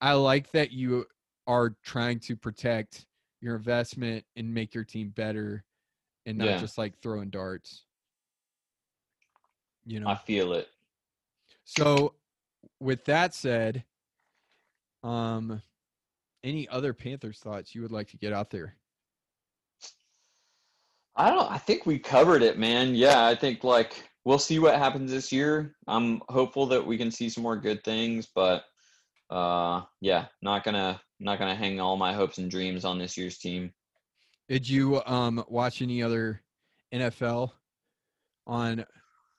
I 0.00 0.12
like 0.14 0.50
that 0.52 0.70
you 0.70 1.06
are 1.46 1.76
trying 1.82 2.20
to 2.20 2.36
protect 2.36 3.06
your 3.40 3.56
investment 3.56 4.24
and 4.36 4.52
make 4.52 4.74
your 4.74 4.84
team 4.84 5.10
better 5.10 5.64
and 6.26 6.38
not 6.38 6.46
Yeah. 6.46 6.58
just 6.58 6.76
like 6.78 6.98
throwing 7.00 7.30
darts. 7.30 7.84
You 9.86 10.00
know. 10.00 10.08
I 10.08 10.14
feel 10.16 10.52
it. 10.52 10.68
So 11.64 12.14
with 12.80 13.04
that 13.06 13.34
said, 13.34 13.84
um 15.02 15.62
any 16.44 16.68
other 16.68 16.92
Panthers 16.94 17.38
thoughts 17.38 17.74
you 17.74 17.82
would 17.82 17.92
like 17.92 18.08
to 18.08 18.16
get 18.18 18.32
out 18.32 18.50
there? 18.50 18.76
I 21.16 21.30
don't 21.30 21.50
I 21.50 21.58
think 21.58 21.86
we 21.86 21.98
covered 21.98 22.42
it, 22.42 22.58
man. 22.58 22.94
Yeah, 22.94 23.26
I 23.26 23.34
think 23.34 23.64
like 23.64 24.08
we'll 24.24 24.38
see 24.38 24.58
what 24.58 24.76
happens 24.76 25.10
this 25.10 25.32
year. 25.32 25.74
I'm 25.86 26.20
hopeful 26.28 26.66
that 26.66 26.86
we 26.86 26.98
can 26.98 27.10
see 27.10 27.28
some 27.30 27.42
more 27.42 27.56
good 27.56 27.82
things, 27.84 28.26
but 28.34 28.64
uh 29.30 29.82
yeah, 30.00 30.26
not 30.42 30.64
gonna 30.64 31.00
not 31.20 31.38
gonna 31.38 31.54
hang 31.54 31.80
all 31.80 31.96
my 31.96 32.12
hopes 32.12 32.38
and 32.38 32.50
dreams 32.50 32.84
on 32.84 32.98
this 32.98 33.16
year's 33.16 33.38
team. 33.38 33.72
Did 34.48 34.68
you 34.68 35.02
um 35.04 35.44
watch 35.48 35.80
any 35.82 36.02
other 36.02 36.42
NFL 36.92 37.52
on 38.46 38.84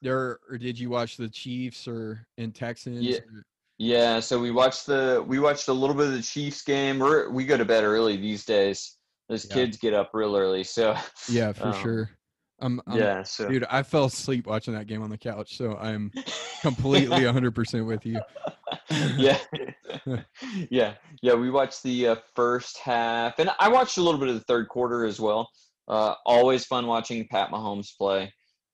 there 0.01 0.39
or 0.49 0.57
did 0.57 0.79
you 0.79 0.89
watch 0.89 1.17
the 1.17 1.29
Chiefs 1.29 1.87
or 1.87 2.25
in 2.37 2.51
Texans? 2.51 3.03
Yeah. 3.03 3.17
or- 3.17 3.45
Yeah, 3.77 4.19
so 4.19 4.39
we 4.39 4.51
watched 4.51 4.85
the 4.85 5.23
we 5.27 5.39
watched 5.39 5.67
a 5.67 5.73
little 5.73 5.95
bit 5.95 6.07
of 6.07 6.13
the 6.13 6.21
Chiefs 6.21 6.61
game. 6.63 6.99
We're 6.99 7.29
we 7.29 7.45
go 7.45 7.57
to 7.57 7.65
bed 7.65 7.83
early 7.83 8.15
these 8.17 8.45
days. 8.45 8.97
Those 9.27 9.45
Yeah. 9.47 9.55
kids 9.55 9.77
get 9.77 9.93
up 9.93 10.11
real 10.13 10.35
early, 10.35 10.63
so 10.63 10.95
Yeah, 11.29 11.51
for 11.53 11.67
um, 11.67 11.81
sure. 11.81 12.09
Um, 12.61 12.79
um, 12.85 12.97
yeah, 12.99 13.23
so 13.23 13.49
dude, 13.49 13.65
I 13.71 13.81
fell 13.81 14.05
asleep 14.05 14.45
watching 14.45 14.75
that 14.75 14.85
game 14.85 15.01
on 15.01 15.09
the 15.09 15.17
couch, 15.17 15.57
so 15.57 15.77
I'm 15.77 16.11
completely 16.61 17.21
100% 17.21 17.85
with 17.87 18.05
you. 18.05 18.21
Yeah, 18.89 19.38
yeah, 20.69 20.93
yeah. 21.21 21.34
We 21.34 21.49
watched 21.49 21.84
the 21.84 22.07
uh, 22.09 22.15
first 22.36 22.77
half, 22.79 23.39
and 23.39 23.49
I 23.59 23.69
watched 23.69 23.97
a 23.97 24.01
little 24.01 24.19
bit 24.19 24.29
of 24.29 24.36
the 24.36 24.41
third 24.47 24.67
quarter 24.69 25.05
as 25.05 25.19
well. 25.19 25.49
Uh, 25.88 26.15
always 26.25 26.65
fun 26.65 26.88
watching 26.88 27.27
Pat 27.29 27.49
Mahomes 27.49 27.89
play. 27.97 28.34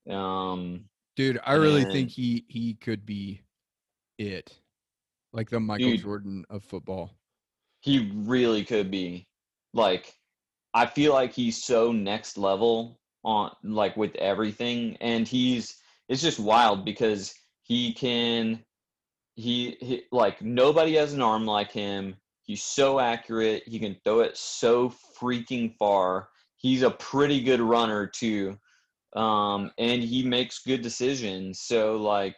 Um, 0.10 0.86
Dude, 1.16 1.40
I 1.46 1.54
really 1.54 1.82
And- 1.82 1.92
think 1.92 2.10
he 2.12 2.46
he 2.48 2.76
could 2.76 3.06
be 3.06 3.42
it. 4.18 4.54
Like 5.34 5.50
the 5.50 5.60
Michael 5.60 5.90
Dude. 5.92 6.02
Jordan 6.02 6.46
of 6.50 6.64
football. 6.64 7.18
he 7.82 8.12
really 8.16 8.64
could 8.64 8.90
be. 8.90 9.28
Like, 9.74 10.14
I 10.74 10.86
feel 10.86 11.14
like 11.14 11.34
he's 11.34 11.64
so 11.64 11.92
next 11.92 12.38
level 12.38 13.00
on 13.24 13.52
like 13.64 13.98
with 13.98 14.16
everything, 14.16 14.96
and 15.02 15.28
he's 15.28 15.76
it's 16.10 16.22
just 16.22 16.40
wild 16.40 16.86
because 16.86 17.34
he 17.64 17.94
can 17.94 18.64
he, 19.38 19.78
he 19.80 20.04
like 20.12 20.42
nobody 20.42 20.96
has 20.96 21.14
an 21.14 21.22
arm 21.22 21.46
like 21.46 21.72
him. 21.72 22.16
He's 22.42 22.64
so 22.64 23.00
accurate. 23.00 23.64
He 23.68 23.78
can 23.78 23.96
throw 24.04 24.22
it 24.22 24.36
so 24.36 24.92
freaking 25.20 25.76
far. 25.78 26.30
He's 26.56 26.82
a 26.82 26.92
pretty 26.92 27.42
good 27.42 27.62
runner 27.62 28.08
too. 28.08 28.58
Um, 29.16 29.72
and 29.78 30.02
he 30.02 30.24
makes 30.24 30.64
good 30.64 30.82
decisions. 30.82 31.62
So 31.62 31.98
like 31.98 32.36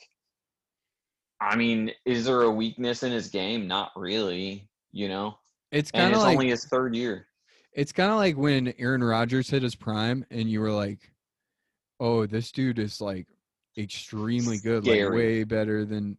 I 1.42 1.56
mean, 1.56 1.92
is 2.06 2.26
there 2.26 2.42
a 2.42 2.52
weakness 2.52 3.04
in 3.04 3.14
his 3.14 3.30
game? 3.30 3.66
Not 3.66 3.92
really, 3.96 4.68
you 4.92 5.08
know. 5.08 5.38
It's 5.72 5.90
kind 5.90 6.14
of 6.14 6.22
like 6.22 6.34
only 6.34 6.50
his 6.50 6.66
third 6.66 6.96
year. 6.96 7.28
it's 7.74 7.94
kind 7.94 8.12
of 8.12 8.18
like 8.18 8.36
when 8.36 8.74
Aaron 8.78 9.04
Rodgers 9.04 9.50
hit 9.50 9.64
his 9.64 9.76
prime 9.76 10.26
and 10.32 10.50
you 10.50 10.60
were 10.60 10.72
like, 10.72 11.14
"Oh, 12.02 12.26
this 12.26 12.52
dude 12.52 12.78
is 12.78 13.00
like 13.00 13.28
extremely 13.78 14.58
good, 14.58 14.86
like 14.86 15.10
way 15.10 15.46
better 15.46 15.86
than 15.86 16.18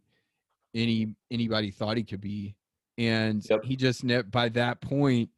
any 0.73 1.15
anybody 1.31 1.71
thought 1.71 1.97
he 1.97 2.03
could 2.03 2.21
be." 2.21 2.55
And 2.97 3.43
Yep. 3.49 3.63
he 3.63 3.75
just 3.75 4.03
ne- 4.03 4.21
by 4.23 4.49
that 4.49 4.81
point 4.81 5.29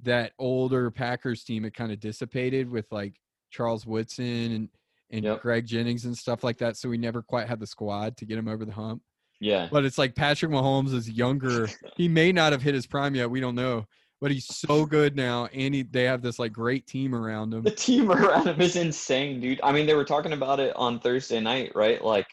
that 0.00 0.32
older 0.38 0.90
Packers 0.90 1.42
team 1.42 1.64
had 1.64 1.74
kind 1.74 1.90
of 1.90 1.98
dissipated 2.00 2.70
with 2.70 2.86
like 2.92 3.14
Charles 3.50 3.86
Woodson 3.86 4.24
and 4.52 4.68
and 5.10 5.24
Yep. 5.24 5.40
Greg 5.42 5.66
Jennings 5.66 6.04
and 6.04 6.16
stuff 6.16 6.44
like 6.44 6.58
that, 6.58 6.76
so 6.76 6.88
we 6.88 6.98
never 6.98 7.22
quite 7.22 7.48
had 7.48 7.58
the 7.60 7.66
squad 7.66 8.16
to 8.18 8.26
get 8.26 8.36
him 8.38 8.46
over 8.46 8.64
the 8.66 8.72
hump. 8.72 9.02
Yeah. 9.40 9.68
But 9.72 9.84
it's 9.86 9.96
like 9.96 10.14
Patrick 10.14 10.50
Mahomes 10.52 10.92
is 10.92 11.08
younger. 11.10 11.68
he 11.96 12.08
may 12.08 12.30
not 12.30 12.52
have 12.52 12.60
hit 12.60 12.74
his 12.74 12.86
prime 12.86 13.14
yet. 13.14 13.30
We 13.30 13.40
don't 13.40 13.54
know. 13.54 13.86
But 14.20 14.32
he's 14.32 14.46
so 14.46 14.84
good 14.84 15.14
now, 15.16 15.46
and 15.46 15.72
he, 15.74 15.82
they 15.84 16.02
have 16.04 16.22
this 16.22 16.38
like 16.40 16.52
great 16.52 16.86
team 16.88 17.14
around 17.14 17.54
him. 17.54 17.62
The 17.62 17.70
team 17.70 18.10
around 18.12 18.48
him 18.48 18.60
is 18.60 18.74
insane, 18.76 19.40
dude. 19.40 19.60
I 19.62 19.70
mean, 19.72 19.86
they 19.86 19.94
were 19.94 20.04
talking 20.04 20.32
about 20.32 20.58
it 20.60 20.74
on 20.76 20.98
Thursday 20.98 21.38
night, 21.40 21.70
right? 21.76 22.04
Like, 22.04 22.26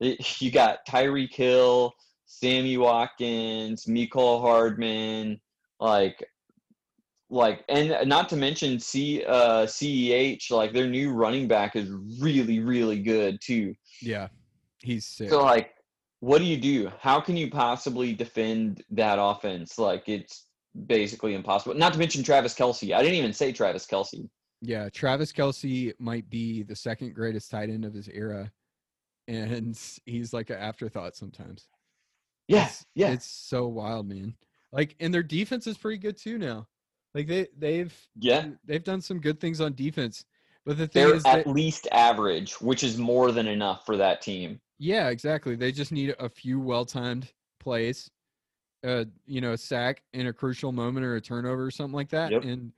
you 0.40 0.50
got 0.50 0.86
Tyreek 0.86 1.34
Hill, 1.34 1.92
Sammy 2.26 2.76
Watkins, 2.76 3.86
Mecole 3.86 4.40
Hardman, 4.40 5.40
like, 5.80 6.24
like, 7.30 7.64
and 7.68 8.08
not 8.08 8.28
to 8.28 8.36
mention 8.36 8.78
C 8.78 9.24
uh 9.24 9.66
CEH, 9.66 10.50
like 10.50 10.72
their 10.72 10.86
new 10.86 11.12
running 11.12 11.48
back 11.48 11.74
is 11.76 11.90
really, 12.20 12.60
really 12.60 13.00
good 13.02 13.40
too. 13.40 13.74
Yeah, 14.00 14.28
he's 14.78 15.06
sick. 15.06 15.28
So 15.28 15.42
like, 15.42 15.70
what 16.20 16.38
do 16.38 16.44
you 16.44 16.56
do? 16.56 16.90
How 17.00 17.20
can 17.20 17.36
you 17.36 17.50
possibly 17.50 18.12
defend 18.12 18.82
that 18.90 19.18
offense? 19.20 19.78
Like, 19.78 20.08
it's 20.08 20.46
basically 20.86 21.34
impossible. 21.34 21.74
Not 21.74 21.92
to 21.94 21.98
mention 21.98 22.22
Travis 22.22 22.54
Kelce. 22.54 22.94
I 22.94 23.02
didn't 23.02 23.16
even 23.16 23.32
say 23.32 23.52
Travis 23.52 23.86
Kelce. 23.86 24.28
yeah, 24.62 24.88
Travis 24.88 25.32
Kelce 25.32 25.92
might 25.98 26.28
be 26.30 26.62
the 26.62 26.76
second 26.76 27.14
greatest 27.14 27.50
tight 27.50 27.70
end 27.70 27.84
of 27.84 27.92
his 27.94 28.08
era, 28.08 28.50
and 29.28 29.78
he's 30.04 30.32
like 30.32 30.50
an 30.50 30.56
afterthought 30.56 31.16
sometimes. 31.16 31.68
Yeah, 32.48 32.58
It's- 32.64 32.86
yeah. 32.94 33.10
it's 33.12 33.26
so 33.26 33.66
wild, 33.66 34.08
man. 34.08 34.36
Like, 34.72 34.94
and 35.00 35.12
their 35.12 35.22
defense 35.22 35.66
is 35.66 35.76
pretty 35.78 35.98
good 35.98 36.16
too 36.16 36.38
now. 36.38 36.68
Like 37.14 37.26
they 37.26 37.48
they've 37.56 37.94
Yeah. 38.16 38.50
they've 38.64 38.84
done 38.84 39.00
some 39.00 39.20
good 39.20 39.40
things 39.40 39.60
on 39.60 39.72
defense, 39.74 40.24
but 40.64 40.76
the 40.76 40.86
thing 40.86 41.06
They're 41.06 41.16
is 41.16 41.24
at 41.24 41.44
that 41.44 41.50
least 41.50 41.88
average, 41.92 42.60
which 42.60 42.84
is 42.84 42.98
more 42.98 43.32
than 43.32 43.46
enough 43.46 43.86
for 43.86 43.96
that 43.96 44.20
team. 44.20 44.60
Yeah, 44.78 45.08
exactly. 45.08 45.56
They 45.56 45.72
just 45.72 45.92
need 45.92 46.14
a 46.18 46.28
few 46.28 46.60
well-timed 46.60 47.32
plays, 47.58 48.10
uh, 48.84 49.06
you 49.24 49.40
know, 49.40 49.52
a 49.52 49.58
sack 49.58 50.02
in 50.12 50.26
a 50.26 50.32
crucial 50.32 50.70
moment 50.72 51.06
or 51.06 51.16
a 51.16 51.20
turnover 51.20 51.64
or 51.64 51.70
something 51.70 51.94
like 51.94 52.10
that, 52.10 52.30
Yep. 52.32 52.44
and 52.44 52.72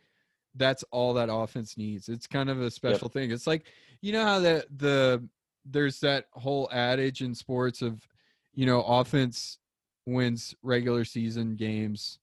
that's 0.54 0.84
all 0.92 1.12
that 1.14 1.28
offense 1.30 1.76
needs. 1.76 2.08
It's 2.08 2.26
kind 2.28 2.48
of 2.48 2.60
a 2.60 2.70
special 2.70 3.08
thing. 3.08 3.32
It's 3.32 3.46
like 3.48 3.66
you 4.00 4.12
know 4.12 4.24
how 4.24 4.38
the 4.38 4.64
the 4.76 5.28
there's 5.64 6.00
that 6.00 6.26
whole 6.32 6.68
adage 6.72 7.22
in 7.22 7.34
sports 7.34 7.82
of, 7.82 8.06
you 8.54 8.66
know, 8.66 8.82
offense 8.82 9.58
wins 10.06 10.54
regular 10.62 11.04
season 11.04 11.56
games, 11.56 12.18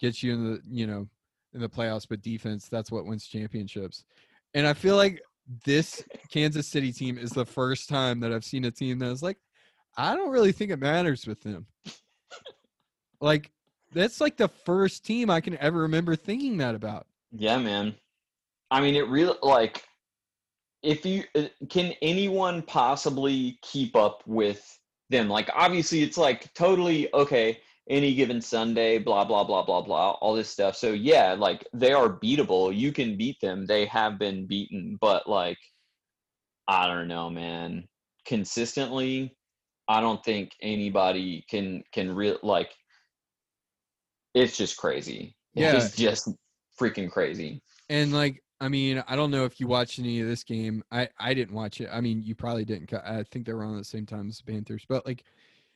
gets 0.00 0.22
you 0.22 0.34
in 0.34 0.44
the 0.44 0.60
you 0.70 0.86
know 0.86 1.08
in 1.52 1.60
the 1.60 1.68
playoffs, 1.68 2.06
but 2.08 2.22
defense 2.22 2.68
that's 2.68 2.90
what 2.90 3.06
wins 3.06 3.26
championships. 3.26 4.04
And 4.54 4.66
I 4.66 4.72
feel 4.72 4.96
like 4.96 5.20
this 5.64 6.02
Kansas 6.30 6.66
City 6.66 6.92
team 6.92 7.18
is 7.18 7.30
the 7.30 7.44
first 7.44 7.88
time 7.88 8.20
that 8.20 8.32
I've 8.32 8.44
seen 8.44 8.64
a 8.64 8.70
team 8.70 8.98
that 9.00 9.10
is 9.10 9.22
like, 9.22 9.38
I 9.96 10.16
don't 10.16 10.30
really 10.30 10.52
think 10.52 10.70
it 10.70 10.78
matters 10.78 11.26
with 11.26 11.42
them. 11.42 11.66
like, 13.20 13.50
that's 13.92 14.20
like 14.20 14.36
the 14.36 14.48
first 14.48 15.04
team 15.04 15.30
I 15.30 15.40
can 15.40 15.56
ever 15.58 15.80
remember 15.82 16.16
thinking 16.16 16.58
that 16.58 16.74
about. 16.74 17.06
Yeah, 17.32 17.58
man. 17.58 17.94
I 18.70 18.80
mean, 18.80 18.94
it 18.94 19.08
really 19.08 19.36
like 19.42 19.84
if 20.84 21.04
you 21.04 21.24
uh, 21.34 21.48
can 21.70 21.94
anyone 22.02 22.62
possibly 22.62 23.58
keep 23.62 23.96
up 23.96 24.22
with 24.26 24.78
them? 25.10 25.28
Like 25.28 25.50
obviously 25.54 26.02
it's 26.02 26.18
like 26.18 26.52
totally 26.54 27.12
okay 27.14 27.58
any 27.88 28.14
given 28.14 28.40
Sunday, 28.40 28.98
blah 28.98 29.24
blah 29.24 29.44
blah 29.44 29.64
blah 29.64 29.82
blah, 29.82 30.12
all 30.12 30.34
this 30.34 30.48
stuff. 30.48 30.76
So 30.76 30.92
yeah, 30.92 31.34
like 31.38 31.66
they 31.72 31.92
are 31.92 32.08
beatable. 32.08 32.74
You 32.76 32.92
can 32.92 33.16
beat 33.16 33.40
them. 33.40 33.66
They 33.66 33.86
have 33.86 34.18
been 34.18 34.46
beaten, 34.46 34.98
but 35.00 35.28
like 35.28 35.58
I 36.68 36.86
don't 36.86 37.08
know, 37.08 37.30
man. 37.30 37.88
Consistently, 38.26 39.36
I 39.88 40.00
don't 40.00 40.24
think 40.24 40.52
anybody 40.62 41.44
can 41.48 41.82
can 41.92 42.14
real 42.14 42.38
like 42.42 42.70
it's 44.34 44.56
just 44.56 44.76
crazy. 44.76 45.36
Yeah. 45.54 45.76
It's 45.76 45.96
just 45.96 46.28
freaking 46.80 47.10
crazy. 47.10 47.62
And 47.88 48.12
like, 48.12 48.42
I 48.64 48.68
mean, 48.68 49.04
I 49.06 49.14
don't 49.14 49.30
know 49.30 49.44
if 49.44 49.60
you 49.60 49.66
watched 49.66 49.98
any 49.98 50.22
of 50.22 50.26
this 50.26 50.42
game. 50.42 50.82
I 50.90 51.06
I 51.18 51.34
didn't 51.34 51.54
watch 51.54 51.82
it. 51.82 51.90
I 51.92 52.00
mean, 52.00 52.22
you 52.22 52.34
probably 52.34 52.64
didn't. 52.64 52.90
I 52.94 53.22
think 53.24 53.44
they 53.44 53.52
were 53.52 53.62
on 53.62 53.74
at 53.74 53.78
the 53.78 53.84
same 53.84 54.06
time 54.06 54.30
as 54.30 54.38
the 54.38 54.50
Panthers. 54.50 54.86
But 54.88 55.04
like, 55.04 55.22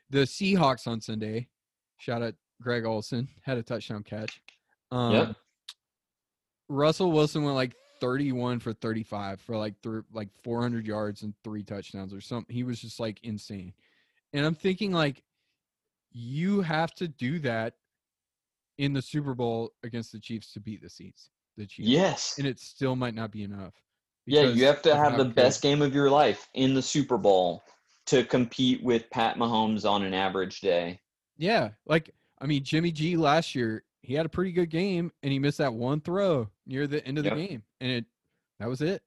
the 0.08 0.20
Seahawks 0.20 0.86
on 0.86 1.02
Sunday, 1.02 1.48
shout 1.98 2.22
out 2.22 2.32
Greg 2.62 2.86
Olsen 2.86 3.28
had 3.42 3.58
a 3.58 3.62
touchdown 3.62 4.02
catch. 4.02 4.40
Um, 4.90 5.12
Yep. 5.12 5.36
Russell 6.70 7.12
Wilson 7.12 7.44
went 7.44 7.56
like 7.56 7.74
31 8.00 8.60
for 8.60 8.72
35 8.72 9.40
for 9.42 9.58
like 9.58 9.74
thr 9.82 9.98
like 10.12 10.28
400 10.42 10.86
yards 10.86 11.22
and 11.22 11.34
three 11.44 11.62
touchdowns 11.62 12.14
or 12.14 12.22
something. 12.22 12.54
He 12.54 12.62
was 12.62 12.80
just 12.80 13.00
like 13.00 13.20
insane. 13.22 13.74
And 14.32 14.46
I'm 14.46 14.54
thinking 14.54 14.92
like 14.92 15.22
you 16.12 16.62
have 16.62 16.94
to 16.94 17.08
do 17.08 17.38
that 17.40 17.74
in 18.78 18.94
the 18.94 19.02
Super 19.02 19.34
Bowl 19.34 19.72
against 19.82 20.12
the 20.12 20.18
Chiefs 20.18 20.52
to 20.54 20.60
beat 20.60 20.80
the 20.80 20.88
Seats. 20.88 21.28
The 21.58 21.66
Chiefs. 21.66 21.88
Yes. 21.88 22.34
And 22.38 22.46
it 22.46 22.58
still 22.58 22.96
might 22.96 23.14
not 23.14 23.30
be 23.30 23.42
enough. 23.42 23.74
Yeah, 24.26 24.42
you 24.42 24.64
have 24.66 24.80
to 24.82 24.94
have 24.94 25.16
the 25.18 25.24
good- 25.24 25.34
best 25.34 25.60
game 25.62 25.82
of 25.82 25.94
your 25.94 26.10
life 26.10 26.48
in 26.54 26.72
the 26.74 26.82
Super 26.82 27.18
Bowl 27.18 27.62
to 28.06 28.24
compete 28.24 28.82
with 28.82 29.08
Pat 29.10 29.36
Mahomes 29.36 29.88
on 29.88 30.02
an 30.02 30.14
average 30.14 30.60
day. 30.60 31.00
Yeah, 31.36 31.70
like 31.86 32.14
I 32.40 32.46
mean 32.46 32.62
Jimmy 32.64 32.92
G 32.92 33.16
last 33.16 33.54
year, 33.54 33.84
he 34.02 34.14
had 34.14 34.24
a 34.26 34.28
pretty 34.28 34.52
good 34.52 34.70
game 34.70 35.12
and 35.22 35.32
he 35.32 35.38
missed 35.38 35.58
that 35.58 35.72
one 35.74 36.00
throw 36.00 36.48
near 36.66 36.86
the 36.86 37.04
end 37.06 37.18
of 37.18 37.24
the 37.24 37.30
Yep. 37.36 37.48
game 37.48 37.62
and 37.80 37.90
it 37.90 38.04
that 38.60 38.68
was 38.68 38.80
it. 38.82 39.02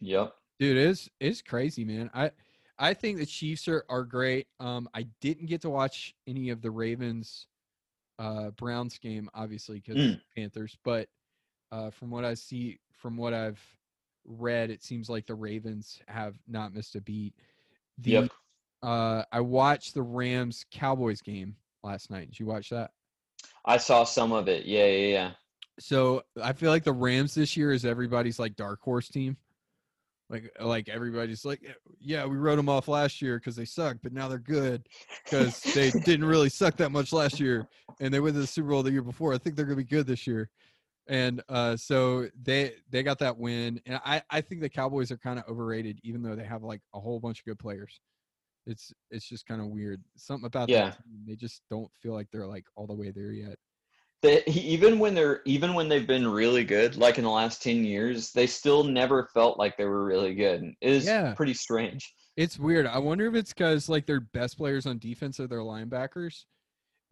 Yep. 0.00 0.34
Dude, 0.58 0.76
it's 0.76 1.08
it's 1.20 1.42
crazy, 1.42 1.84
man. 1.84 2.10
I 2.14 2.30
I 2.78 2.94
think 2.94 3.18
the 3.18 3.26
Chiefs 3.26 3.68
are, 3.68 3.84
are 3.88 4.04
great. 4.04 4.46
Um 4.58 4.88
I 4.94 5.02
didn't 5.20 5.46
get 5.46 5.60
to 5.62 5.70
watch 5.70 6.14
any 6.26 6.50
of 6.50 6.62
the 6.62 6.70
Ravens 6.70 7.46
uh 8.18 8.50
Browns 8.50 8.98
game 8.98 9.28
obviously 9.34 9.80
cuz 9.80 9.96
Mm. 9.96 10.20
Panthers, 10.36 10.76
but 10.84 11.08
uh 11.72 11.90
from 11.90 12.10
what 12.10 12.24
I 12.24 12.34
see 12.34 12.78
from 12.92 13.16
what 13.16 13.34
I've 13.34 13.60
read 14.24 14.70
it 14.70 14.82
seems 14.82 15.08
like 15.08 15.26
the 15.26 15.34
Ravens 15.34 16.00
have 16.06 16.36
not 16.46 16.74
missed 16.74 16.94
a 16.96 17.00
beat. 17.00 17.34
The 17.98 18.10
Yep. 18.12 18.30
uh 18.82 19.22
I 19.32 19.40
watched 19.40 19.94
the 19.94 20.02
Rams 20.02 20.64
Cowboys 20.70 21.20
game 21.20 21.56
last 21.82 22.10
night. 22.10 22.30
Did 22.30 22.40
you 22.40 22.46
watch 22.46 22.70
that? 22.70 22.90
I 23.64 23.76
saw 23.76 24.04
some 24.04 24.32
of 24.32 24.48
it. 24.48 24.66
Yeah, 24.66 24.86
yeah, 24.86 25.06
yeah. 25.08 25.30
So 25.78 26.22
I 26.42 26.52
feel 26.52 26.70
like 26.70 26.84
the 26.84 26.92
Rams 26.92 27.34
this 27.34 27.56
year 27.56 27.72
is 27.72 27.84
everybody's 27.84 28.38
like 28.38 28.56
dark 28.56 28.80
horse 28.82 29.08
team. 29.08 29.36
Like 30.28 30.52
like 30.60 30.88
everybody's 30.88 31.44
like, 31.44 31.60
"Yeah, 31.98 32.24
we 32.24 32.36
wrote 32.36 32.56
them 32.56 32.68
off 32.68 32.86
last 32.86 33.20
year 33.20 33.38
because 33.38 33.56
they 33.56 33.64
sucked, 33.64 34.02
but 34.02 34.12
now 34.12 34.28
they're 34.28 34.38
good 34.38 34.86
because 35.24 35.60
they 35.74 35.90
didn't 36.04 36.24
really 36.24 36.48
suck 36.48 36.76
that 36.76 36.90
much 36.90 37.12
last 37.12 37.40
year, 37.40 37.66
and 38.00 38.14
they 38.14 38.20
went 38.20 38.34
to 38.34 38.40
the 38.40 38.46
Super 38.46 38.68
Bowl 38.68 38.84
the 38.84 38.92
year 38.92 39.02
before. 39.02 39.34
I 39.34 39.38
think 39.38 39.56
they're 39.56 39.64
gonna 39.64 39.76
be 39.76 39.82
good 39.84 40.06
this 40.06 40.28
year, 40.28 40.48
and 41.10 41.42
uh, 41.48 41.76
so 41.76 42.28
they 42.40 42.76
they 42.88 43.02
got 43.02 43.18
that 43.18 43.36
win, 43.36 43.80
and 43.84 44.00
I 44.04 44.22
I 44.30 44.40
think 44.40 44.60
the 44.60 44.68
Cowboys 44.68 45.10
are 45.10 45.18
kind 45.18 45.38
of 45.40 45.44
overrated, 45.48 45.98
even 46.04 46.22
though 46.22 46.36
they 46.36 46.44
have 46.44 46.62
like 46.62 46.80
a 46.94 47.00
whole 47.00 47.18
bunch 47.18 47.40
of 47.40 47.44
good 47.44 47.58
players. 47.58 48.00
It's 48.66 48.92
it's 49.10 49.28
just 49.28 49.44
kind 49.44 49.60
of 49.60 49.66
weird. 49.66 50.02
Something 50.16 50.46
about 50.46 50.68
Yeah. 50.68 50.90
that 50.90 50.96
team, 51.02 51.24
they 51.26 51.34
just 51.34 51.62
don't 51.68 51.90
feel 52.00 52.14
like 52.14 52.28
they're 52.30 52.46
like 52.46 52.64
all 52.76 52.86
the 52.86 52.94
way 52.94 53.10
there 53.10 53.32
yet. 53.32 53.56
They, 54.22 54.44
even 54.46 54.98
when 55.00 55.14
they're 55.14 55.40
even 55.46 55.74
when 55.74 55.88
they've 55.88 56.06
been 56.06 56.28
really 56.28 56.62
good, 56.62 56.96
like 56.96 57.18
in 57.18 57.24
the 57.24 57.30
last 57.30 57.60
ten 57.60 57.84
years, 57.84 58.30
they 58.32 58.46
still 58.46 58.84
never 58.84 59.28
felt 59.34 59.58
like 59.58 59.76
they 59.76 59.86
were 59.86 60.04
really 60.04 60.34
good. 60.34 60.62
It 60.80 60.92
is 60.92 61.06
Yeah. 61.06 61.34
pretty 61.34 61.54
strange. 61.54 62.14
It's 62.36 62.56
weird. 62.58 62.86
I 62.86 62.98
wonder 62.98 63.26
if 63.26 63.34
it's 63.34 63.52
because 63.52 63.88
like 63.88 64.06
their 64.06 64.20
best 64.20 64.56
players 64.58 64.86
on 64.86 64.98
defense 64.98 65.40
are 65.40 65.48
their 65.48 65.58
linebackers, 65.58 66.44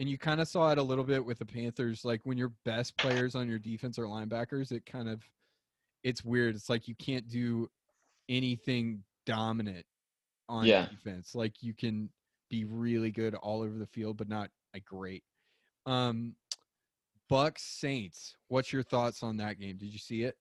and 0.01 0.09
you 0.09 0.16
kind 0.18 0.40
of 0.40 0.49
saw 0.49 0.70
it 0.70 0.78
a 0.78 0.82
little 0.82 1.05
bit 1.05 1.24
with 1.24 1.38
the 1.38 1.46
Panthers. 1.46 2.05
Like 2.05 2.20
when 2.24 2.38
your 2.38 2.53
best 2.64 2.96
players 2.96 3.34
on 3.34 3.49
your 3.49 3.59
defense 3.59 3.99
are 3.99 4.05
linebackers, 4.05 4.72
it 4.72 4.86
kind 4.86 5.09
of 5.09 5.22
it's 6.05 6.24
weird. 6.24 6.55
It's 6.55 6.68
like 6.70 6.86
you 6.86 6.94
can't 6.94 7.28
do 7.28 7.68
anything 8.28 9.03
dominant 9.26 9.84
on 10.49 10.66
Yeah. 10.66 10.86
defense. 10.86 11.34
Like 11.34 11.62
you 11.62 11.74
can 11.74 12.09
be 12.51 12.64
really 12.64 13.11
good 13.11 13.34
all 13.34 13.62
over 13.62 13.76
the 13.78 13.86
field, 13.86 14.16
but 14.16 14.28
not 14.28 14.51
like 14.72 14.84
great. 14.84 15.24
Um, 15.86 16.34
Bucks 17.28 17.62
Saints. 17.62 18.36
What's 18.49 18.72
your 18.72 18.82
thoughts 18.82 19.22
on 19.22 19.36
that 19.38 19.59
game? 19.61 19.76
Did 19.76 19.92
you 19.92 19.99
see 19.99 20.22
it? 20.22 20.36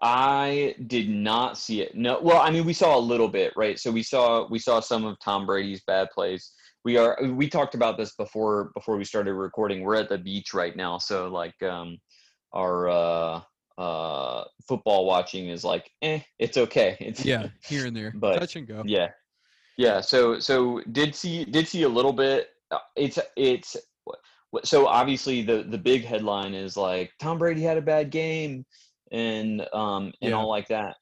I 0.00 0.74
did 0.88 1.08
not 1.08 1.56
see 1.56 1.80
it. 1.80 1.94
No, 1.94 2.18
well, 2.20 2.42
I 2.42 2.50
mean, 2.50 2.64
we 2.64 2.72
saw 2.72 2.98
a 2.98 3.00
little 3.00 3.28
bit, 3.28 3.52
right? 3.56 3.78
So 3.78 3.90
we 3.90 4.02
saw 4.02 4.48
we 4.48 4.58
saw 4.58 4.80
some 4.80 5.04
of 5.04 5.18
Tom 5.20 5.46
Brady's 5.46 5.82
bad 5.86 6.10
plays. 6.10 6.52
We 6.84 6.96
are 6.96 7.16
we 7.32 7.48
talked 7.48 7.74
about 7.74 7.96
this 7.96 8.14
before 8.14 8.70
before 8.74 8.96
we 8.96 9.04
started 9.04 9.34
recording. 9.34 9.82
We're 9.82 9.96
at 9.96 10.08
the 10.08 10.18
beach 10.18 10.52
right 10.52 10.74
now, 10.76 10.98
so 10.98 11.28
like 11.28 11.60
um 11.62 11.98
our 12.52 12.88
uh 12.88 13.40
uh 13.78 14.44
football 14.68 15.06
watching 15.06 15.48
is 15.48 15.64
like, 15.64 15.90
eh, 16.02 16.20
it's 16.38 16.56
okay. 16.58 16.96
It's 17.00 17.24
Yeah, 17.24 17.48
here 17.66 17.84
and 17.86 17.96
there, 17.96 18.12
But, 18.14 18.40
touch 18.40 18.56
and 18.56 18.66
go. 18.66 18.82
yeah 18.84 19.08
yeah 19.76 20.00
so 20.00 20.38
so 20.38 20.80
did 20.92 21.14
see 21.14 21.44
did 21.44 21.66
see 21.66 21.84
a 21.84 21.88
little 21.88 22.12
bit 22.12 22.48
Uh, 22.70 22.78
it's 22.96 23.18
it's 23.36 23.76
so 24.64 24.86
obviously 24.86 25.42
the 25.42 25.62
the 25.62 25.78
big 25.78 26.04
headline 26.04 26.54
is 26.54 26.76
like 26.76 27.10
tom 27.18 27.38
brady 27.38 27.62
had 27.62 27.78
a 27.78 27.82
bad 27.82 28.10
game 28.10 28.64
and 29.12 29.66
um 29.72 30.12
and 30.20 30.30
Yeah. 30.30 30.36
all 30.36 30.48
like 30.48 30.68
that 30.68 30.96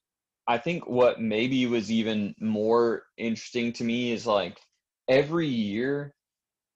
i 0.47 0.57
think 0.57 0.87
what 0.87 1.20
maybe 1.20 1.66
was 1.66 1.91
even 1.91 2.35
more 2.41 3.03
interesting 3.16 3.72
to 3.72 3.85
me 3.85 4.12
is 4.12 4.26
like 4.26 4.59
every 5.11 5.46
year 5.46 6.14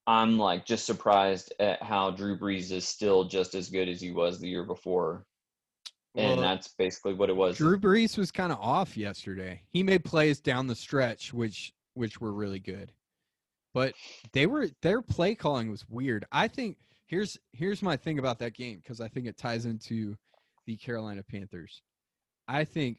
i'm 0.07 0.39
like 0.39 0.67
just 0.67 0.85
surprised 0.85 1.53
at 1.61 1.83
how 1.83 2.11
drew 2.11 2.39
brees 2.39 2.71
is 2.71 2.87
still 2.87 3.25
just 3.25 3.55
as 3.55 3.71
good 3.71 3.89
as 3.89 4.01
he 4.01 4.11
was 4.11 4.39
the 4.39 4.49
year 4.49 4.65
before 4.65 5.25
and 6.17 6.39
Well, 6.39 6.49
that's 6.49 6.69
basically 6.69 7.15
what 7.15 7.29
it 7.29 7.35
was 7.35 7.57
Drew 7.57 7.79
Brees 7.79 8.17
was 8.17 8.31
kind 8.31 8.53
of 8.53 8.59
off 8.61 8.97
yesterday. 8.97 9.63
He 9.71 9.83
made 9.83 10.05
plays 10.05 10.41
down 10.41 10.67
the 10.69 10.75
stretch, 10.75 11.35
which 11.35 11.73
which 11.95 12.21
were 12.21 12.33
really 12.33 12.61
good, 12.61 12.93
but 13.73 13.95
they 14.33 14.47
were 14.47 14.69
their 14.83 15.03
play 15.03 15.35
calling 15.35 15.71
was 15.71 15.85
weird. 15.89 16.25
I 16.31 16.47
think 16.49 16.77
here's 17.07 17.39
here's 17.53 17.83
my 17.83 17.97
thing 17.97 18.19
about 18.19 18.39
that 18.39 18.55
game 18.55 18.79
because 18.79 19.01
I 19.01 19.09
think 19.09 19.27
it 19.27 19.37
ties 19.37 19.67
into 19.67 20.17
the 20.67 20.77
Carolina 20.77 21.23
Panthers. 21.23 21.83
I 22.47 22.65
think 22.65 22.99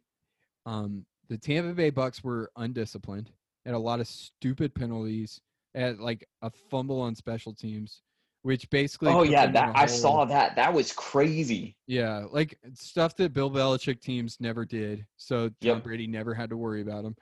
um, 0.65 1.05
the 1.29 1.37
Tampa 1.37 1.73
Bay 1.73 1.89
Bucks 1.89 2.23
were 2.23 2.51
undisciplined, 2.57 3.31
had 3.65 3.75
a 3.75 3.79
lot 3.79 3.99
of 3.99 4.07
stupid 4.07 4.73
penalties, 4.75 5.41
at 5.73 5.99
like 5.99 6.27
a 6.41 6.49
fumble 6.49 7.01
on 7.01 7.15
special 7.15 7.53
teams, 7.53 8.01
which 8.43 8.69
basically 8.69 9.09
oh 9.09 9.23
yeah 9.23 9.47
that 9.47 9.71
i 9.75 9.85
saw 9.85 10.23
that 10.25 10.55
that 10.55 10.73
was 10.73 10.91
crazy 10.93 11.75
Yeah, 11.87 12.25
like 12.31 12.57
stuff 12.73 13.15
that 13.17 13.33
Bill 13.33 13.51
Belichick 13.51 14.01
teams 14.01 14.37
never 14.39 14.65
did. 14.65 15.05
So 15.17 15.49
Tom 15.49 15.53
Yep. 15.61 15.83
Brady 15.83 16.07
never 16.07 16.33
had 16.33 16.49
to 16.49 16.57
worry 16.57 16.81
about 16.81 17.05
him. 17.05 17.15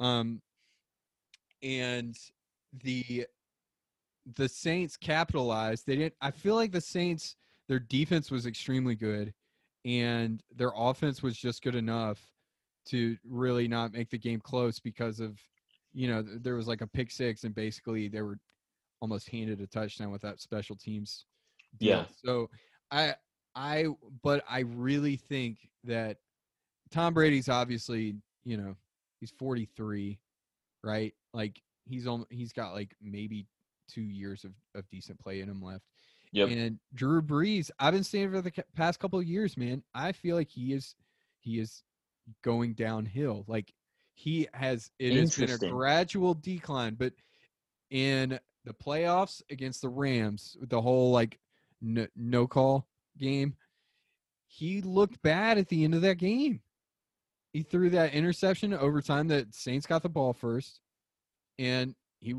Um, 0.00 0.40
and 1.62 2.16
the 2.82 3.26
the 4.36 4.48
Saints 4.48 4.96
capitalized. 4.96 5.86
They 5.86 5.96
didn't. 5.96 6.14
I 6.20 6.30
feel 6.30 6.54
like 6.54 6.72
the 6.72 6.80
Saints, 6.80 7.36
their 7.68 7.78
defense 7.78 8.30
was 8.30 8.46
extremely 8.46 8.94
good, 8.94 9.34
and 9.84 10.42
their 10.54 10.72
offense 10.74 11.22
was 11.22 11.36
just 11.36 11.62
good 11.62 11.74
enough 11.74 12.20
to 12.86 13.16
really 13.24 13.66
not 13.68 13.92
make 13.92 14.10
the 14.10 14.18
game 14.18 14.40
close 14.40 14.78
because 14.78 15.20
of, 15.20 15.38
you 15.94 16.08
know, 16.08 16.22
th- 16.22 16.42
there 16.42 16.56
was 16.56 16.66
like 16.66 16.80
a 16.82 16.86
pick 16.86 17.10
six, 17.10 17.44
and 17.44 17.54
basically 17.54 18.08
they 18.08 18.20
were 18.22 18.38
almost 19.00 19.28
handed 19.30 19.60
a 19.60 19.66
touchdown 19.66 20.10
with 20.10 20.22
that 20.22 20.40
special 20.40 20.76
teams. 20.76 21.26
deal. 21.78 21.88
Yeah. 21.98 22.04
So 22.24 22.50
I 22.90 23.14
I 23.54 23.86
but 24.22 24.44
I 24.48 24.60
really 24.60 25.16
think 25.16 25.70
that 25.84 26.18
Tom 26.90 27.14
Brady's 27.14 27.48
obviously, 27.48 28.16
you 28.44 28.56
know, 28.56 28.74
he's 29.20 29.32
43, 29.38 30.18
right? 30.82 31.14
Like 31.32 31.60
he's 31.86 32.06
on 32.06 32.26
he's 32.30 32.52
got 32.52 32.74
like 32.74 32.94
maybe 33.00 33.46
2 33.90 34.00
years 34.00 34.44
of 34.44 34.52
of 34.74 34.88
decent 34.90 35.18
play 35.20 35.40
in 35.40 35.48
him 35.48 35.62
left. 35.62 35.84
yep 36.32 36.48
And 36.48 36.78
Drew 36.94 37.22
Brees, 37.22 37.70
I've 37.78 37.94
been 37.94 38.04
saying 38.04 38.30
for 38.32 38.40
the 38.40 38.52
past 38.74 38.98
couple 38.98 39.18
of 39.18 39.26
years, 39.26 39.56
man, 39.56 39.82
I 39.94 40.12
feel 40.12 40.36
like 40.36 40.48
he 40.48 40.72
is 40.72 40.94
he 41.40 41.58
is 41.60 41.82
going 42.42 42.72
downhill. 42.74 43.44
Like 43.46 43.72
he 44.14 44.48
has 44.54 44.90
it 44.98 45.12
has 45.12 45.36
been 45.36 45.50
a 45.50 45.58
gradual 45.70 46.34
decline, 46.34 46.94
but 46.94 47.12
in 47.90 48.38
the 48.64 48.72
playoffs 48.72 49.42
against 49.50 49.82
the 49.82 49.88
Rams, 49.88 50.56
with 50.58 50.70
the 50.70 50.80
whole 50.80 51.10
like 51.10 51.38
no, 51.82 52.06
no 52.16 52.46
call 52.46 52.86
game, 53.18 53.54
he 54.46 54.80
looked 54.80 55.20
bad 55.22 55.58
at 55.58 55.68
the 55.68 55.84
end 55.84 55.94
of 55.94 56.02
that 56.02 56.16
game. 56.16 56.60
he 57.54 57.62
threw 57.62 57.88
that 57.88 58.12
interception 58.12 58.74
overtime 58.74 59.28
that 59.28 59.54
Saints 59.54 59.86
got 59.86 60.02
the 60.02 60.08
ball 60.08 60.32
first, 60.32 60.80
and 61.56 61.94
he 62.20 62.34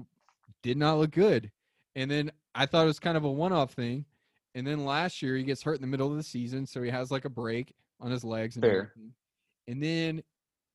did 0.62 0.78
not 0.78 0.98
look 0.98 1.12
good. 1.12 1.52
And 1.96 2.12
then 2.12 2.32
I 2.54 2.66
thought 2.66 2.84
it 2.84 2.88
was 2.88 3.00
kind 3.00 3.16
of 3.16 3.24
a 3.24 3.32
one-off 3.32 3.72
thing. 3.72 4.06
And 4.56 4.68
then 4.68 4.84
last 4.84 5.22
year 5.22 5.38
he 5.38 5.44
gets 5.44 5.64
hurt 5.64 5.76
in 5.76 5.82
the 5.82 5.88
middle 5.88 6.12
of 6.12 6.18
the 6.18 6.24
season, 6.24 6.66
so 6.66 6.82
he 6.82 6.90
has 6.90 7.12
like 7.12 7.24
a 7.24 7.30
break 7.30 7.74
on 8.02 8.12
his 8.12 8.26
legs. 8.26 8.58
And 8.58 8.64
Fair. 8.64 8.92
everything. 8.94 9.14
And 9.70 9.82
then 9.82 10.24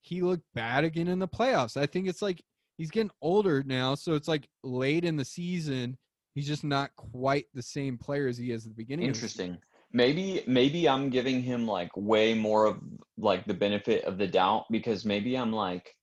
he 0.02 0.22
looked 0.22 0.44
bad 0.54 0.84
again 0.84 1.08
in 1.08 1.18
the 1.18 1.28
playoffs. 1.28 1.76
I 1.76 1.86
think 1.86 2.08
it's 2.08 2.22
like 2.22 2.42
he's 2.78 2.90
getting 2.90 3.10
older 3.20 3.62
now, 3.62 3.94
so 3.94 4.14
it's 4.14 4.28
like 4.28 4.48
late 4.62 5.04
in 5.04 5.16
the 5.16 5.24
season. 5.24 5.96
He's 6.34 6.46
just 6.46 6.64
not 6.64 6.94
quite 6.96 7.46
the 7.54 7.62
same 7.62 7.98
player 7.98 8.28
as 8.28 8.38
he 8.38 8.52
is 8.52 8.64
at 8.64 8.70
the 8.70 8.76
beginning. 8.76 9.06
the. 9.06 9.12
Interesting. 9.14 9.58
Maybe 9.92 10.44
maybe 10.46 10.88
I'm 10.88 11.10
giving 11.10 11.42
him 11.42 11.66
like 11.66 11.90
way 11.96 12.32
more 12.34 12.66
of 12.66 12.78
like 13.18 13.44
the 13.44 13.54
benefit 13.54 14.04
of 14.04 14.18
the 14.18 14.26
doubt 14.28 14.66
because 14.70 15.04
maybe 15.04 15.36
I'm 15.36 15.52
like 15.52 15.94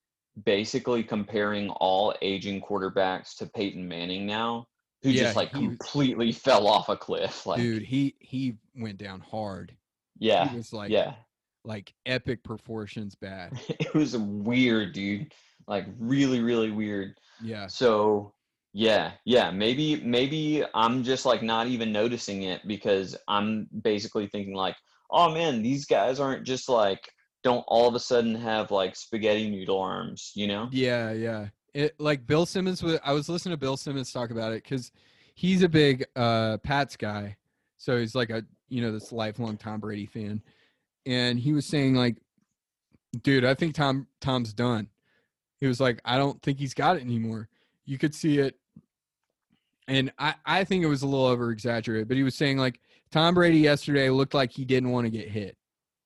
basically 0.44 1.02
comparing 1.02 1.70
all 1.70 2.14
aging 2.22 2.60
quarterbacks 2.60 3.34
to 3.38 3.46
Peyton 3.46 3.88
Manning 3.88 4.26
now, 4.26 4.66
who 5.02 5.08
Yeah, 5.10 5.24
just 5.24 5.36
like 5.36 5.48
he- 5.54 5.66
completely 5.66 6.32
fell 6.46 6.66
off 6.68 6.90
a 6.90 6.96
cliff. 6.96 7.46
Like 7.46 7.60
Dude, 7.60 7.82
he 7.82 8.14
he 8.20 8.58
went 8.76 8.98
down 8.98 9.20
hard. 9.20 9.74
yeah. 10.18 10.48
He 10.48 10.56
was 10.58 10.72
like 10.72 10.90
yeah. 10.90 11.14
Like 11.68 11.92
epic 12.06 12.42
proportions 12.42 13.14
bad. 13.14 13.52
It 13.68 13.94
was 13.94 14.16
weird, 14.16 14.94
dude. 14.94 15.32
Like 15.68 15.86
really, 15.98 16.40
really 16.40 16.70
weird. 16.70 17.20
Yeah. 17.42 17.66
So 17.66 18.32
yeah, 18.72 19.12
yeah, 19.24 19.50
maybe 19.50 20.00
maybe 20.02 20.64
I'm 20.74 21.04
just 21.04 21.26
like 21.26 21.42
not 21.42 21.66
even 21.66 21.92
noticing 21.92 22.44
it 22.44 22.66
because 22.66 23.14
I'm 23.28 23.68
basically 23.82 24.26
thinking 24.26 24.54
like, 24.54 24.76
oh 25.10 25.32
man, 25.32 25.62
these 25.62 25.84
guys 25.84 26.18
aren't 26.18 26.46
just 26.46 26.68
like 26.68 27.00
don't 27.44 27.64
all 27.68 27.86
of 27.86 27.94
a 27.94 28.00
sudden 28.00 28.34
have 28.34 28.70
like 28.70 28.96
spaghetti 28.96 29.50
noodle 29.50 29.80
arms, 29.80 30.32
you 30.34 30.46
know? 30.46 30.68
Yeah, 30.72 31.12
yeah. 31.12 31.48
It 31.74 31.94
like 32.00 32.26
Bill 32.26 32.46
Simmons 32.46 32.82
was 32.82 32.98
I 33.04 33.12
was 33.12 33.28
listening 33.28 33.52
to 33.52 33.58
Bill 33.58 33.76
Simmons 33.76 34.10
talk 34.10 34.30
about 34.30 34.54
it 34.54 34.62
cuz 34.62 34.90
he's 35.34 35.62
a 35.62 35.68
big 35.68 36.06
uh 36.16 36.56
Pats 36.58 36.96
guy. 36.96 37.36
So 37.76 37.98
he's 37.98 38.14
like 38.14 38.30
a 38.30 38.42
you 38.70 38.80
know 38.80 38.90
this 38.90 39.12
lifelong 39.12 39.58
Tom 39.58 39.80
Brady 39.80 40.06
fan. 40.06 40.42
And 41.08 41.40
he 41.40 41.52
was 41.54 41.64
saying 41.66 41.94
like 41.94 42.16
dude, 43.22 43.44
I 43.44 43.54
think 43.54 43.74
Tom 43.74 44.06
Tom's 44.20 44.52
done. 44.52 44.88
He 45.60 45.66
was 45.66 45.80
like 45.80 46.00
I 46.04 46.16
don't 46.18 46.40
think 46.42 46.58
he's 46.58 46.74
got 46.74 46.96
it 46.96 47.02
anymore. 47.02 47.48
You 47.86 47.98
could 47.98 48.14
see 48.14 48.38
it 48.38 48.54
and 49.88 50.12
I 50.18 50.34
I 50.44 50.64
think 50.64 50.84
it 50.84 50.88
was 50.88 51.02
a 51.02 51.06
little 51.06 51.26
over 51.26 51.50
exaggerated, 51.50 52.08
but 52.08 52.16
he 52.16 52.22
was 52.22 52.34
saying 52.34 52.58
like 52.58 52.78
Tom 53.10 53.34
Brady 53.34 53.58
yesterday 53.58 54.10
looked 54.10 54.34
like 54.34 54.52
he 54.52 54.64
didn't 54.64 54.90
want 54.90 55.06
to 55.06 55.10
get 55.10 55.28
hit. 55.28 55.56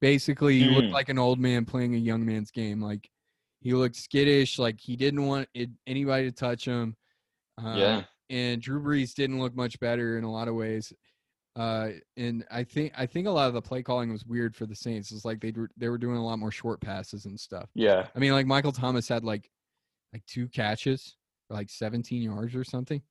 Basically, 0.01 0.59
he 0.59 0.67
looked 0.69 0.89
Mm. 0.89 0.93
like 0.93 1.09
an 1.09 1.19
old 1.19 1.39
man 1.41 1.65
playing 1.65 1.95
a 1.95 1.99
young 1.99 2.25
man's 2.25 2.51
game. 2.53 2.81
Like 2.81 3.11
he 3.61 3.75
looked 3.75 3.97
skittish, 3.97 4.59
like 4.59 4.81
he 4.81 4.97
didn't 4.97 5.27
want 5.27 5.49
it, 5.55 5.71
anybody 5.87 6.25
to 6.25 6.33
touch 6.33 6.65
him. 6.65 6.97
Uh, 7.63 7.75
yeah. 7.77 8.03
And 8.31 8.63
Drew 8.63 8.81
Brees 8.83 9.15
didn't 9.15 9.39
look 9.41 9.55
much 9.55 9.79
better 9.79 10.17
in 10.19 10.25
a 10.25 10.31
lot 10.31 10.49
of 10.49 10.55
ways. 10.55 10.93
Uh, 11.55 11.91
and 12.17 12.45
I 12.51 12.65
think 12.65 12.93
I 12.97 13.05
think 13.07 13.27
a 13.27 13.31
lot 13.31 13.49
of 13.49 13.55
the 13.55 13.61
play 13.61 13.83
calling 13.83 14.11
was 14.11 14.25
weird 14.25 14.57
for 14.57 14.65
the 14.65 14.75
Saints. 14.75 15.13
It's 15.13 15.25
like 15.25 15.41
they 15.41 15.53
were 15.53 15.71
they 15.77 15.89
were 15.89 15.99
doing 15.99 16.17
a 16.17 16.25
lot 16.25 16.39
more 16.39 16.51
short 16.51 16.81
passes 16.81 17.27
and 17.27 17.39
stuff. 17.39 17.69
Yeah. 17.75 18.07
I 18.15 18.19
mean, 18.19 18.33
like 18.33 18.47
Michael 18.47 18.73
Thomas 18.73 19.09
had 19.09 19.23
like 19.23 19.51
like 20.13 20.25
two 20.27 20.49
catches 20.49 21.17
for 21.49 21.55
like 21.55 21.69
17 21.71 22.23
yards 22.23 22.55
or 22.55 22.65
something. 22.65 23.03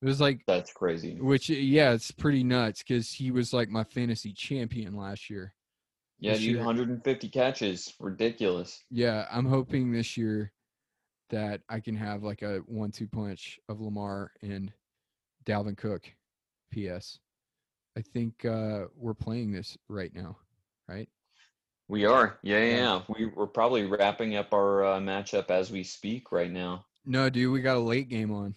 It 0.00 0.06
was 0.06 0.20
like 0.20 0.42
That's 0.46 0.72
crazy. 0.72 1.16
which 1.18 1.48
yeah, 1.48 1.92
it's 1.92 2.10
pretty 2.10 2.44
nuts 2.44 2.82
because 2.82 3.10
he 3.10 3.30
was 3.30 3.52
like 3.52 3.68
my 3.68 3.84
fantasy 3.84 4.32
champion 4.32 4.94
last 4.94 5.30
year. 5.30 5.54
Yeah, 6.20 6.32
this 6.32 6.40
dude, 6.40 6.48
year. 6.50 6.58
150 6.58 7.28
catches. 7.28 7.94
Ridiculous. 8.00 8.84
Yeah, 8.90 9.26
I'm 9.30 9.46
hoping 9.46 9.92
this 9.92 10.16
year 10.16 10.52
that 11.30 11.60
I 11.68 11.80
can 11.80 11.96
have 11.96 12.22
like 12.22 12.42
a 12.42 12.58
one-two 12.66 13.06
punch 13.08 13.58
of 13.68 13.80
Lamar 13.80 14.32
and 14.42 14.72
Dalvin 15.46 15.76
Cook. 15.76 16.10
P.S. 16.70 17.18
I 17.96 18.02
think 18.02 18.44
uh, 18.44 18.84
we're 18.96 19.14
playing 19.14 19.52
this 19.52 19.76
right 19.88 20.14
now, 20.14 20.36
right? 20.88 21.08
We 21.88 22.04
are. 22.04 22.38
Yeah, 22.42 22.58
yeah. 22.58 22.76
Yeah. 22.76 23.00
We, 23.08 23.26
we're 23.26 23.46
probably 23.46 23.86
wrapping 23.86 24.36
up 24.36 24.52
our 24.52 24.84
uh, 24.84 24.98
matchup 25.00 25.50
as 25.50 25.70
we 25.70 25.82
speak 25.82 26.30
right 26.32 26.50
now. 26.50 26.84
No, 27.06 27.30
dude, 27.30 27.52
we 27.52 27.60
got 27.60 27.76
a 27.76 27.80
late 27.80 28.08
game 28.08 28.30
on. 28.30 28.54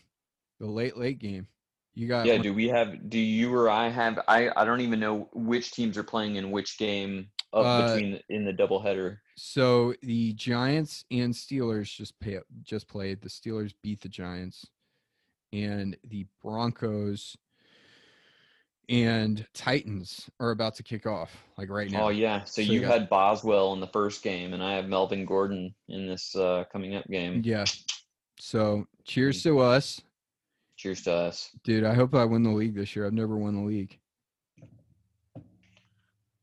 The 0.60 0.68
late 0.68 0.98
late 0.98 1.20
game. 1.20 1.48
You 1.94 2.08
got 2.08 2.26
Yeah, 2.26 2.38
do 2.38 2.54
we 2.54 2.68
have 2.68 3.10
do 3.10 3.20
you 3.20 3.54
or 3.54 3.70
I 3.70 3.90
have 3.90 4.20
I 4.28 4.50
I 4.56 4.64
don't 4.64 4.82
even 4.82 5.00
know 5.00 5.30
which 5.34 5.72
teams 5.72 5.98
are 5.98 6.04
playing 6.04 6.36
in 6.36 6.52
which 6.52 6.78
game 6.78 7.30
of 7.52 7.66
Uh, 7.66 7.86
between 7.86 8.20
in 8.30 8.46
the 8.46 8.54
doubleheader. 8.54 9.18
So 9.36 9.94
the 10.02 10.34
Giants 10.34 11.04
and 11.10 11.34
Steelers 11.34 11.94
just 11.94 12.20
pay, 12.20 12.40
just 12.64 12.88
played. 12.88 13.22
The 13.22 13.30
Steelers 13.30 13.74
beat 13.82 14.02
the 14.02 14.10
Giants, 14.10 14.68
and 15.52 15.98
the 16.04 16.28
Broncos 16.42 17.36
and 18.92 19.48
Titans 19.54 20.30
are 20.40 20.52
about 20.52 20.76
to 20.76 20.84
kick 20.84 21.06
off, 21.08 21.32
like 21.58 21.70
right 21.70 21.90
now. 21.90 22.06
Oh 22.06 22.10
yeah. 22.10 22.44
So, 22.44 22.62
So 22.62 22.62
you 22.62 22.74
you 22.74 22.82
got- 22.82 23.00
had 23.00 23.10
Boswell 23.10 23.74
in 23.74 23.80
the 23.80 23.88
first 23.88 24.22
game 24.22 24.54
and 24.54 24.62
I 24.62 24.74
have 24.76 24.88
Melvin 24.88 25.26
Gordon 25.26 25.74
in 25.90 26.08
this 26.08 26.36
uh 26.36 26.66
coming 26.72 26.96
up 26.96 27.06
game. 27.08 27.42
Yeah. 27.46 27.66
So 28.40 28.86
cheers 29.06 29.42
to 29.44 29.60
us, 29.60 30.02
Cheers 30.78 31.04
to 31.04 31.14
us. 31.14 31.50
dude. 31.64 31.84
I 31.86 31.94
hope 31.94 32.14
I 32.16 32.26
win 32.26 32.44
the 32.44 32.50
league 32.52 32.76
this 32.76 32.96
year. 32.96 33.06
I've 33.06 33.14
never 33.14 33.38
won 33.38 33.56
the 33.56 33.62
league. 33.62 33.98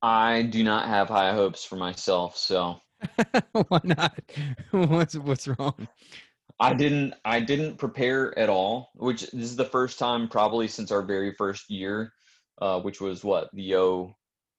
I 0.01 0.43
do 0.43 0.63
not 0.63 0.87
have 0.89 1.09
high 1.09 1.33
hopes 1.33 1.65
for 1.65 1.77
myself, 1.77 2.37
so 2.37 2.81
Why 3.69 3.81
not? 3.85 4.21
what's 4.71 5.17
what's 5.17 5.49
wrong? 5.49 5.89
I 6.61 6.75
didn't 6.75 7.15
I 7.25 7.41
didn't 7.41 7.77
prepare 7.77 8.37
at 8.39 8.49
all, 8.49 8.91
which 8.95 9.23
this 9.31 9.45
is 9.51 9.57
the 9.57 9.65
first 9.65 9.99
time 9.99 10.29
probably 10.29 10.69
since 10.69 10.91
our 10.91 11.03
very 11.03 11.33
first 11.35 11.69
year, 11.71 12.13
uh, 12.61 12.81
which 12.81 13.01
was 13.01 13.25
what, 13.25 13.51
the 13.53 14.13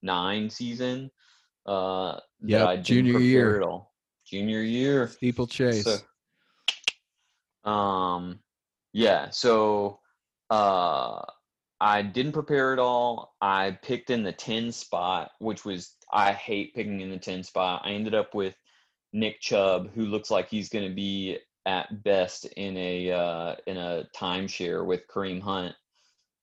09 0.04 0.50
season. 0.50 1.12
Uh 1.66 2.20
Yep, 2.42 2.60
that 2.60 2.68
I 2.68 2.76
didn't 2.76 2.86
junior 2.86 3.20
year. 3.20 3.58
at 3.58 3.64
all. 3.64 3.94
Junior 4.26 4.62
year. 4.62 5.08
Steeplechase. 5.08 5.84
So, 5.84 7.70
um, 7.70 8.40
yeah. 8.94 9.30
So, 9.30 10.00
uh, 10.50 11.22
I 11.82 12.02
didn't 12.02 12.34
prepare 12.34 12.74
at 12.74 12.80
all. 12.80 13.36
I 13.42 13.78
picked 13.82 14.10
in 14.10 14.24
the 14.24 14.32
ten 14.32 14.72
spot, 14.72 15.32
which 15.40 15.66
was 15.66 15.96
I 16.12 16.32
hate 16.32 16.74
picking 16.76 17.02
in 17.02 17.10
the 17.10 17.18
ten 17.18 17.44
spot. 17.44 17.82
I 17.84 17.92
ended 17.92 18.16
up 18.16 18.34
with 18.34 18.56
Nick 19.12 19.42
Chubb, 19.42 19.90
who 19.94 20.06
looks 20.06 20.32
like 20.32 20.50
he's 20.50 20.70
going 20.70 20.88
to 20.88 20.96
be 20.96 21.40
at 21.66 22.04
best 22.04 22.46
in 22.46 22.78
a 22.78 23.12
uh, 23.12 23.56
in 23.68 23.78
a 23.78 24.06
timeshare 24.16 24.86
with 24.86 25.08
Kareem 25.08 25.42
Hunt. 25.42 25.76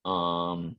Um, 0.05 0.77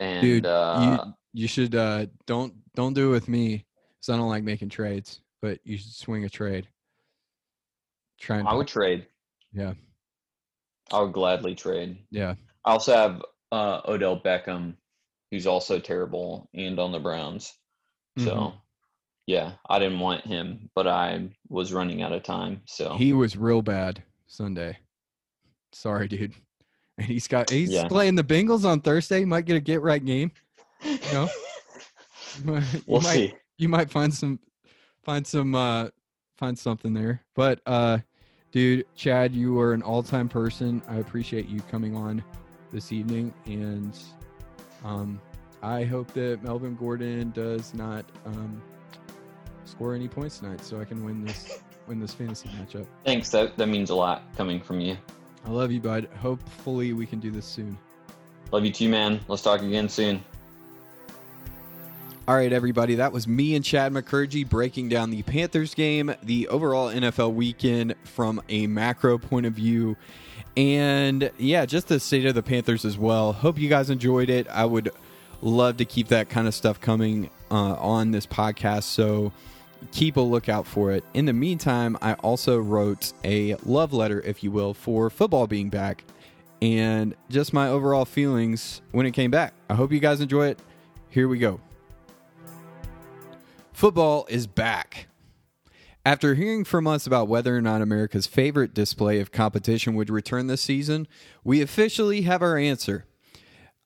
and 0.00 0.20
Dude, 0.22 0.46
uh, 0.46 1.04
you 1.34 1.42
you 1.42 1.48
should 1.48 1.74
uh 1.74 2.06
don't 2.26 2.54
don't 2.74 2.94
do 2.94 3.08
it 3.08 3.12
with 3.12 3.28
me 3.28 3.64
because 3.94 4.12
I 4.12 4.16
don't 4.16 4.28
like 4.28 4.44
making 4.44 4.68
trades. 4.70 5.20
But 5.40 5.60
you 5.64 5.76
should 5.78 5.92
swing 5.92 6.24
a 6.24 6.28
trade. 6.28 6.66
Try 8.18 8.38
and 8.38 8.48
I 8.48 8.54
would 8.54 8.66
trade. 8.66 9.06
Yeah. 9.52 9.74
I 10.92 11.00
would 11.02 11.12
gladly 11.12 11.54
trade. 11.54 11.98
yeah. 12.10 12.34
I 12.64 12.72
also 12.72 12.94
have 12.94 13.22
uh, 13.52 13.80
Odell 13.86 14.20
Beckham, 14.20 14.74
who's 15.30 15.46
also 15.46 15.78
terrible 15.78 16.48
and 16.54 16.78
on 16.78 16.92
the 16.92 16.98
Browns. 16.98 17.54
So, 18.18 18.34
Mhm. 18.34 18.60
yeah, 19.26 19.52
I 19.70 19.78
didn't 19.78 20.00
want 20.00 20.26
him, 20.26 20.70
but 20.74 20.86
I 20.88 21.30
was 21.48 21.72
running 21.72 22.02
out 22.02 22.12
of 22.12 22.24
time. 22.24 22.62
So, 22.66 22.96
He 22.96 23.12
was 23.12 23.36
real 23.36 23.62
bad 23.62 24.02
Sunday. 24.26 24.78
Sorry, 25.72 26.08
dude. 26.08 26.34
And 26.98 27.06
he's 27.06 27.28
got 27.28 27.48
he's 27.50 27.70
Yeah. 27.70 27.88
playing 27.88 28.16
the 28.16 28.24
Bengals 28.24 28.64
on 28.64 28.80
Thursday. 28.80 29.24
Might 29.24 29.44
get 29.44 29.56
a 29.56 29.60
get 29.60 29.82
right 29.82 30.04
game. 30.04 30.32
know? 31.12 31.28
You 32.44 32.54
you 32.54 32.82
we'll 32.86 33.00
might, 33.00 33.14
see. 33.14 33.34
You 33.56 33.68
might 33.68 33.90
find 33.90 34.12
some 34.14 34.38
find 35.02 35.26
some 35.26 35.54
uh 35.54 35.88
find 36.36 36.56
something 36.58 36.92
there. 36.92 37.22
But 37.34 37.60
uh 37.66 37.98
dude, 38.52 38.84
Chad, 38.94 39.34
you 39.34 39.58
are 39.58 39.72
an 39.72 39.82
all-time 39.82 40.28
person. 40.28 40.82
I 40.88 40.96
appreciate 40.96 41.48
you 41.48 41.60
coming 41.62 41.96
on 41.96 42.22
this 42.72 42.92
evening 42.92 43.32
and 43.46 43.98
um 44.84 45.20
I 45.62 45.82
hope 45.84 46.12
that 46.12 46.42
Melvin 46.44 46.76
Gordon 46.76 47.30
does 47.32 47.74
not 47.74 48.04
um 48.26 48.62
score 49.64 49.94
any 49.94 50.06
points 50.08 50.38
tonight 50.38 50.62
so 50.64 50.80
I 50.80 50.84
can 50.84 51.04
win 51.04 51.24
this 51.24 51.60
win 51.88 51.98
this 51.98 52.14
fantasy 52.14 52.48
matchup. 52.50 52.86
Thanks. 53.04 53.30
That 53.30 53.56
that 53.56 53.68
means 53.68 53.90
a 53.90 53.94
lot 53.96 54.22
coming 54.36 54.60
from 54.60 54.80
you. 54.80 54.96
I 55.44 55.50
love 55.50 55.72
you, 55.72 55.80
bud. 55.80 56.08
Hopefully 56.20 56.92
we 56.92 57.06
can 57.06 57.20
do 57.20 57.30
this 57.30 57.46
soon. 57.46 57.78
Love 58.50 58.64
you 58.64 58.72
too, 58.72 58.88
man. 58.88 59.20
Let's 59.28 59.42
talk 59.42 59.62
again 59.62 59.88
soon. 59.88 60.22
All 62.26 62.34
right, 62.34 62.52
everybody. 62.52 62.96
That 62.96 63.12
was 63.12 63.26
me 63.26 63.54
and 63.54 63.64
Chad 63.64 63.92
McCurgy 63.92 64.46
breaking 64.46 64.90
down 64.90 65.10
the 65.10 65.22
Panthers 65.22 65.74
game, 65.74 66.14
the 66.22 66.48
overall 66.48 66.88
NFL 66.88 67.32
weekend 67.32 67.94
from 68.04 68.42
a 68.50 68.66
macro 68.66 69.16
point 69.16 69.46
of 69.46 69.54
view. 69.54 69.96
And 70.54 71.30
yeah, 71.38 71.64
just 71.64 71.88
the 71.88 71.98
state 71.98 72.26
of 72.26 72.34
the 72.34 72.42
Panthers 72.42 72.84
as 72.84 72.98
well. 72.98 73.32
Hope 73.32 73.58
you 73.58 73.70
guys 73.70 73.88
enjoyed 73.88 74.28
it. 74.28 74.46
I 74.48 74.66
would 74.66 74.90
love 75.40 75.78
to 75.78 75.84
keep 75.84 76.08
that 76.08 76.28
kind 76.28 76.46
of 76.46 76.54
stuff 76.54 76.80
coming 76.80 77.30
uh, 77.50 77.74
on 77.76 78.10
this 78.10 78.26
podcast. 78.26 78.82
So 78.82 79.32
keep 79.92 80.16
a 80.16 80.20
lookout 80.20 80.66
for 80.66 80.92
it. 80.92 81.04
In 81.14 81.26
the 81.26 81.32
meantime, 81.32 81.96
I 82.02 82.14
also 82.14 82.58
wrote 82.58 83.12
a 83.24 83.54
love 83.64 83.92
letter, 83.92 84.20
if 84.20 84.42
you 84.42 84.50
will, 84.50 84.74
for 84.74 85.10
football 85.10 85.46
being 85.46 85.70
back 85.70 86.04
and 86.60 87.14
just 87.30 87.52
my 87.52 87.68
overall 87.68 88.04
feelings 88.04 88.82
when 88.92 89.06
it 89.06 89.12
came 89.12 89.30
back. 89.30 89.54
I 89.68 89.74
hope 89.74 89.92
you 89.92 90.00
guys 90.00 90.20
enjoy 90.20 90.48
it. 90.48 90.58
Here 91.08 91.28
we 91.28 91.38
go. 91.38 91.60
Football 93.72 94.26
is 94.28 94.46
back. 94.46 95.06
After 96.04 96.34
hearing 96.34 96.64
from 96.64 96.86
us 96.86 97.06
about 97.06 97.28
whether 97.28 97.56
or 97.56 97.60
not 97.60 97.82
America's 97.82 98.26
favorite 98.26 98.72
display 98.72 99.20
of 99.20 99.30
competition 99.30 99.94
would 99.94 100.10
return 100.10 100.46
this 100.46 100.62
season, 100.62 101.06
we 101.44 101.60
officially 101.60 102.22
have 102.22 102.42
our 102.42 102.56
answer. 102.56 103.04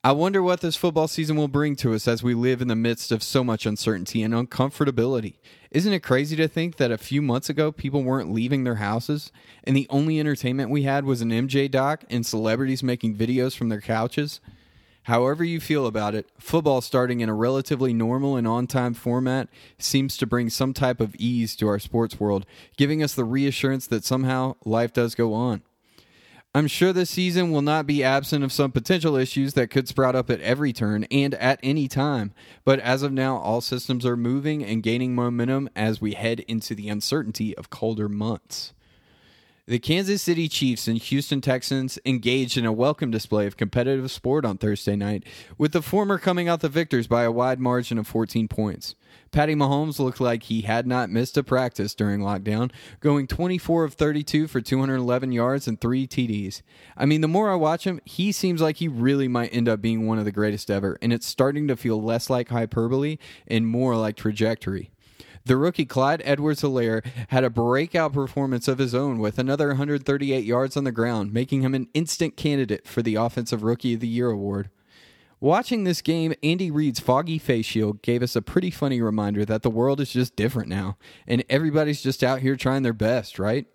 I 0.05 0.11
wonder 0.11 0.43
what 0.43 0.59
this 0.59 0.75
football 0.75 1.07
season 1.07 1.37
will 1.37 1.47
bring 1.47 1.77
to 1.77 1.93
us 1.93 2.09
as 2.09 2.21
we 2.21 2.33
live 2.33 2.61
in 2.61 2.67
the 2.67 2.75
midst 2.75 3.09
of 3.13 3.23
so 3.23 3.41
much 3.41 3.65
uncertainty 3.65 4.21
and 4.21 4.33
uncomfortability. 4.33 5.35
Isn't 5.71 5.93
it 5.93 6.03
crazy 6.03 6.35
to 6.35 6.49
think 6.49 6.75
that 6.75 6.91
a 6.91 6.97
few 6.97 7.21
months 7.21 7.49
ago 7.49 7.71
people 7.71 8.03
weren't 8.03 8.33
leaving 8.33 8.65
their 8.65 8.75
houses 8.75 9.31
and 9.63 9.77
the 9.77 9.87
only 9.89 10.19
entertainment 10.19 10.69
we 10.69 10.83
had 10.83 11.05
was 11.05 11.21
an 11.21 11.29
MJ 11.29 11.71
doc 11.71 12.03
and 12.09 12.25
celebrities 12.25 12.83
making 12.83 13.15
videos 13.15 13.55
from 13.55 13.69
their 13.69 13.79
couches? 13.79 14.41
However, 15.03 15.45
you 15.45 15.61
feel 15.61 15.87
about 15.87 16.15
it, 16.15 16.27
football 16.37 16.81
starting 16.81 17.21
in 17.21 17.29
a 17.29 17.33
relatively 17.33 17.93
normal 17.93 18.35
and 18.35 18.45
on 18.45 18.67
time 18.67 18.93
format 18.93 19.47
seems 19.77 20.17
to 20.17 20.27
bring 20.27 20.49
some 20.49 20.73
type 20.73 20.99
of 20.99 21.15
ease 21.15 21.55
to 21.55 21.67
our 21.69 21.79
sports 21.79 22.19
world, 22.19 22.45
giving 22.75 23.01
us 23.01 23.15
the 23.15 23.23
reassurance 23.23 23.87
that 23.87 24.03
somehow 24.03 24.57
life 24.65 24.91
does 24.91 25.15
go 25.15 25.33
on. 25.33 25.61
I'm 26.55 26.67
sure 26.67 26.93
this 26.93 27.09
season 27.09 27.49
will 27.49 27.63
not 27.63 27.87
be 27.87 28.03
absent 28.03 28.43
of 28.43 28.51
some 28.51 28.71
potential 28.71 29.15
issues 29.15 29.55
that 29.55 29.71
could 29.71 29.87
sprout 29.87 30.15
up 30.15 30.29
at 30.29 30.39
every 30.41 30.71
turn 30.71 31.03
and 31.05 31.33
at 31.33 31.59
any 31.63 31.87
time. 31.87 32.31
But 32.63 32.79
as 32.79 33.01
of 33.01 33.11
now, 33.11 33.37
all 33.37 33.59
systems 33.59 34.05
are 34.05 34.15
moving 34.15 34.63
and 34.63 34.83
gaining 34.83 35.15
momentum 35.15 35.67
as 35.75 35.99
we 35.99 36.13
head 36.13 36.41
into 36.41 36.75
the 36.75 36.89
uncertainty 36.89 37.57
of 37.57 37.71
colder 37.71 38.07
months. 38.07 38.71
The 39.65 39.79
Kansas 39.79 40.21
City 40.21 40.47
Chiefs 40.47 40.87
and 40.87 40.99
Houston 40.99 41.41
Texans 41.41 41.97
engaged 42.05 42.55
in 42.55 42.67
a 42.67 42.71
welcome 42.71 43.09
display 43.09 43.47
of 43.47 43.57
competitive 43.57 44.11
sport 44.11 44.45
on 44.45 44.59
Thursday 44.59 44.95
night, 44.95 45.23
with 45.57 45.71
the 45.71 45.81
former 45.81 46.19
coming 46.19 46.47
out 46.47 46.59
the 46.59 46.69
victors 46.69 47.07
by 47.07 47.23
a 47.23 47.31
wide 47.31 47.59
margin 47.59 47.97
of 47.97 48.05
14 48.05 48.47
points. 48.47 48.93
Patty 49.33 49.55
Mahomes 49.55 49.97
looked 49.97 50.21
like 50.21 50.43
he 50.43 50.61
had 50.61 50.85
not 50.85 51.09
missed 51.09 51.37
a 51.37 51.43
practice 51.43 51.95
during 51.95 52.21
lockdown, 52.21 52.71
going 52.99 53.25
24 53.25 53.83
of 53.83 53.95
32 53.95 54.47
for 54.47 54.61
211 54.61 55.31
yards 55.31 55.67
and 55.67 55.81
three 55.81 56.05
TDs. 56.05 56.61
I 56.95 57.07
mean, 57.07 57.21
the 57.21 57.27
more 57.27 57.51
I 57.51 57.55
watch 57.55 57.85
him, 57.85 57.99
he 58.05 58.31
seems 58.31 58.61
like 58.61 58.77
he 58.77 58.87
really 58.87 59.27
might 59.27 59.53
end 59.53 59.67
up 59.67 59.81
being 59.81 60.05
one 60.05 60.19
of 60.19 60.25
the 60.25 60.31
greatest 60.31 60.69
ever, 60.69 60.99
and 61.01 61.11
it's 61.11 61.25
starting 61.25 61.67
to 61.67 61.75
feel 61.75 62.01
less 62.01 62.29
like 62.29 62.49
hyperbole 62.49 63.17
and 63.47 63.67
more 63.67 63.97
like 63.97 64.15
trajectory. 64.15 64.91
The 65.45 65.57
rookie 65.57 65.85
Clyde 65.85 66.21
Edwards 66.23 66.61
Helaire 66.61 67.03
had 67.29 67.43
a 67.43 67.49
breakout 67.49 68.13
performance 68.13 68.67
of 68.67 68.77
his 68.77 68.93
own 68.93 69.17
with 69.17 69.39
another 69.39 69.69
138 69.69 70.45
yards 70.45 70.77
on 70.77 70.83
the 70.83 70.91
ground, 70.91 71.33
making 71.33 71.63
him 71.63 71.73
an 71.73 71.89
instant 71.95 72.37
candidate 72.37 72.87
for 72.87 73.01
the 73.01 73.15
Offensive 73.15 73.63
Rookie 73.63 73.95
of 73.95 73.99
the 73.99 74.07
Year 74.07 74.29
award. 74.29 74.69
Watching 75.43 75.83
this 75.83 76.01
game, 76.01 76.33
Andy 76.41 76.71
Reid's 76.71 77.01
foggy 77.01 77.37
face 77.37 77.65
shield 77.65 78.01
gave 78.01 78.23
us 78.23 78.33
a 78.33 78.41
pretty 78.41 78.71
funny 78.71 79.01
reminder 79.01 79.43
that 79.43 79.61
the 79.61 79.69
world 79.69 79.99
is 79.99 80.09
just 80.09 80.37
different 80.37 80.69
now, 80.69 80.95
and 81.27 81.43
everybody's 81.49 82.01
just 82.01 82.23
out 82.23 82.39
here 82.39 82.55
trying 82.55 82.83
their 82.83 82.93
best, 82.93 83.37
right? 83.37 83.65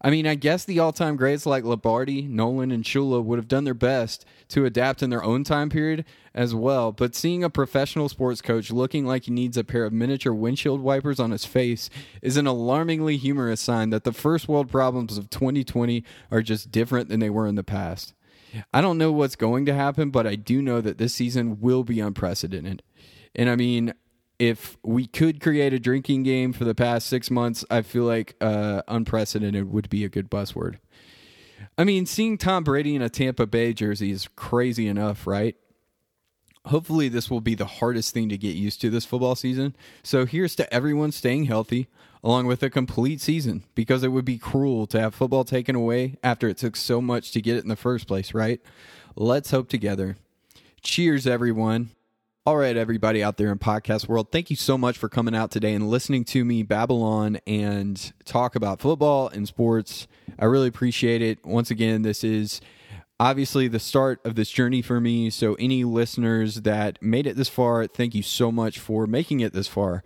I 0.00 0.10
mean, 0.10 0.26
I 0.26 0.34
guess 0.34 0.64
the 0.64 0.80
all 0.80 0.92
time 0.92 1.14
greats 1.14 1.46
like 1.46 1.62
Lombardi, 1.62 2.22
Nolan, 2.22 2.72
and 2.72 2.82
Shula 2.82 3.22
would 3.22 3.38
have 3.38 3.46
done 3.46 3.62
their 3.62 3.72
best 3.72 4.24
to 4.48 4.64
adapt 4.64 5.00
in 5.00 5.10
their 5.10 5.22
own 5.22 5.44
time 5.44 5.70
period 5.70 6.04
as 6.34 6.56
well, 6.56 6.90
but 6.90 7.14
seeing 7.14 7.44
a 7.44 7.48
professional 7.48 8.08
sports 8.08 8.40
coach 8.40 8.72
looking 8.72 9.06
like 9.06 9.26
he 9.26 9.30
needs 9.30 9.56
a 9.56 9.62
pair 9.62 9.84
of 9.84 9.92
miniature 9.92 10.34
windshield 10.34 10.80
wipers 10.80 11.20
on 11.20 11.30
his 11.30 11.44
face 11.44 11.88
is 12.20 12.36
an 12.36 12.48
alarmingly 12.48 13.16
humorous 13.16 13.60
sign 13.60 13.90
that 13.90 14.02
the 14.02 14.12
first 14.12 14.48
world 14.48 14.68
problems 14.68 15.16
of 15.16 15.30
2020 15.30 16.02
are 16.32 16.42
just 16.42 16.72
different 16.72 17.08
than 17.08 17.20
they 17.20 17.30
were 17.30 17.46
in 17.46 17.54
the 17.54 17.62
past. 17.62 18.12
I 18.72 18.80
don't 18.80 18.98
know 18.98 19.12
what's 19.12 19.36
going 19.36 19.66
to 19.66 19.74
happen, 19.74 20.10
but 20.10 20.26
I 20.26 20.34
do 20.34 20.60
know 20.62 20.80
that 20.80 20.98
this 20.98 21.14
season 21.14 21.60
will 21.60 21.84
be 21.84 22.00
unprecedented. 22.00 22.82
And 23.34 23.48
I 23.48 23.56
mean, 23.56 23.94
if 24.38 24.76
we 24.82 25.06
could 25.06 25.40
create 25.40 25.72
a 25.72 25.78
drinking 25.78 26.24
game 26.24 26.52
for 26.52 26.64
the 26.64 26.74
past 26.74 27.06
six 27.06 27.30
months, 27.30 27.64
I 27.70 27.82
feel 27.82 28.04
like 28.04 28.36
uh, 28.40 28.82
unprecedented 28.88 29.70
would 29.70 29.88
be 29.88 30.04
a 30.04 30.08
good 30.08 30.30
buzzword. 30.30 30.78
I 31.78 31.84
mean, 31.84 32.06
seeing 32.06 32.38
Tom 32.38 32.64
Brady 32.64 32.94
in 32.94 33.02
a 33.02 33.08
Tampa 33.08 33.46
Bay 33.46 33.72
jersey 33.72 34.10
is 34.10 34.28
crazy 34.36 34.88
enough, 34.88 35.26
right? 35.26 35.56
Hopefully, 36.66 37.08
this 37.08 37.30
will 37.30 37.40
be 37.40 37.54
the 37.54 37.66
hardest 37.66 38.14
thing 38.14 38.28
to 38.28 38.38
get 38.38 38.54
used 38.54 38.80
to 38.80 38.90
this 38.90 39.04
football 39.04 39.34
season. 39.34 39.74
So, 40.02 40.26
here's 40.26 40.54
to 40.56 40.72
everyone 40.72 41.10
staying 41.10 41.44
healthy, 41.44 41.88
along 42.22 42.46
with 42.46 42.62
a 42.62 42.70
complete 42.70 43.20
season, 43.20 43.64
because 43.74 44.04
it 44.04 44.08
would 44.08 44.24
be 44.24 44.38
cruel 44.38 44.86
to 44.88 45.00
have 45.00 45.14
football 45.14 45.44
taken 45.44 45.74
away 45.74 46.18
after 46.22 46.48
it 46.48 46.58
took 46.58 46.76
so 46.76 47.00
much 47.00 47.32
to 47.32 47.40
get 47.40 47.56
it 47.56 47.64
in 47.64 47.68
the 47.68 47.76
first 47.76 48.06
place, 48.06 48.32
right? 48.32 48.60
Let's 49.16 49.50
hope 49.50 49.68
together. 49.68 50.16
Cheers, 50.82 51.26
everyone. 51.26 51.90
All 52.44 52.56
right, 52.56 52.76
everybody 52.76 53.22
out 53.22 53.36
there 53.36 53.52
in 53.52 53.58
podcast 53.60 54.08
world, 54.08 54.32
thank 54.32 54.50
you 54.50 54.56
so 54.56 54.76
much 54.76 54.98
for 54.98 55.08
coming 55.08 55.32
out 55.32 55.52
today 55.52 55.74
and 55.74 55.88
listening 55.88 56.24
to 56.24 56.44
me 56.44 56.64
Babylon 56.64 57.38
and 57.46 58.12
talk 58.24 58.56
about 58.56 58.80
football 58.80 59.28
and 59.28 59.46
sports. 59.46 60.08
I 60.40 60.46
really 60.46 60.66
appreciate 60.66 61.22
it. 61.22 61.46
Once 61.46 61.70
again, 61.70 62.02
this 62.02 62.24
is 62.24 62.60
obviously 63.18 63.68
the 63.68 63.80
start 63.80 64.20
of 64.24 64.34
this 64.34 64.50
journey 64.50 64.82
for 64.82 65.00
me. 65.00 65.30
So, 65.30 65.54
any 65.54 65.84
listeners 65.84 66.62
that 66.62 67.00
made 67.02 67.26
it 67.26 67.36
this 67.36 67.48
far, 67.48 67.86
thank 67.86 68.14
you 68.14 68.22
so 68.22 68.52
much 68.52 68.78
for 68.78 69.06
making 69.06 69.40
it 69.40 69.52
this 69.52 69.68
far. 69.68 70.02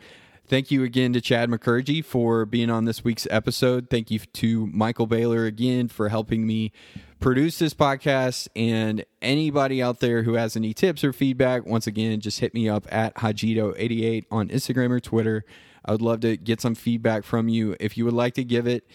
Thank 0.49 0.71
you 0.71 0.85
again 0.85 1.13
to 1.13 1.21
Chad 1.21 1.51
McCurgy 1.51 2.05
for 2.05 2.47
being 2.47 2.71
on 2.71 2.85
this 2.85 3.03
week's 3.03 3.27
episode. 3.33 3.91
Thank 3.91 4.13
you 4.13 4.21
to 4.21 4.69
Michael 4.69 5.09
Baylor 5.09 5.45
again 5.45 5.89
for 5.89 6.09
helping 6.09 6.47
me 6.47 6.71
produce 7.19 7.59
this 7.59 7.75
podcast. 7.75 8.47
And 8.55 9.05
anybody 9.21 9.83
out 9.83 9.99
there 9.99 10.23
who 10.23 10.35
has 10.35 10.57
any 10.57 10.73
tips 10.73 11.03
or 11.03 11.13
feedback, 11.13 11.67
once 11.67 11.89
again, 11.89 12.21
just 12.21 12.39
hit 12.39 12.55
me 12.55 12.69
up 12.69 12.87
at 12.93 13.17
Hajito88 13.17 14.27
on 14.31 14.49
Instagram 14.49 14.91
or 14.91 15.01
Twitter. 15.01 15.45
I 15.85 15.91
would 15.91 16.03
love 16.03 16.21
to 16.21 16.37
get 16.37 16.61
some 16.61 16.77
feedback 16.77 17.25
from 17.25 17.49
you 17.49 17.75
if 17.81 17.97
you 17.97 18.05
would 18.05 18.15
like 18.15 18.35
to 18.35 18.45
give 18.45 18.69
it. 18.69 18.87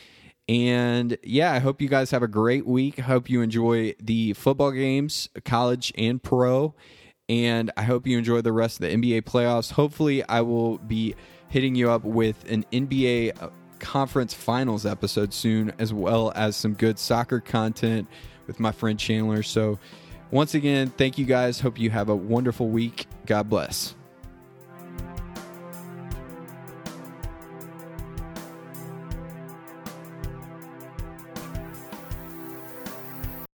And 0.52 1.18
yeah, 1.24 1.54
I 1.54 1.60
hope 1.60 1.82
you 1.82 1.88
guys 1.88 2.12
have 2.12 2.24
a 2.24 2.28
great 2.28 2.68
week. 2.68 3.00
I 3.00 3.04
hope 3.04 3.30
you 3.30 3.42
enjoy 3.42 3.96
the 4.04 4.34
football 4.34 4.72
games, 4.72 5.30
college 5.46 5.94
and 5.98 6.22
pro. 6.22 6.76
And 7.30 7.72
I 7.78 7.84
hope 7.84 8.06
you 8.06 8.18
enjoy 8.18 8.42
the 8.42 8.52
rest 8.52 8.82
of 8.82 8.90
the 8.90 8.98
NBA 8.98 9.22
playoffs. 9.22 9.72
Hopefully, 9.72 10.26
I 10.28 10.42
will 10.42 10.78
be 10.80 11.16
hitting 11.48 11.74
you 11.74 11.90
up 11.90 12.04
with 12.04 12.52
an 12.52 12.66
NBA 12.74 13.42
uh, 13.42 13.50
conference 13.80 14.34
finals 14.34 14.86
episode 14.86 15.34
soon, 15.34 15.72
as 15.80 15.94
well 15.94 16.34
as 16.36 16.58
some 16.58 16.74
good 16.74 17.00
soccer 17.00 17.40
content 17.40 18.10
with 18.46 18.60
my 18.60 18.74
friend 18.74 19.00
Chandler. 19.00 19.44
So, 19.44 19.80
once 20.32 20.54
again, 20.54 20.90
thank 20.90 21.18
you 21.18 21.24
guys. 21.24 21.62
Hope 21.62 21.80
you 21.80 21.92
have 21.92 22.10
a 22.10 22.16
wonderful 22.16 22.68
week. 22.68 23.08
God 23.26 23.50
bless. 23.50 23.96